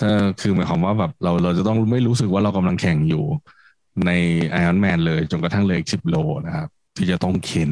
[0.00, 0.10] ถ้า
[0.40, 3.24] คือหมายความว่าแบบเราเราจะต้องไม่รู้สึกว่าเรากำลังแข่งอยู่
[4.06, 4.10] ใน
[4.50, 6.16] ไอออนแมนเลยจนกระทั่งเหลืออีกสิบโล
[6.46, 7.70] นะครับ ที่จะต้องเข็น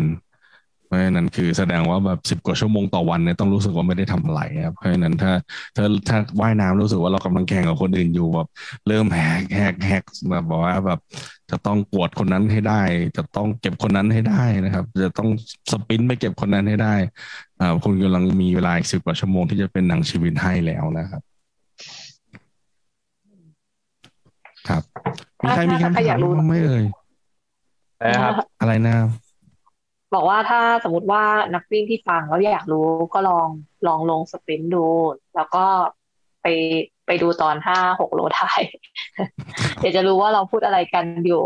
[0.87, 5.33] เพราะฉะนั้นคือแสดงว่าแบบสิบกว่าชั่วโมงต่อวันเนี่ยต้องรู้สึกว่าไม่ได้ทำอะไรครับเพราะฉะนั้นถ้า
[5.77, 8.49] ถ้าถ้าว่ายน้ำรู้สึกว่าเรากำลังแข่งกับคนอื่นอยู่แบบ
[8.89, 10.99] เริ่มแหกแหกแหกแบบบอกว่าแบบ
[11.51, 12.83] จะต้องกวดคนนั้นให้ได้
[13.17, 15.29] จะต้องเก็บคนนั้นให้ได้นะครับ จะต้อง
[15.71, 16.95] สปินไปเก็บคนนั้นให้ได้
[17.61, 21.23] อ่าคุณกำลังมีเวลาอีกสิบกว่าชั่วโมงที่จะเป็นหนังชีวิตให้แล้วนะครับ
[24.69, 24.83] ครับ
[25.43, 26.85] มีใครมีคำถามไหมเอ่ย
[28.15, 29.26] นะครับอะไรนะบ
[30.19, 31.23] อกว่าถ้าสมมติว่า
[31.55, 33.49] นักวิ่งที่ฟังแล้วอยากรู้ก็ลอง
[33.87, 34.87] ลองลงสปรินต์ดู
[35.37, 35.65] แล้วก็
[36.43, 36.47] ไป
[37.07, 38.61] ไปดูตอนห้าหกโลท้าย
[39.81, 41.43] เดี๋ยวจะรู้ว่าเราพูดอะไรกันอยู่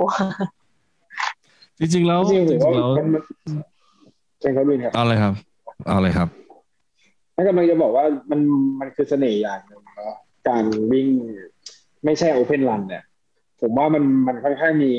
[1.78, 2.90] จริงๆแล้วจริงๆแล้ว
[4.40, 5.34] เชิญครับวินครับเอาเลยครับ
[5.88, 6.28] เอาเลยครับ
[7.34, 8.40] นั่นกำลังจะบอกว่ามัน
[8.80, 10.14] มันคือเสน่ห์อย่างหนึ่งเนาะ
[10.48, 11.08] การวิ่ง
[12.04, 13.04] ไม่ใช่โอเพนรันเนี่ย
[13.60, 14.92] ผมว่ามันมันค่อนข้างมี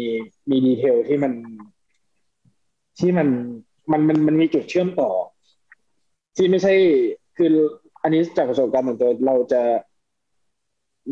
[0.49, 1.33] มีดีเทลที่มัน
[2.99, 3.27] ที่มัน
[3.91, 5.11] มันมันมันมีจุดเชื่อมต่อ
[6.35, 6.73] ที่ไม่ใช่
[7.37, 7.53] คือ
[8.01, 9.61] อันนี้จากประสบการณ์ของตัวเราจะ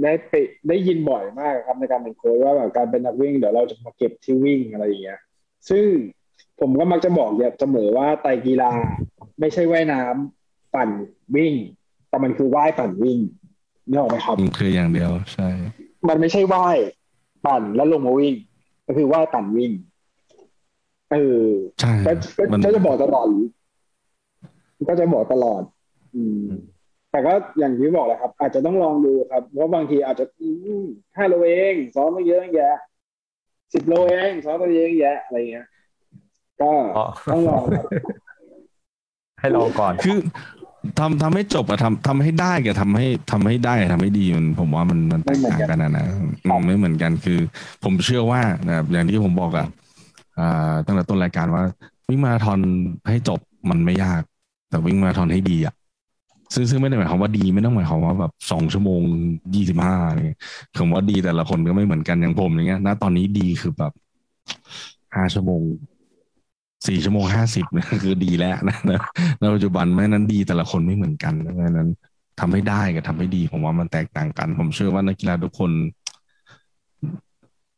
[0.04, 0.34] ได้ไป
[0.68, 5.20] ได้ยินบ่อยมากครับในการเป็นโค้ชว่าแบบการเป็นนักวิ่งเดี๋ยวเราจะมาเก็บที่วิ่งอะไรอย่างเงี้ย
[5.70, 5.86] ซึ่ง
[6.60, 8.72] ผมก็มักจะบอกอย่าเสมอว่าไตกีฬา
[9.40, 10.90] ไม่ใช่ว่ายน้ำปั่น
[11.36, 11.54] วิ่ง
[12.10, 13.20] แต่มันคือว่ายปั่นวิ่ง
[13.90, 15.50] นี่ออกไหมครับคืออย่างเดียวใช่
[16.08, 16.78] มันไม่ใช่ว่าย
[17.46, 18.36] ปั่นแล้วลงมาวิ่ง
[18.88, 19.72] ก็คือว่ายปั่นวิ่ง
[21.12, 21.45] เออ
[21.80, 21.93] ใช่
[22.66, 23.28] ก็จะบอกตลอด
[24.89, 25.62] ก็จะบอกตลอด
[26.16, 26.45] อืม
[27.12, 30.26] แต่ก็อย่างที่บอกแหละครับ อาจจะต้องลองดูครับเพราะบางทีอาจจะ
[31.18, 32.78] ห้าโลเองซ้อมมาเยอะแยะ
[33.74, 35.68] สิบโลเองซ้อมมาเยอะแยะอะไรเงี้ย
[36.62, 36.72] ก็
[37.34, 37.64] ต้องลอง
[39.39, 40.18] ให้ลองก่อนคือ
[40.99, 46.05] ทำทำให้จบอะทำทำให้ได้กับทำให้ทำให้ได้ทำให้ดีมันผมว่ามันมันแตกต่างกันนะนะ
[46.66, 47.39] ไม่เหมือนกันคือ
[47.84, 49.68] ผมเชื่อว่านะครับอย่างที่ผมบอกอะ
[50.86, 51.64] ตั้งแต่ต้นรายการว่า
[52.10, 52.60] วิ่งมาราธอน
[53.08, 54.22] ให้จบมันไม่ยาก
[54.70, 55.74] แต่วิ่งมาราธอนให้ดีอะ
[56.54, 59.02] ซึ่งซึ่งไม่ได้หมายความว่าดีไม่ต้องหมายความว่าแบบสองชั่วโมง
[59.56, 60.38] ยี่สิบห้าเนี่ย
[60.78, 63.92] ผมว่าดีแต่ละคนก็ไม่เหมือนกันอย่างผมอย่างเงี้ยณตอนนี้ดีคือแบบ
[65.16, 65.62] ห้าชั่วโมง
[66.88, 68.78] สี่ชั่วโมงห้าสิบนี่คือดีแล้วนะ
[69.40, 71.90] ในปัจจุบันแม้นั้นดีแต่ละคนไม่เหมือนกันดังนั้น
[72.40, 75.72] ทำให้ได้กับทำให้ดีผมว่ามันแตกต่างกัน ผมเชื่อว่านักกีฬาทุกคน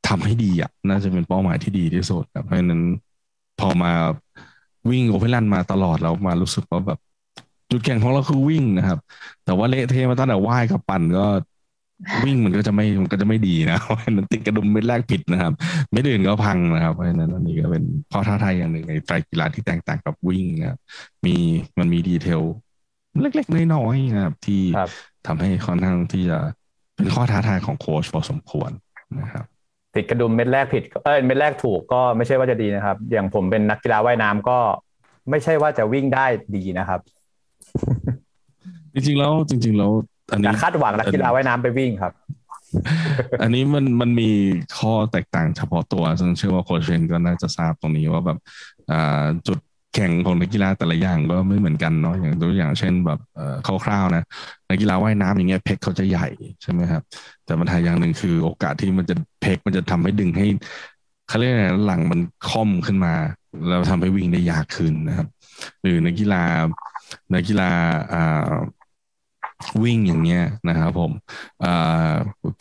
[0.08, 2.82] ทำให้ดีอะน่าจะเป็นเป้าหมายที่ดีที่สุดเพราะฉะนั้น
[3.60, 3.92] พอมา
[4.90, 7.00] วิ่งโอเพนลันมาตลอดเรามารู้สึกว่าแบบ
[7.72, 9.00] จุดแข่งของเราคือวิ่งนะครับ
[9.46, 11.26] แต่ว่าเละเทะมาตั้งแต่ว่ายกับปั่นก็
[12.26, 15.54] วิ่งมันก็จะไม่มันก็จะไม่ดีนะเพราะฉะนั้นติดกระดุมเม็ดแรกผิดนะครับ
[15.92, 20.80] ไม่ดื่นก็พังนะครับเพราะฉะนั้นอันนี้ก็เป็นข้อท้าทายอย่างหนึ่งในไตรกีฬาที่แตกต่างกับวิ่งนะครับ
[21.26, 21.36] มี
[21.80, 22.42] มันมีดีเทล
[23.22, 24.62] เล็กๆน้อยๆนะครับ ที่
[25.28, 26.38] ทำให้ค่อนข้างที่จะ
[26.96, 28.72] เป็นข้อท้าทายของโค้ชพอสมควร
[29.22, 29.46] นะครับ
[29.96, 34.58] ติดกระดุมเม็ดแรกผิดเออเม็ดแรกถูกก็ไม่ใช่ว่าจะดีนะครับ อย่างผมเป็นนักกีฬาว่ายน้ำก็
[35.30, 36.26] ไม่ใช่ว่าจะวิ่งได้
[36.56, 37.00] ดีนะครับ
[38.94, 39.92] จริงๆแล้วจริง ๆ แล้ว
[40.32, 42.14] อันนี้คาดหวังนักกีฬาว่ายน้ำไปวิ่งครับ
[43.42, 44.30] อันนี้มันมันมี
[44.78, 48.38] ข้อแตกต่างเฉพาะตัว ซึ่งเชื่อว่าโค้ชเชนก็น่าจะทราบตรงนี้ว่าแบบ
[49.48, 49.60] จุด
[49.94, 53.20] แข่งของนักกีฬาแต่ละอย่างก็ไม่เหมือนกันเนาะอย่างตัวอย่างเช่นแบบ
[53.66, 54.24] คร่าวๆนะ
[54.70, 56.28] นักกีฬาว่ายน้ำอย่างเงี้ยเพกเขาจะใหญ่
[56.62, 57.02] ใช่ไหมครับ
[57.46, 60.48] แต่ปัญหาอย่างหนึ่งคือโอกาสที่มันจะเพกมันจะทำให้ดึงให้
[61.28, 61.54] เขาเรียก
[61.88, 62.20] หลังมัน
[62.50, 63.14] ค่อมขึ้นมา
[63.68, 65.28] แล้วทำให้วิ่งได้ยากขึ้นนะครับ
[65.82, 66.44] หรือนักกีฬา
[67.34, 67.70] นักกีฬา
[68.14, 68.52] อ่า
[69.84, 71.12] วิ่งอย่างเงี้ยนะครับผม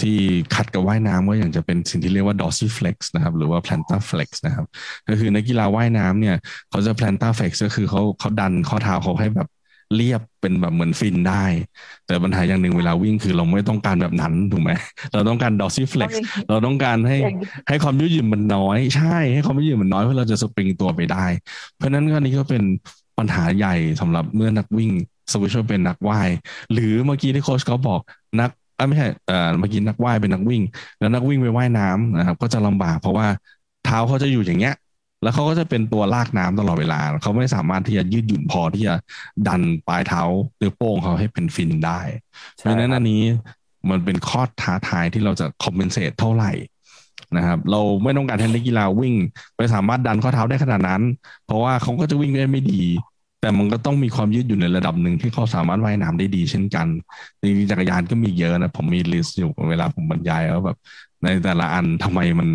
[0.01, 0.19] ที่
[0.55, 4.67] ขัดกับว่ายน้ำก็อย่างจะเป็นสิ่งที่เรียกว่า dorsiflex นะครับหรือว่า plantar flex นะครับ
[5.09, 6.37] ก็คือนักกีฬาว่ายน้ำเนี่ย
[6.71, 9.49] เขาจะ plantar flex ก็คือเขาเขาดันข้อเท้าเขาให้แบบ
[9.97, 11.45] เรียบเป็นแบบเหมือนฟินได้
[12.07, 14.71] แต่ปัญหาอย่างหนึ่งเวลาวิ่งคือเราไม่ต้องการแบบนั้นถูกไหม
[15.13, 16.11] เราต้องการ dorsiflex
[16.49, 17.19] เราต้องการให้
[17.69, 21.27] ให้ความยืดหยุ่นมันน้อยใช่ให้ความยืดหยุ่นมันน้อยเพื่อเราจะสปริงตัวไปได้
[21.77, 22.63] เพราะนั้นก็นี้ก็เป็น
[23.19, 24.91] ปัญหาใหญ่สำหรับเมื่อนักวิ่ง
[25.33, 26.29] สวิชเป็นนักว่าย
[26.73, 28.01] หรือเมื่อกี้ที่โค้ชเขาบอก
[28.41, 28.51] นัก
[28.89, 30.63] ไม่ใช่เอ่อเมื่อกี้นักว่ายเป็นนักวิ่ง
[30.99, 33.27] แล้วนักวิ่งไปว่ายน้ำนะครับ ก็จะลำบากเพราะว่า
[33.85, 34.75] เท้าเขาจะอยู่อย่างเงี้ย
[35.23, 38.95] แล้วเขาก็จะเป็นตัวลากน้ำตลอดเวลา เขาไม่สามารถที่จะยืดหยุ่นพอที่จะ
[39.49, 40.23] ดันปลายเท้า
[40.59, 42.01] หรือโป้งเขาให้เป็นฟินได้
[42.59, 43.23] เพราะนั้นอันนี้
[43.91, 46.53] มันเป็นข้อท้าทายที่เราจะ compensate เท่าไหร่
[47.37, 49.15] นะครับ เราไม่ต้องการให้นักกีฬาวิ่ง
[49.57, 51.03] ไปสามารถดันข้อเท้าได้ขนาดนั้น
[51.47, 52.83] เพราะว่าเขาก็จะวิ่งได้ไม่ดี
[53.41, 56.87] แต่มันก็ต้องมีความยืดอยู่ในระดับหนึ่งที่เขาสามารถว่ายน้ำได้ดีเช่นกัน
[57.41, 60.79] จริงๆจักรยานก็มีเยอะนะผมมี list อยู่เวลาผมบรรยายว่าแบบ
[61.23, 62.49] ในแต่ละอันทำไมมัน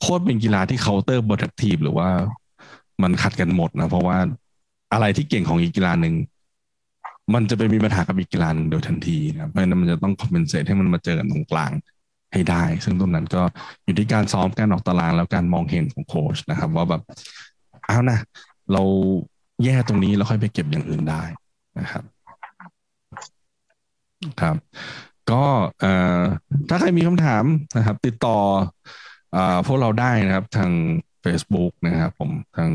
[0.00, 2.08] โคตรเป็นกีฬาที่ counterproductive หรือว่า
[3.02, 4.18] มันขัดกันหมดนะ เพราะว่า
[4.92, 6.14] อะไรที่เก่งของอีกกีฬาหนึ่ง
[7.34, 11.72] มันจะไปมีปัญหากับอีกกีฬาหนึ่งโดยทันทีนะเพราะนั้นมันจะต้อง compensate ให้มันมาเจอกันตรงกลาง
[12.32, 13.42] ให้ได้ ซึ่งตรงนั้นก็
[13.84, 17.02] อยู่ที่การซ้อมการออกตารางแล้วการมองเห็นของโค้ชนะครับ ว่าแบบ
[17.86, 18.18] เอานะ
[18.72, 18.82] เรา
[19.64, 21.22] แย่ตรงนี้แล้วค่อยไปเก็บอย่างอื่นได้
[21.80, 22.04] นะครับ
[24.40, 24.56] ครับ
[25.30, 25.44] ก็
[26.68, 27.44] ถ้าใครมีคำถาม
[27.76, 28.38] นะครับ ติดต่อ
[29.36, 30.70] อพวกเราได้นะครับ ทาง
[31.24, 32.70] Facebook นะครับ ผมทาง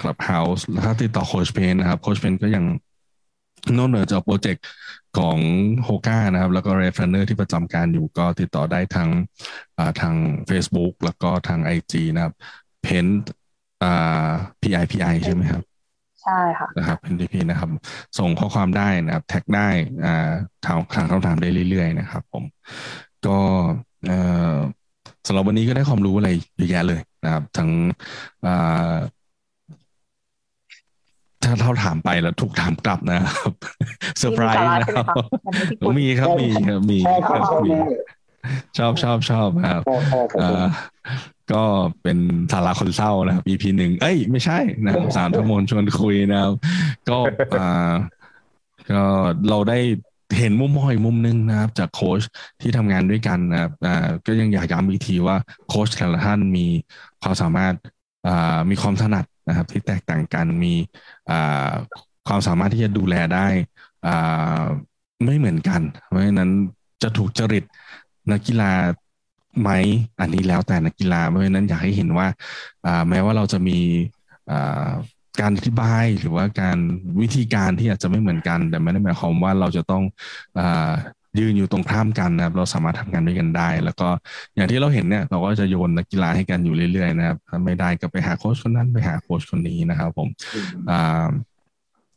[0.00, 2.64] คลับเฮาส์แล้วถ้าติดต่อโคชเพนนะครับโคชเพนก็ยัง
[3.76, 4.64] นอกเหนือจากโปรเจกต์
[5.18, 5.38] ของ
[5.84, 9.08] Hoka นะครับ แล้วก็ Rev Runnr ที่ประจำการอยู่ก็ติดต่อได้ทาง
[10.00, 10.14] ทาง
[10.50, 12.34] Facebook แล้วก็ทาง IG นะครับ
[12.82, 13.06] เพน
[13.82, 14.30] อ่า
[14.62, 15.62] PIPI ใช่ไหมครับ
[16.28, 17.70] ใช่ค่ะนะครับเป็นทีพีนะครับ
[18.18, 19.68] ส่งข้อความได้นะครับ tag ได้
[20.04, 20.30] อ่า
[20.64, 22.44] ถามถามคำถามได้เรื่อยๆนะครับ ผม
[23.26, 23.38] ก็
[24.06, 24.18] เอ่
[24.52, 24.56] อ
[25.26, 27.70] สำหรับวันนี้ก็ได้ความรู้อะไรเยอะแยะเลยนะครับ ทั้ง
[28.46, 28.94] อ่า
[31.42, 33.52] ถ้าเราถามไปแล้วถูกถามกลับนะครับ
[34.18, 35.06] เซอร์ไพรส์นะครับ
[35.98, 36.98] มีครับมีครับมี
[37.28, 37.72] ครับมี
[38.78, 39.82] ชอบชอบชอบครับ
[41.52, 41.62] ก็
[42.02, 42.18] เป็น
[42.52, 46.54] ศาลาคนเศร้านะครับ EP หนึ่งเอ้ย ไม่ใช่นะครับสามทโมนชวนคุยนะครับ
[47.08, 47.18] ก็
[47.58, 47.92] อ่า
[48.90, 49.02] ก็
[49.48, 49.78] เราได้
[50.38, 52.22] เห็นมุมมองอีกมุมนึงนะครับ จากโค้ช
[52.60, 55.36] ที่ทำงานด้วยกันนะครับอ่าก็ยังอยากย้ำอีกทีว่า
[55.68, 56.66] โค้ชแต่ละท่านมี
[57.22, 57.74] ความสามารถ
[58.26, 60.74] อ่ามีความถนัดนะครับ ที่แตกต่างกันมี
[61.30, 61.70] อ่า
[62.28, 63.46] ความสามารถที่จะดูแลได้
[64.06, 64.62] อ่า
[65.24, 66.50] ไม่เหมือนกัน เพราะฉะนั้น
[67.02, 67.64] จะถูกจริต
[68.32, 68.72] นักกีฬา
[69.60, 69.70] ไหม
[70.20, 72.26] อันนี้แล้วแต่นักกีฬาเพราะฉะนั้นอยากให้เห็นว่า
[73.08, 73.78] แม้ว่าเราจะมี
[75.40, 76.78] การอธิบายหรือว่าการ
[77.20, 80.02] วิธีการที่อาจจะไม่เหมือนกัน แต่ไม่ได้หมายความว่าเราจะต้อง
[80.58, 80.60] อ
[81.38, 84.08] ยืนอยู่ตรงข้ามกันนะครับ เราสามารถทำงานด้วยกันได้ แล้วก็
[84.54, 90.28] อย่างที่เราเห็นเนี่ยเราก็จะโยนนักกีฬาให้กันอยู่เรื่อยๆนะครับไม่ได้ก็ไปหาโค้ชคนนั้นไปหาโค้ชคนนี้นะครับ ผม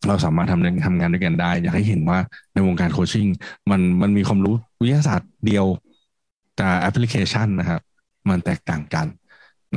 [0.07, 2.19] เราสามารถทำทำงานด้วยกันได้ อยากให้เห็นว่า
[2.53, 3.27] ในวงการโคชชิ่ง
[3.71, 5.65] มันมันมีความรู้วิทยาศาสตร์เดียว
[6.55, 7.81] แต่แอปพลิเคชันนะครับ
[8.29, 9.07] มันแตกต่างกัน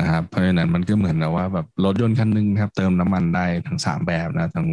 [0.01, 4.69] นะครับเพราะฉะนั้นมันก็เหมือนนะว่าแบบรถยนต์คันนึงครับ เติมน้ำมันได้ทั้งสามแบบนะทั้ง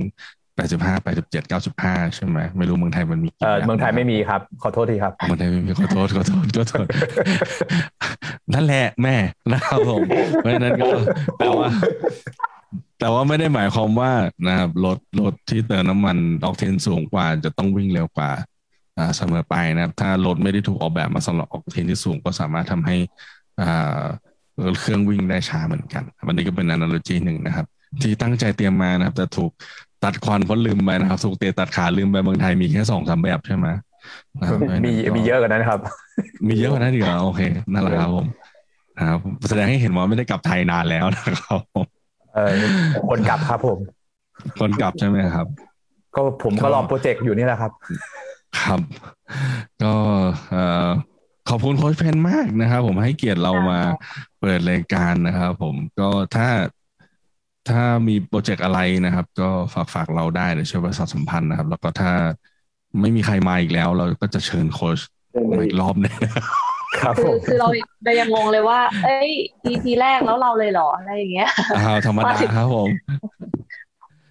[0.55, 6.85] แปดสิบห้าแปดสิบเจ็ดเก้าสิบห้าใช่ไหมไม่รู้เมืองไทยมันมีเออเมืองไทยไม่มีครับ ขอโทษทีครับเมืองไทยไม่มีขอโทษขอโทษขอโทษ
[8.53, 9.15] นั่นแหละแม่
[9.53, 10.01] นะครับผม
[10.37, 10.85] เพราะฉะนั้นก็
[11.39, 11.67] แต่ว่า
[12.99, 14.11] แต่ว่าไม่ได้หมายความว่า
[14.47, 18.29] นะครับรถรถที่เติมน้ำมันออกเทนสูงกว่าจะต้องวิ่งเร็วกว่า
[19.17, 22.95] เสมอไปนะครับ ถ้ารถไม่ได้ถูกออกแบบมาสำหรับออกเทนที่สูงก็สามารถทำให้
[24.79, 27.65] เครื่องวิ่งได้ช้าเหมือนกันวันนี้ก็เป็นอนาลจีหนึ่งนะครับ
[28.01, 29.51] ที่ตั้งใจเตรียมมานะครับ แต่ถูก
[30.03, 33.67] ตัดควันเพราะลืมไปนะครับ ถูกเตะตัดขาลืมไปเมืองไทยมีแค่สองสามแบบใช่ไหม
[34.85, 35.79] มีมีเยอะกว่านั้นครับ
[36.47, 37.41] มีเยอะกว่านั้นอีกเหรอโอเค
[37.71, 38.27] นั่นแหละครับผม
[39.09, 39.19] ครับ
[39.49, 41.59] แสดงให้เห็นว่าไม่ได้กลับไทยนานแล้วนะครับ
[42.35, 42.51] เออ
[43.09, 43.79] คนกลับครับผม
[44.59, 45.47] คนกลับใช่ไหมครับ
[46.15, 47.71] ก็ผมก็รอโปรเจกต์อยู่นี่แหละครับ
[48.59, 48.79] ครับ
[49.83, 49.93] ก็
[50.51, 50.89] เอ่อ
[51.49, 53.79] ขอบคุณโค้ชเพนมากนะครับ ผมให้เกียรติเรามา
[54.39, 56.47] เปิดรายการนะครับผมก็ถ้า
[57.69, 62.11] ถ้ามีโปรเจกต์อะไรนะครับ ก็ฝากฝากเราได้เดี๋ยวช่วยประชาสัมพันธ์นะครับ แล้วก็ถ้า
[63.01, 64.99] ไม่มีใครมาอีกแล้ว เราก็จะเชิญโค้ช
[65.49, 66.13] มาอีกรอบนึง
[66.99, 67.67] ครับคือคือเรา
[68.03, 69.31] เรายังงงเลยว่า เอ้ย
[69.67, 72.89] EP แรกแล้วเราเลยเหรออะไรอย่างเงี้ยอ้าวธรรมดาครับผม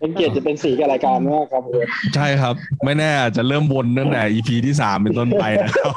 [0.00, 1.62] เป็นเกียรติจะเป็นสีกับรายการมากครับ
[2.14, 2.54] ใช่ครับ
[2.84, 5.90] ไม่แน่จะเริ่มวนตั้งแต่ EP ที่สามเป็นต้นไปนะครับ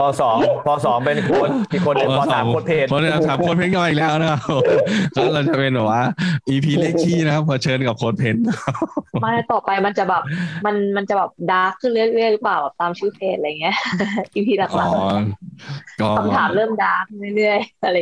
[0.00, 2.98] พอสองพอสองเป็นคนอีกคนเป็นพอสามโคตรเพจพอ
[3.28, 4.40] สามโคตรเพจก็อีกแล้วนะครับ
[5.16, 6.02] ก็เราจะเป็นแบบว่า
[6.48, 8.36] EP เลขขี้นะครับพอเชิญกับโคตรเพจ
[9.24, 10.22] มาต่อไปมันจะแบบ
[10.64, 13.76] มันมันจะแบบดาร์กขึ้นเรื่อยๆหรือเปล่าตามชื่อเพจอะไรเงี้ย
[14.34, 17.04] EP หลักๆคำถามเริ่มดาร์ก
[17.36, 17.96] เรื่อยๆอะไร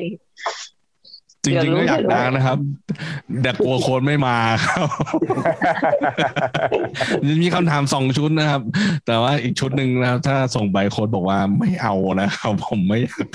[1.44, 2.58] จริงๆก็อยากดังนะครับ
[3.42, 4.88] แต่กลัวโคนไม่มาครับ
[7.42, 8.62] มีคำถามสองชุดนะครับ
[9.06, 13.26] แต่ว่าอีกชุดหนึ่งนะครับ ถ้าส่งใบโค้ดบอกว่าไม่เอานะครับผมไม่อยาก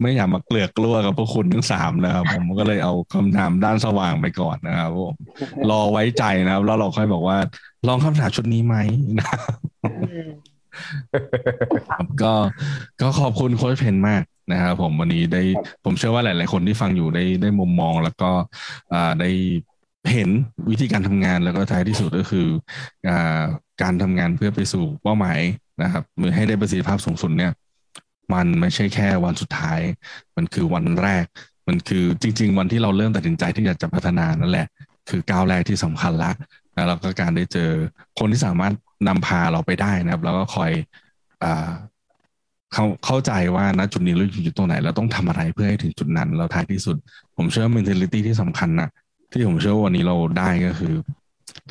[0.00, 5.14] ไม่อยากมาเกลือกกลัวกับพวกคุณทั้งสามนะครับ ผมก็เลยเอาคำถามด้านสว่างไปก่อนนะครับผม
[5.70, 7.38] รอไว้ใจนะครับ แล้วเราค่อยบอกว่า
[7.88, 8.76] ลองคำถามชุดนี้ไหม
[9.18, 9.34] นะค
[11.92, 12.32] รับก็
[13.00, 14.22] ก็ขอบคุณโค้ชเพนมาก
[14.52, 15.42] นะครับผมวันนี้ได้
[15.84, 18.30] ผมเชื่อว่าหลาย ๆ คนที่ฟังอยู่ได้ได้มุมมองแล้วก็
[19.20, 19.30] ได้
[20.12, 20.30] เห็น
[20.70, 22.46] วิธีการทำงานแล้วก็ท้ายที่สุดก็คือ
[23.08, 23.10] อ
[23.82, 25.40] การทำงานเพื่อไปสู่เป้าหมาย
[25.82, 27.52] นะครับมือให้ได้ประสิทธิภาพสูงสุดเนี่ย
[28.34, 29.80] มันไม่ใช่แค่วันสุดท้าย
[30.36, 31.24] มันคือวันแรก
[31.68, 34.66] มันคือจริง ๆ วันที่เราเริ่มตัดสินใจที่อยากจะพัฒนานั่นแหละ
[35.08, 36.32] คือก้าวแรกที่สำคัญละ
[36.88, 37.70] แล้วก็การได้เจอ
[38.18, 38.74] คนที่สามารถ
[39.08, 40.72] นำพาเราไปได้นะครับ แล้วก็คอย
[41.42, 41.44] อ
[42.74, 46.96] เขาเข้าใจว่าณจุดนี้เราอยู่จุดตรงไหนเราต้องทำอะไรเพื่อให้ถึงจุดนั้นแล้วท้ายที่สุด
[47.36, 48.88] ผมเชื่อ mentality ที่สำคัญนะ
[49.32, 50.94] ที่ผมเชื่อว่าวันนี้เราได้ก็คือ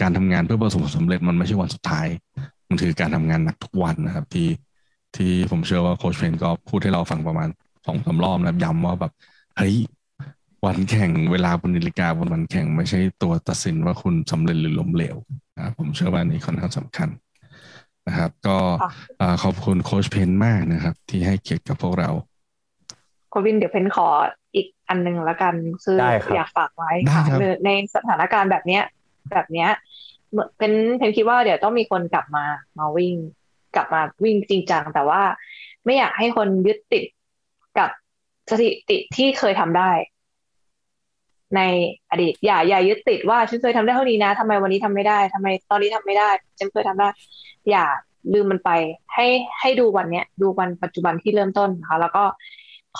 [0.01, 2.07] การทำงานเพื่อประสบความสำเร็จมันไม่ใช่วันสุดท้าย
[2.67, 4.47] มันคือการทำงานหนักทุกวันนะครับ ที่
[5.15, 7.49] ที่ผมเชื่อว่าโค้ชเพนก็พูดให้เราฟังประมาณ
[7.85, 9.11] สองสามรอบนะย้ำว่าแบบ
[9.57, 9.75] เฮ้ย
[10.65, 15.15] วันแข่งเวลาบนนาฬิกาบนวันแข่งไม่ใช่ตัวตัดสินว่าคุณสำเร็จหรือล้มเหลว
[15.57, 17.09] นะผมเชื่อว่านี้ค่อนข้างสำคัญ
[18.09, 18.57] นะครับ ก็
[19.43, 22.09] ขอบคุณโค้ชเพนมากนะครับ ที่ให้เกียรติกับพวกเรา
[23.29, 24.07] โควินเดี๋ยวเพนขอ
[24.55, 25.97] อีกอันหนึ่งละกันคือ
[26.35, 27.23] อยากฝากไว้ค่ะ
[27.65, 28.83] ในสถานการณ์แบบเนี้ย
[29.31, 29.69] แบบเนี้ย
[30.57, 32.45] เพนเพนคิดว่าเดี๋ยวต้องมีคนกลับมา
[32.79, 33.15] มาวิ่ง
[33.75, 35.21] กลับมาวิ่งจริงจัง แต่ว่า
[35.85, 37.03] ไม่อยากให้คนยึดติด
[37.79, 37.89] กับ
[38.51, 39.91] สถิติที่เคยทำได้
[41.55, 41.61] ใน
[42.11, 47.09] อดีต อย่าอย่ายึดติดว่าฉันเคยทำได้เท่านี้นะทำไมวันนี้ทำไม่ได้ทำไมตอนนี้ทำไม่ได้ ฉันเคยทำได้
[47.69, 47.85] อย่า
[48.33, 48.71] ลืมมันไป
[49.13, 49.27] ให้
[49.59, 52.23] ให้ดูวันเนี้ย ดูวันปัจจุบันที่เริ่มต้นนะคะแล้วก็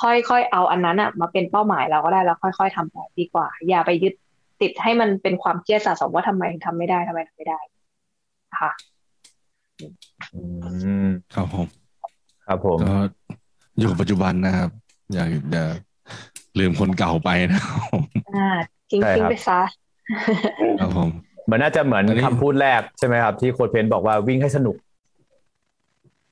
[0.01, 4.13] ค่อยๆเอาอันนั้นอะมาเป็นเป้าหมายเราก็ได้แล้วค่อยๆทำไปดีกว่า อย่าไปยึด
[4.61, 7.59] ติดให้มันเป็นความเครียดสะสมว่าทำไมทำไม่ได้ทำไมทำไม่ได้
[8.59, 8.71] ค่ะ
[10.33, 10.41] อื
[11.05, 11.67] มครับผม
[12.45, 12.95] ครับผมก็
[13.79, 14.69] อยู่ปัจจุบันนะครับ
[15.13, 15.65] อย่าอย่า
[16.59, 17.79] ลืมคนเก่าไปนะครับ
[18.35, 18.49] อ่า
[18.89, 19.61] ทิ้งทิ้งไปซะ
[20.79, 21.09] ครับผม
[21.49, 24.75] มันน่าจะเหมือนคำพูดแรกใช่ไหมครับ ที่โค้ดเพนบอกว่าวิ่งให้สนุก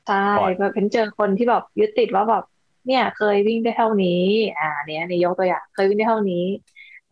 [0.07, 0.25] ใช่
[0.57, 2.43] แบบเพนเจอคนที่แบบยึดติดว่าแบบ
[2.87, 4.21] เนี่ย เคยวิ่งได้เท่านี้
[4.59, 6.45] อ่า เนี้ยนี่ยกตัวอย่างเคยวิ่งได้เท่านี้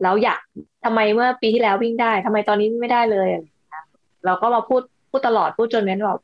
[0.02, 0.40] แล้วอยาก
[0.84, 3.28] ทำไมเมื่อปีที่แล้ววิ่งได้ทำไมตอนนี้ไม่ได้เลย
[4.24, 6.20] เราก็มาพูดพูดตลอดพูดจนเน้นแบบ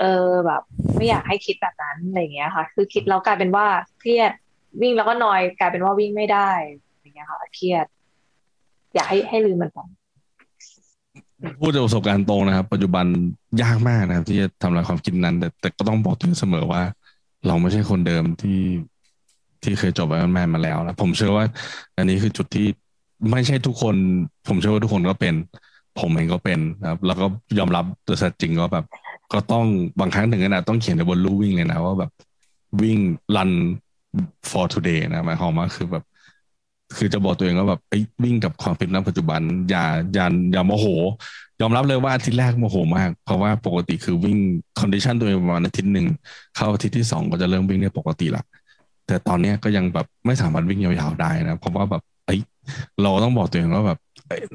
[0.00, 0.62] เออแบบ
[0.96, 3.66] ไม่อยากให้คิดแบบนั้นอะไรเงี้ยค่ะ คือคิดแล้วกลายเป็นว่า
[3.98, 4.32] เครียด
[4.80, 6.50] วิ่งแล้วก็นอยกลายเป็นว่าวิ่งไม่ได้
[7.00, 7.86] อย่างเงี้ยค่ะเครียด
[8.94, 9.78] อยากให้ให้ลืมมันไป
[11.60, 13.06] พูดจากประสบการณ์ตรงนะครับ ปัจจุบัน
[13.62, 16.82] ยากมากนะครับ ที่จะทำลายความคิดนั้น แต่แต่ก็ต้องบอกตัวเสมอว่า
[17.46, 18.60] เราไม่ใช่คนเดิมที่
[19.62, 21.44] ที่เคยจบไบแมนมาแล้วนะผมเชื่อว่า
[21.96, 22.66] อันนี้คือจุดที่
[23.30, 23.94] ไม่ใช่ทุกคน
[24.48, 25.34] ผมเชื่อว่าทุกคนก็เป็น
[26.00, 27.26] ผมเองก็เป็นนะครับ แล้วก็
[27.58, 28.86] ยอมรับตัวสัจริงก็แบบ
[29.32, 29.66] ก็ต้อง
[30.00, 32.10] บางครั้งถึงขนาดต้องเขียนในบนลู่วิ่งเลยนะว่าแบบ
[32.82, 32.98] วิ่ง
[33.36, 33.50] run
[34.50, 36.04] for today นะหมายความว่าคือแบบ
[36.96, 37.80] คือจะบอกตัวเองว่าแบบ
[38.24, 39.40] วิ่งกับความฟิตณปัจจุบัน
[39.70, 39.84] อย่า
[40.14, 40.86] อย่าอย่าโมโห
[41.60, 44.38] ยอมรับเลยว่าอาทิตย์แรกโมโหมาก เพราะว่าปกติคือวิ่ง
[44.80, 46.06] condition ตัวเองประมาณอาทิตย์หนึ่ง
[46.56, 48.42] เข้าอาทิตย์ที่สองก็จะเริ่มวิ่งได้ปกติละ
[49.06, 52.36] แต่ตอนนี้ก็ยังแบบไม่สามารถวิ่งยาวๆได้นะ เพราะว่าแบบไอ้
[53.02, 53.98] เราต้องบอกตัวเองว่าแบบ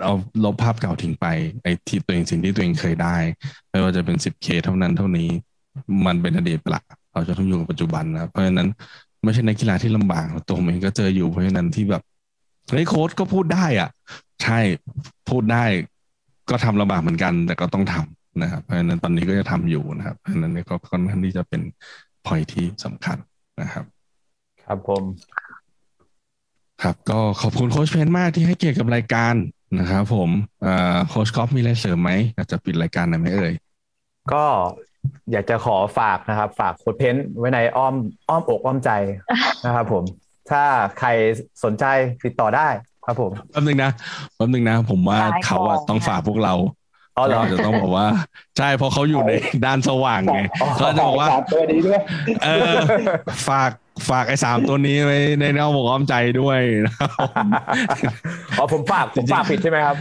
[0.03, 0.13] เอา
[0.43, 1.25] ลบภาพเก่าทิ้งไป
[1.63, 3.15] ไอ้ที่ตัวเองสิ่งที่ตัวเองเคยได้
[3.69, 5.29] ไม่ว่าจะเป็นสิบเคเท่านั้นเท่านี้
[6.05, 6.81] มันเป็นอดีตไปละ
[7.13, 8.69] เราจะต้องอยู่กับปัจจุบันนะเพราะฉะนั้น
[9.23, 12.03] ไม่ใช่ในกีฬาที่ลำบากตัวผมเองก็เจออยู่เพราะฉะนั้นที่แบบ
[12.69, 13.89] เฮ้ยโค้ดก็พูดได้อะ
[14.43, 14.59] ใช่
[15.29, 15.63] พูดได้
[16.49, 21.61] ก็ทำลำบากเหมือนกัน แต่ก็ต้องทำนะครับเพราะฉะนั้นตอนนี้ก็จะทำอยู่นะครับเพราะฉะนั้นก็ค่อนข้างที่จะเป็น
[22.25, 23.17] พอยที่สำคัญ
[23.61, 23.85] นะครับ
[24.65, 25.03] ครับผม
[26.83, 29.35] ครับ ก็ขอบคุณโค้ชเพนมากที่ให้เกียรติกับรายการ
[29.79, 30.29] นะครับผม
[31.09, 33.53] โค้ชกอฟมีอะไรเสริมไหมอยากจะปิดรายการหน่อยไหมเอ่ย
[34.33, 34.43] ก็
[35.31, 37.95] อยากจะขอฝากนะครับ ฝากโค้ดเพนไว้ในอ้อม
[38.29, 38.91] อ้อมอกอ้อมใจ
[39.65, 40.03] นะครับผม
[40.49, 40.63] ถ้า
[40.99, 41.09] ใคร
[41.63, 41.85] สนใจ
[42.25, 42.67] ติดต่อได้
[43.05, 43.91] ครับผมแป๊บนึงนะ
[44.35, 46.53] แป๊บนึงนะ ผมว่าเขาอะต้องฝากพวกเรา
[47.29, 48.07] เราจะต้องบอกว่า
[48.57, 49.31] ใช่เพราะเขาอยู่ใน
[49.65, 50.39] ด้านสว่างไง
[50.75, 51.99] เขาจะบอกว่าตัวนี้ด้วย
[52.43, 52.75] เออ
[53.49, 53.71] ฝาก
[54.09, 56.59] ฝากไอ้สามตัวนี้ไว้ในแนวบอกอ้อมใจด้วย
[58.57, 59.95] อ๋อผมฝากผมฝากผิดใช่ไหมครับ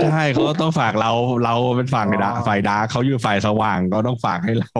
[0.00, 1.10] ใช่เขาต้องฝากเรา
[1.44, 4.78] เราเป็นฝั่งดาฝ่ายดาเขาอยู่ฝ่ายสว่างก็ต้องฝากให้เรา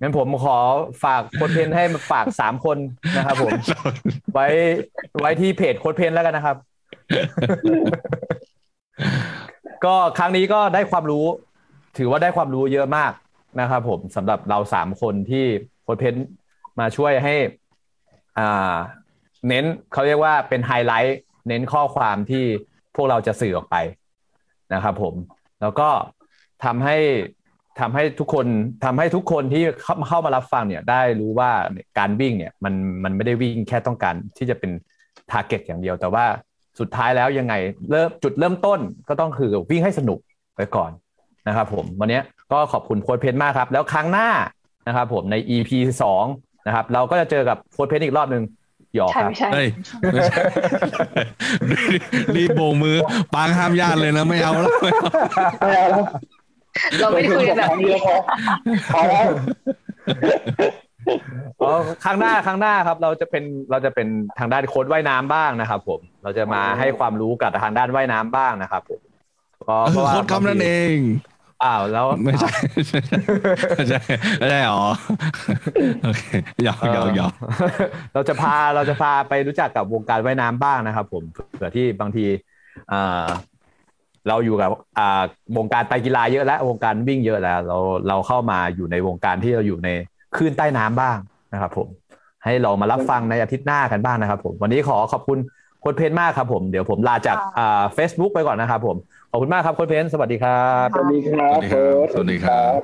[0.00, 0.58] งั้นผมขอ
[1.04, 2.78] ฝากโค้ดเพนให้ฝากสามคน
[3.16, 3.52] นะครับผม
[4.34, 4.46] ไว้
[5.20, 6.56] ไว้ที่เพจโค้ดเพนแล้วกันนะครับ
[9.84, 11.26] ก็ครั้งนี้ก็ได้ความรู้
[11.98, 13.12] ถือว่าได้ความรู้เยอะมาก
[13.60, 15.44] นะครับผมสำหรับเราสามคนที่
[15.82, 16.14] โค้ชเพน
[16.80, 17.34] มาช่วยให้
[18.38, 18.74] อ่า
[19.48, 21.18] เน้นเขาเรียกว่าเป็นไฮไลท์
[21.48, 22.44] เน้นข้อความที่
[22.94, 23.76] พวกเราจะสื่อออกไป
[24.72, 25.14] นะครับผม
[25.60, 25.88] แล้วก็
[26.64, 26.96] ทำให้
[27.80, 28.46] ทำให้ทุกคน
[28.84, 31.50] ทำให้ทุกคนที่เข้าเข้ามารับฟังเนี่ยได้รู้ว่า
[31.98, 32.74] การวิ่งเนี่ยมัน
[33.04, 34.70] มันไม่ได้วิ่งแค่ต้องการที่จะเป็น
[35.30, 36.24] target อย่างเดียว แต่ว่า
[36.80, 37.54] สุดท้ายแล้วยังไง
[37.90, 38.78] เริ่มจุดเริ่มต้น
[39.08, 40.18] ก็ต้องคือวิ่งให้สนุก
[40.56, 40.90] ไปก่อน
[41.48, 42.20] นะครับผมวันนี้
[42.52, 44.28] ก็ขอบคุณโค้ดเพนมากครับ แล้วครั้งหน้า
[44.86, 45.70] นะครับผมใน EP
[46.02, 46.24] สอง
[46.66, 48.42] นะครับเราก็จะเจอกับโค้ดเพนอีกรอบหนึ่ง
[48.94, 49.50] หยอกครับใช่
[52.36, 52.96] รีบโบกมือ
[53.34, 54.70] ปางห้ามญาติเลยนะไม่เอาแล้ว
[55.62, 56.04] ไม่เอาแล้ว
[57.00, 57.94] เราไม่คุยแบบนี้
[58.94, 59.26] พอแล้ว
[62.04, 64.08] ครั้งหน้าครั้งหน้าครับ เราจะเป็นเราจะเป็น
[64.38, 69.00] ทางด้านโค้ดว่ายน้ำบ้างนะครับ ผม เราจะมาให้ความรู้กับทางด้านว่ายน้ำบ้างนะครับผม
[69.64, 70.96] เพราะว่าโค้ดคำนั่นเอง
[71.62, 72.50] อ้าวแล้วไม่ใช่
[73.74, 74.00] ไม่ใช่
[74.38, 74.84] ไม่ใช่หรอ
[76.04, 76.22] โอเค
[76.64, 77.32] หยอกหยอกหยอก
[78.14, 81.22] เราจะพาเราจะพาไปรู้จักกับวงการว่ายน้ำบ้างนะครับผม
[81.52, 82.26] เผื่อที่บางที
[82.92, 83.26] อ่า
[84.28, 85.22] เราอยู่กับอ่า
[85.56, 87.78] วงการไตกีฬาเยอะแล้ววงการวิ่งเยอะแล้ว เรา
[88.08, 89.88] เราเข้ามาอยู่ในวงการที่เราอยู่ใน
[90.36, 91.18] คลื่นใต้น้ำบ้าง
[91.52, 91.88] นะครับ ผม
[92.44, 95.38] ให้เรามารับฟังในอาทิตย์หน้ากันบ้างนะครับ ผมวันนี้ขอขอบคุณ
[95.80, 101.58] โค้ชเพนมากครับผมเดี๋ยวผมลาจากอ่าเฟซบุ๊กไปก่อนนะครับผมข อบคุณมากครับโค้ชเพนสวัสดีครับสวัสดีครับ
[102.12, 102.80] สวัสดีครับ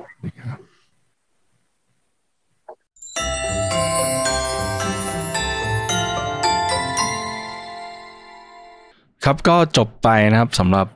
[9.25, 10.87] ครับก็จบไปนะครับสำหรับ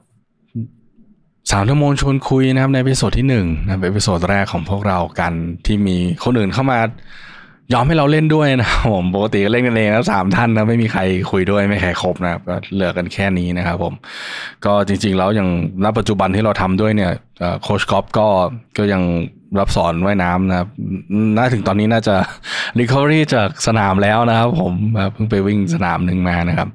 [1.51, 5.33] สามชั่วโมงชวนคุยนะครับใน episode ที่หนึ่งนะเป็น episode แรกของพวกเรากัน
[5.65, 6.79] ที่มีคนอื่นเข้ามา
[7.73, 11.01] ยอมให้เราเล่นด้วยนะผมปกติก็เล่นกันเองแล้วสามท่านนะไม่มีใคร
[11.31, 13.93] คุยด้วยไม่ใครครบนะครับก็เหลือกันแค่นี้นะครับผม
[14.65, 15.49] ก็จริงๆแล้วอย่าง
[15.83, 17.11] ณปัจจุบันที่เราทำด้วยเนี่ย
[17.63, 18.27] โคชกอฟก็
[18.77, 19.03] ก็ยัง
[19.59, 20.67] รับสอนว่ายน้ำนะครับ
[21.37, 22.15] น่าถึงตอนนี้น่าจะ
[22.79, 24.73] recovery จากสนามแล้วนะครับ ผม
[25.13, 26.69] เพิ่งไปวิ่งสนามหนึ่งมานะครับ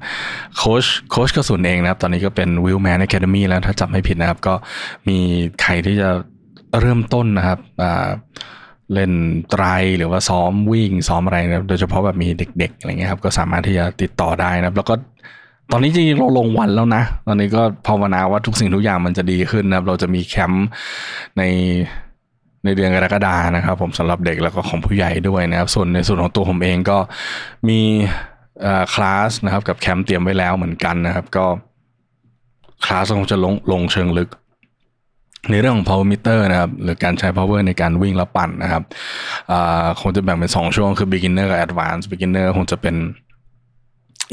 [0.59, 4.55] โคชโคชกระสุนเองนะครับ ตอนนี้ก็เป็น w i l l Man Academy แล้วถ้าจำไม่ผิดนะครับ ก็
[5.09, 5.19] มี
[5.63, 6.11] ใครที่จะ
[6.81, 7.59] เริ่มต้นนะครับ
[8.95, 9.13] เล่น
[9.51, 9.65] ไตร
[9.99, 14.95] หรือว่าซ้อมวิ่งซ้อมอะไรนะโดยเฉพาะแบบมีเด็กๆอะไรเงี้ยครับก็สามารถที่จะติดต่อได้นะแล้วก็
[15.73, 20.67] ตอนนี้จริงๆเราลงวันแล้วนะ ตอนนี้ก็ภาวนาว่าทุกสิ่งทุกอย่างมันจะดีขึ้นนะเราจะมีแคมป์
[21.39, 21.43] ใน
[22.65, 26.99] ในเดือนกรกฎานะครับ ผมสำหรับเด็กแล้วก็ของผู้ใหญ่ด้วยนะครับ ส่วนในส่วนของตัวผมเองก็
[27.69, 27.81] มี
[28.95, 31.47] คลาสนะครับ กับแคมป์เตรียมไว้แล้วเหมือนกันนะครับ ก็
[32.85, 34.29] คลาสคงจะลงลงเชิงลึก
[35.51, 38.83] ในเรื่องของ power meter นะครับหรือการใช้ power ในการวิ่งและปั่นนะครับ
[40.01, 42.97] คงจะแบ่งเป็น 2 ช่วงคือ beginner กับ advanced beginner คงจะเป็น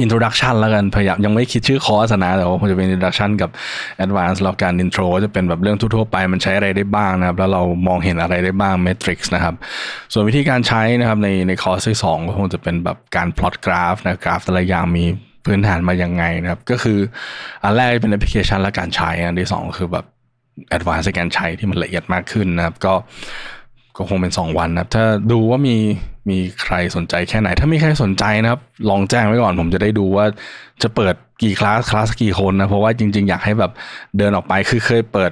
[0.03, 3.49] introduction แล้วกันพยายามยังไม่คิดชื่อคอร์สนะแต่ว่าคงจะเป็น introduction กับ
[4.05, 9.55] advanced แล้วการ intro จะเป็นแบบเรื่องทั่วๆไปมันใช้อะไรได้บ้างนะครับ แล้วเรามองเห็นอะไรได้บ้าง matrix นะครับ
[10.13, 15.05] ส่วนวิธีการใช้นะครับในในคอร์สที่สองก็คงจะเป็นแบบการ plot graph นะกราฟแต่ละอย่างมี
[15.45, 16.99] พื้นฐานมายังไงนะครับ ก็คือ
[17.63, 20.05] อันแรกเป็นแอปพลิเคชันและการใช้อันที่สองคือแบบ
[20.69, 22.93] advance ในการใช้ที่มันละเอียดมากขึ้นนะครับ ก็
[23.97, 25.75] ก็คงเป็น 2 วันนะครับ ถ้าดูว่ามี
[26.29, 30.25] มีใครสนใจแค่ไหน ถ้ามีใครสนใจนะครับ ลองแจ้งไว้ก่อนผมจะได้ดูว่า
[30.83, 33.71] จะเปิดกี่คลาสคลาสกี่คนนะ เพราะว่าจริง ๆ อยากให้แบบ
[34.17, 35.31] เดินออกไปคือเคยเปิด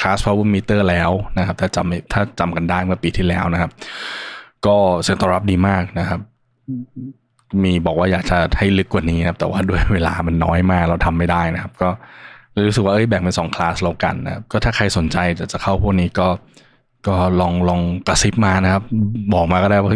[0.00, 3.70] คลาส power meter แล้วนะครับ ถ้าจำถ้าจำกันได้เมื่อปีที่แล้วนะครับ
[4.66, 6.20] ก็เซ็นตรับดีมากนะครับ
[7.62, 11.90] มีบอกว่าอยากจะให้ลึกกว่านี้นะครับ แต่ว่าด้วยเวลามันน้อยมากเราทำไม่ได้นะครับ ก็
[12.52, 16.28] เลยรู้สึกว่าเอ้ยแบ่งเป็นสองคลาสเรากันนะครับก็ถ้าใครสนใจจะจะเข้าพวกนี้ก็
[17.08, 18.82] ก็ลองลองกระซิบมานะครับ
[19.34, 19.90] บอกมาก็ได้ว่า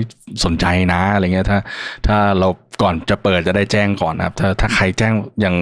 [0.44, 1.58] สนใจนะอะไรเงี้ยถ้า
[2.06, 2.48] ถ้าเรา
[2.82, 5.12] ก่อนจะเปิดจะได้แจ้งก่อนนะครับ ถ้าถ้าใครแจ้ง
[5.42, 5.54] อยัง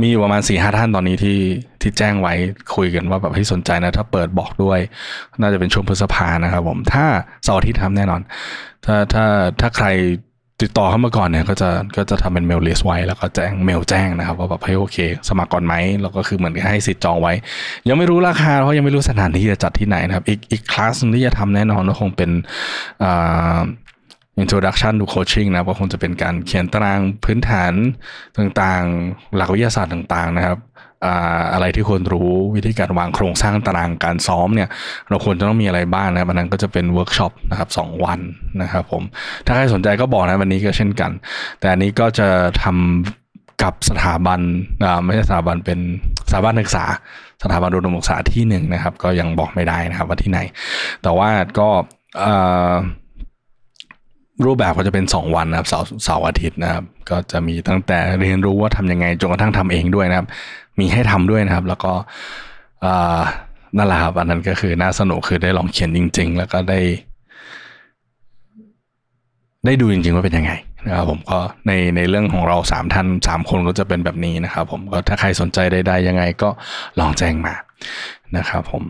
[0.00, 1.38] มีอยู่ประมาณสี่ห้าท่านตอนนี้ที่
[1.82, 2.34] ที่แจ้งไว้
[2.76, 4.80] คุยกันว่าแบบให้สนใจนะ ถ้าเปิดบอกด้วย
[5.40, 7.06] น่าจะเป็นช่วงพฤษภานะครับผมถ้า
[7.44, 8.20] เสาร์อาทิตย์ทำแน่นอน
[8.84, 9.26] ถ้าถ้า
[9.60, 9.86] ถ้าใคร
[10.62, 14.96] ติดต่อเข้ามาก่อนเนี่ยก็จะก็จะทำเป็น mail list ไว้ แล้วก็แจ้งเมลแจ้งนะครับ ว่าแบบให้โอเค
[15.28, 17.32] สมัครก่อนไหมแล้วก็คือเหมือนให้สิทธิ์จองไว้
[17.88, 22.30] ยังไม่รู้ราคาเพราะยังไม่รู้สถานที่จะจัดที่ไหนนะครับ อีกอีกคลาสนึงที่จะทำแน่นอนก็คงเป็น
[23.02, 23.58] อ่า
[24.42, 27.72] introduction to coaching นะก็คงจะเป็นการเขียนตารางพื้นฐาน
[28.38, 30.58] ต่างๆ หลักวิทยาศาสตร์ต่างๆ นะครับ
[31.52, 34.68] อะไรที่ควรรู้วิธีการวางโครงสร้างตารางการซ้อมเนี่ย
[35.08, 38.20] เราควรจะต้องมีอะไรบ้างนะครับอันนั้นก็จะเป็นเวิร์กช็อปนะครับสองวัน
[38.62, 39.02] นะครับผม
[39.46, 41.10] ถ้าใครสนใจก็บอกนะวันนี้ก็เช่นกัน
[41.60, 42.28] แต่อันนี้ก็จะ
[42.62, 44.40] ทำกับสถาบัน
[45.04, 45.78] ไม่ใช่สถาบันเป็น
[46.28, 46.84] สถาบันศึกษา
[47.42, 50.38] สถาบันอุดมศึกษาที่หนึ่งนะครับ ก็ยังบอกไม่ได้นะครับว่าที่ไหน
[51.02, 51.68] แต่ว่าก็
[54.44, 60.26] รูปแบบก็จะเป็นสองวันนะครับเสาร์เสาร์อาทิตย์นะครับ ก็จะมีตั้งแต่เรียนรู้ว่าทำยังไงจนกระทั่งทำเองด้วยนะครับ
[60.78, 61.92] มีให้ทำด้วยนะครับ แล้วก็
[63.76, 66.80] นั่นแหละครับอันนั้นก็คือน่าสนุกคือได้ลองเขียนจริง ๆ แล้วก็ได้
[69.64, 70.52] ได้ดูจริง ๆ ว่าเป็นยังไง
[70.86, 76.48] นะครับผมก็ในในเรื่องของเราสามท่านสามคนก็จะเป็นแบบนี้นะครับ ผมก็ถ้าใครสนใจใดๆยังไง ก็
[77.00, 77.54] ลองแจ้งมา
[78.36, 78.82] นะครับ ผม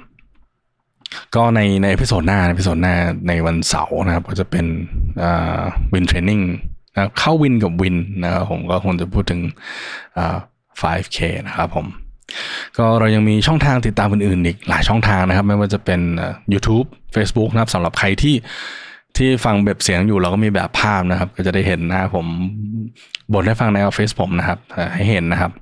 [1.34, 2.94] ก็ในใน episode หน้าใน episode หน้า
[3.28, 4.66] ในวันเสาร์นะครับ ก็จะเป็น
[5.92, 6.40] วิน training
[6.92, 9.40] นะเข้าวินกับวินนะครับผมก็คงจะพูดถึง
[10.80, 11.86] 5K นะครับผม
[12.78, 16.00] ก็เรายังมีช่องทางติดตามอื่นๆอีกหลายช่องทางนะครับ ไม่ว่าจะเป็น
[16.52, 18.34] YouTube Facebook นะครับสำหรับใครที่
[19.16, 22.26] ที่ฟังแบบเสียงอยู่เราก็มีแบบภาพนะครับ ก็จะได้เห็นหน้าผม
[23.32, 24.58] บ่นให้ฟังในออฟฟิศผมนะครับ
[24.94, 25.52] ให้เห็นนะครับ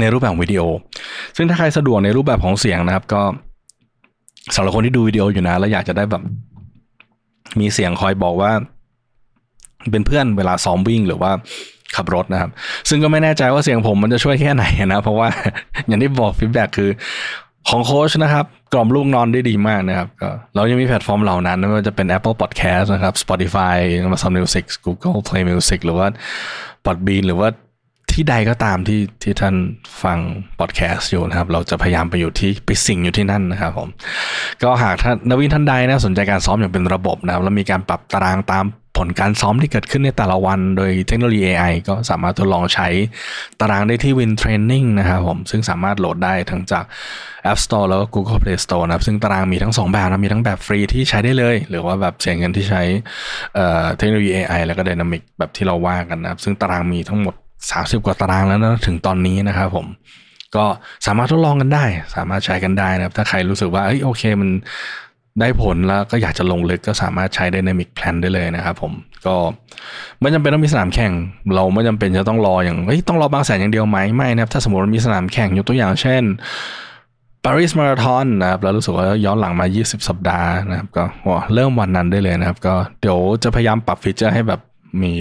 [0.00, 0.62] ในรูปแบบวิดีโอ
[1.36, 3.22] ซึ่งถ้าใครสะดวกในรูปแบบของเสียงนะครับ ก็
[4.54, 6.22] สำหรับคนที่ดูวิดีโออยู่นะ แล้วอยากจะได้แบบ
[7.60, 8.52] มีเสียงคอยบอกว่า
[9.90, 11.30] เป็นเพื่อนเวลาซ้อมวิ่งหรือว่า
[11.96, 12.50] ขับรถนะครับ
[12.88, 15.28] ซึ่งก็ไม่แน่ใจว่าเสียงผมมันจะช่วยแค่ไหนนะ เพราะว่า
[15.86, 16.90] อย่างที่บอก feedback คือ
[17.68, 26.06] ของโค้ชนะครับ กล่อมลูกนอนได้ดีมากนะครับก็เรายังมีแพลตฟอร์มเหล่านั้นไม่ว่าจะเป็น Apple Podcast นะครับ Spotify Amazon Music Google Play Music หรือว่า
[26.84, 27.48] Podbean หรือว่า
[28.14, 29.54] ที่ใดก็ตามที่ที่ท่าน
[30.02, 30.18] ฟัง
[30.60, 33.88] พอดแคสต์อยู่นะครับ เราจะพยายามไปอยู่ที่ไปสิ่งอยู่ที่นั่นนะครับผม
[34.62, 38.66] ก็หากท่านนวินท่านใดนะสนใจการซ้อมอย่างเป็นระบบนะครับแล้วมีการปรับตารางตาม
[38.98, 42.88] ผลการซ้อมที่เกิดขึ้นในแต่ละวันโดยเทคโนโลยี AI ก็สามารถทดลองใช้
[43.60, 46.84] ตารางได้ที่ Win Training นะครับผมซึ่งสามารถโหลดได้ทั้งจาก
[47.50, 52.82] App Store แล้วก็ Google Play Store นะครับซึ่งตารางมีทั้ง 2 แบบนะมีทั้งแบบฟรีที่ใช้ได้เลย หรือว่าแบบเสียเงินที่ใช้
[53.98, 57.34] เทคโนโลยี AI แล้วก็ Dynamic แบบที่เราว่ากันนะครับซึ่งตารางมีทั้งหมด
[57.70, 59.86] สามสิบกว่าตารางแล้วนะถึงตอนนี้นะครับผม
[60.56, 60.64] ก็
[61.06, 61.84] สามารถทดลองกันได้
[62.16, 64.50] สามารถใช้กันได้นะครับ ถ้าใครรู้สึกว่าเอ้ยโอเคมัน
[65.40, 68.92] ได้ผลแล้วก็อยากจะลงลึกก็สามารถใช้ Dynamic Plan ได้เลยนะครับผม
[69.26, 69.34] ก็
[70.20, 71.12] ไม่จำเป็นต้องมีสนามแข่ง
[71.54, 76.22] เราไม่จำเป็นจะต้องรออย่างเฮ้ยต้องรอบางแสนอย่างเดียวไหมไม่นะครับ ถ้าสมมติมีสนามแข่งยกตัวอย่างเช่น
[77.44, 81.04] ปารีสมาราธอนนะครับแล้วรู้สึกว่าย้อนหลังมา 20 สัปดาห์นะครับ ก็
[81.54, 84.60] เริ่มวันนั้นได้เลยนะครับ ก็เดี๋ยวจะพยายามปรับ feature ให้แบบ
[85.00, 85.12] มี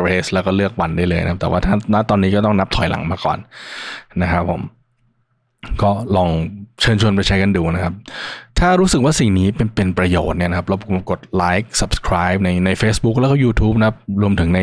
[0.00, 3.38] race แล้วก็เลือกวันได้เลยนะครับแต่ว่าถ้าณตอนนี้ก็ต้องนับถอยหลังมาก่อน
[4.22, 4.62] นะครับผม
[5.82, 6.30] ก็ลอง
[6.80, 7.94] เชิญชวนไปใช้กันดูนะครับ
[8.58, 14.60] ถ้ารู้สึกว่าสิ่งนี้เป็นเป็นประโยชน์เนี่ยนะครับรบกวนกดไลค์ subscribe ในใน Facebook แล้วก็ YouTube นะครับรวมถึงใน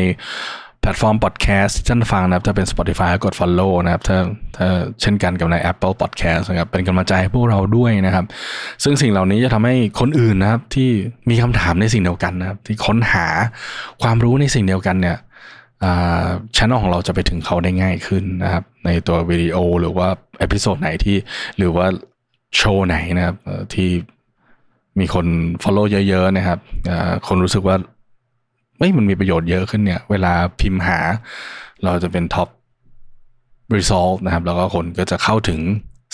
[0.84, 4.18] แพลตฟอร์มพอดแคสต์ที่ท่านฟังนะครับ ถ้าเป็น Spotify ก็กด Follow นะครับ ถ้า
[4.56, 4.66] ถ้า
[5.00, 8.24] เช่นกันกับใน Apple Podcast นะครับ เป็นกำลังใจให้พวกเราด้วยนะครับ
[8.82, 10.90] ซึ่งสิ่งเหล่านี้จะทำให้คนอื่นนะครับ ที่
[11.30, 13.26] มีคำถามในสิ่งเดียวกันนะครับ ที่ค้นหา
[14.02, 15.16] ความรู้ในสิ่งเดียวกันเนี่ย
[16.56, 20.08] ช่องของเราจะไปถึงเขาได้ง่ายขึ้นนะครับ ในตัววิดีโอหรือว่า
[20.38, 21.16] episode ไหนที่
[21.58, 21.86] หรือว่า
[22.56, 23.36] โชว์ไหนนะครับ
[23.74, 23.90] ที่
[24.98, 25.26] มีคน
[25.62, 26.58] follow เยอะๆนะครับ
[27.28, 27.76] คนรู้สึกว่า
[28.78, 30.98] ไม่มันมีประโยชน์เยอะขึ้นเนี่ย เวลาพิมพ์หา
[31.84, 32.48] เราจะเป็นท็อป
[33.74, 35.60] result นะครับ แล้วก็คนก็จะเข้าถึง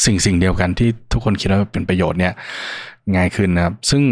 [0.04, 2.32] สิ่งสิ่งเดียวกันที่ทุกคนคิดว่าเป็นประโยชน์เนี่ย
[3.14, 4.02] ง่ายขึ้นนะครับ ซึ่ง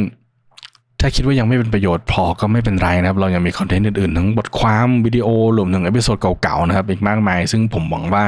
[1.01, 8.25] ถ้าคิดว่ายังไม่เป็นประโยชน์พอก็ไม่เป็นไรนะครับ เรายังมีคอนเทนต์อื่นๆ ทั้งบทความวิดีโอรวมถึง episode เก่าๆนะครับ อีกมากมาย ซึ่งผมหวังว่า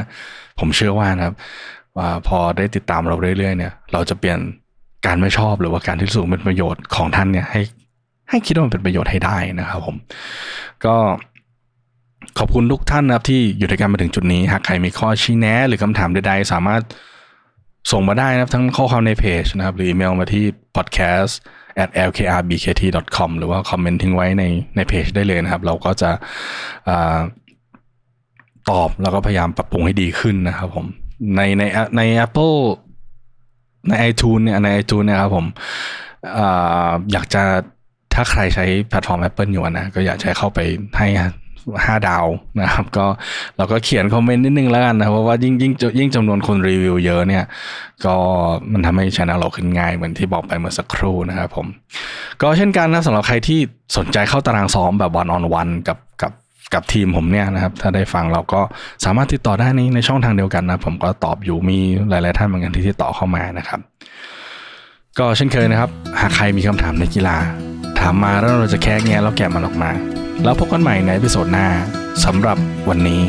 [0.59, 1.35] ผมเชื่อว่านะครับ
[1.97, 4.39] ว่าพอได้ติดตามเราเรื่อยๆเนี่ย เราจะเปลี่ยน
[5.07, 7.61] การไม่ชอบหรือว่าการที่สูงเป็นประโยชน์ของท่านเนี่ยให้
[8.31, 9.97] ให้คิดว่ามันเป็นประโยชน์ให้ได้นะครับผม
[10.85, 10.97] ก็
[12.39, 16.83] ขอบคุณทุกท่านนะครับที่อยู่ด้วยกันมาถึงจุดนี้ หากใครมีข้อชี้แนะ หรือคำถามใดๆ สามารถ
[17.93, 20.45] ส่งมาได้นะครับทั้งข้อความในเพจนะครับ หรืออีเมลมาที่
[20.77, 21.33] podcast
[21.83, 24.45] at lkrbkt.com หรือว่าคอมเมนต์ทิ้งไว้ใน
[24.77, 26.11] ในเพจได้เลยนะครับ เราก็จะ
[26.89, 26.91] อ
[28.71, 30.87] ตอบแล้วก็พยายามปรับปรุงให้ดีขึ้นนะครับผม
[31.37, 31.63] ในใน
[31.97, 32.59] ใน Apple
[33.89, 35.47] ใน iTunes เนี่ยใน iTunes เนี่ยครับผม
[36.39, 36.41] อ
[37.13, 37.43] อยากจะ
[38.21, 40.59] ถ้าใครใช้แพลตฟอร์ม Apple อยู่นะก็อยากใช้เข้าไป
[40.99, 41.09] ให้
[41.85, 42.27] ห้าดาว
[42.61, 43.07] นะครับ ก็
[43.57, 47.45] เราก็เขียนคอมเมนต์นิดนึงแล้วกันนะเพราะว่ายิ่งยิ่งยิ่งจำนวนคนรีวิวเยอะเนี่ย
[48.05, 48.15] ก็
[48.73, 51.67] มันทำให้ช anel เราขึ้นง่ายเหมือนที่บอกไปเมื่อสักครู่นะครับผม
[52.43, 53.61] ก็เช่นกันนะสำหรับใครที่
[53.97, 56.33] สนใจเข้าตารางซ้อมแบบวันออนวันกับกับ
[56.75, 58.61] กับทีมผมเนี่ยนะครับ ถ้าได้ฟังเราก็
[59.05, 61.79] สามารถติดต่อได้ในในช่องทางเดียวกันนะ ผมก็ตอบอยู่มี
[62.09, 63.81] หลาย ๆ ท่านเหมือนกันที่ติดต่อเข้ามานะครับ
[65.19, 65.91] ก็เช่นเคยนะครับ
[66.21, 67.37] หากใครมีคำถามในกีฬา
[68.01, 69.91] ถามมาแล้วเราจะแค่แงะแล้วแกะมันออกมา
[70.45, 71.67] แล้วพบกันใหม่ในพิโซดหน้า
[72.25, 72.59] สำหรับ
[72.89, 73.21] วันนี้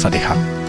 [0.00, 0.61] สวัสดีครับ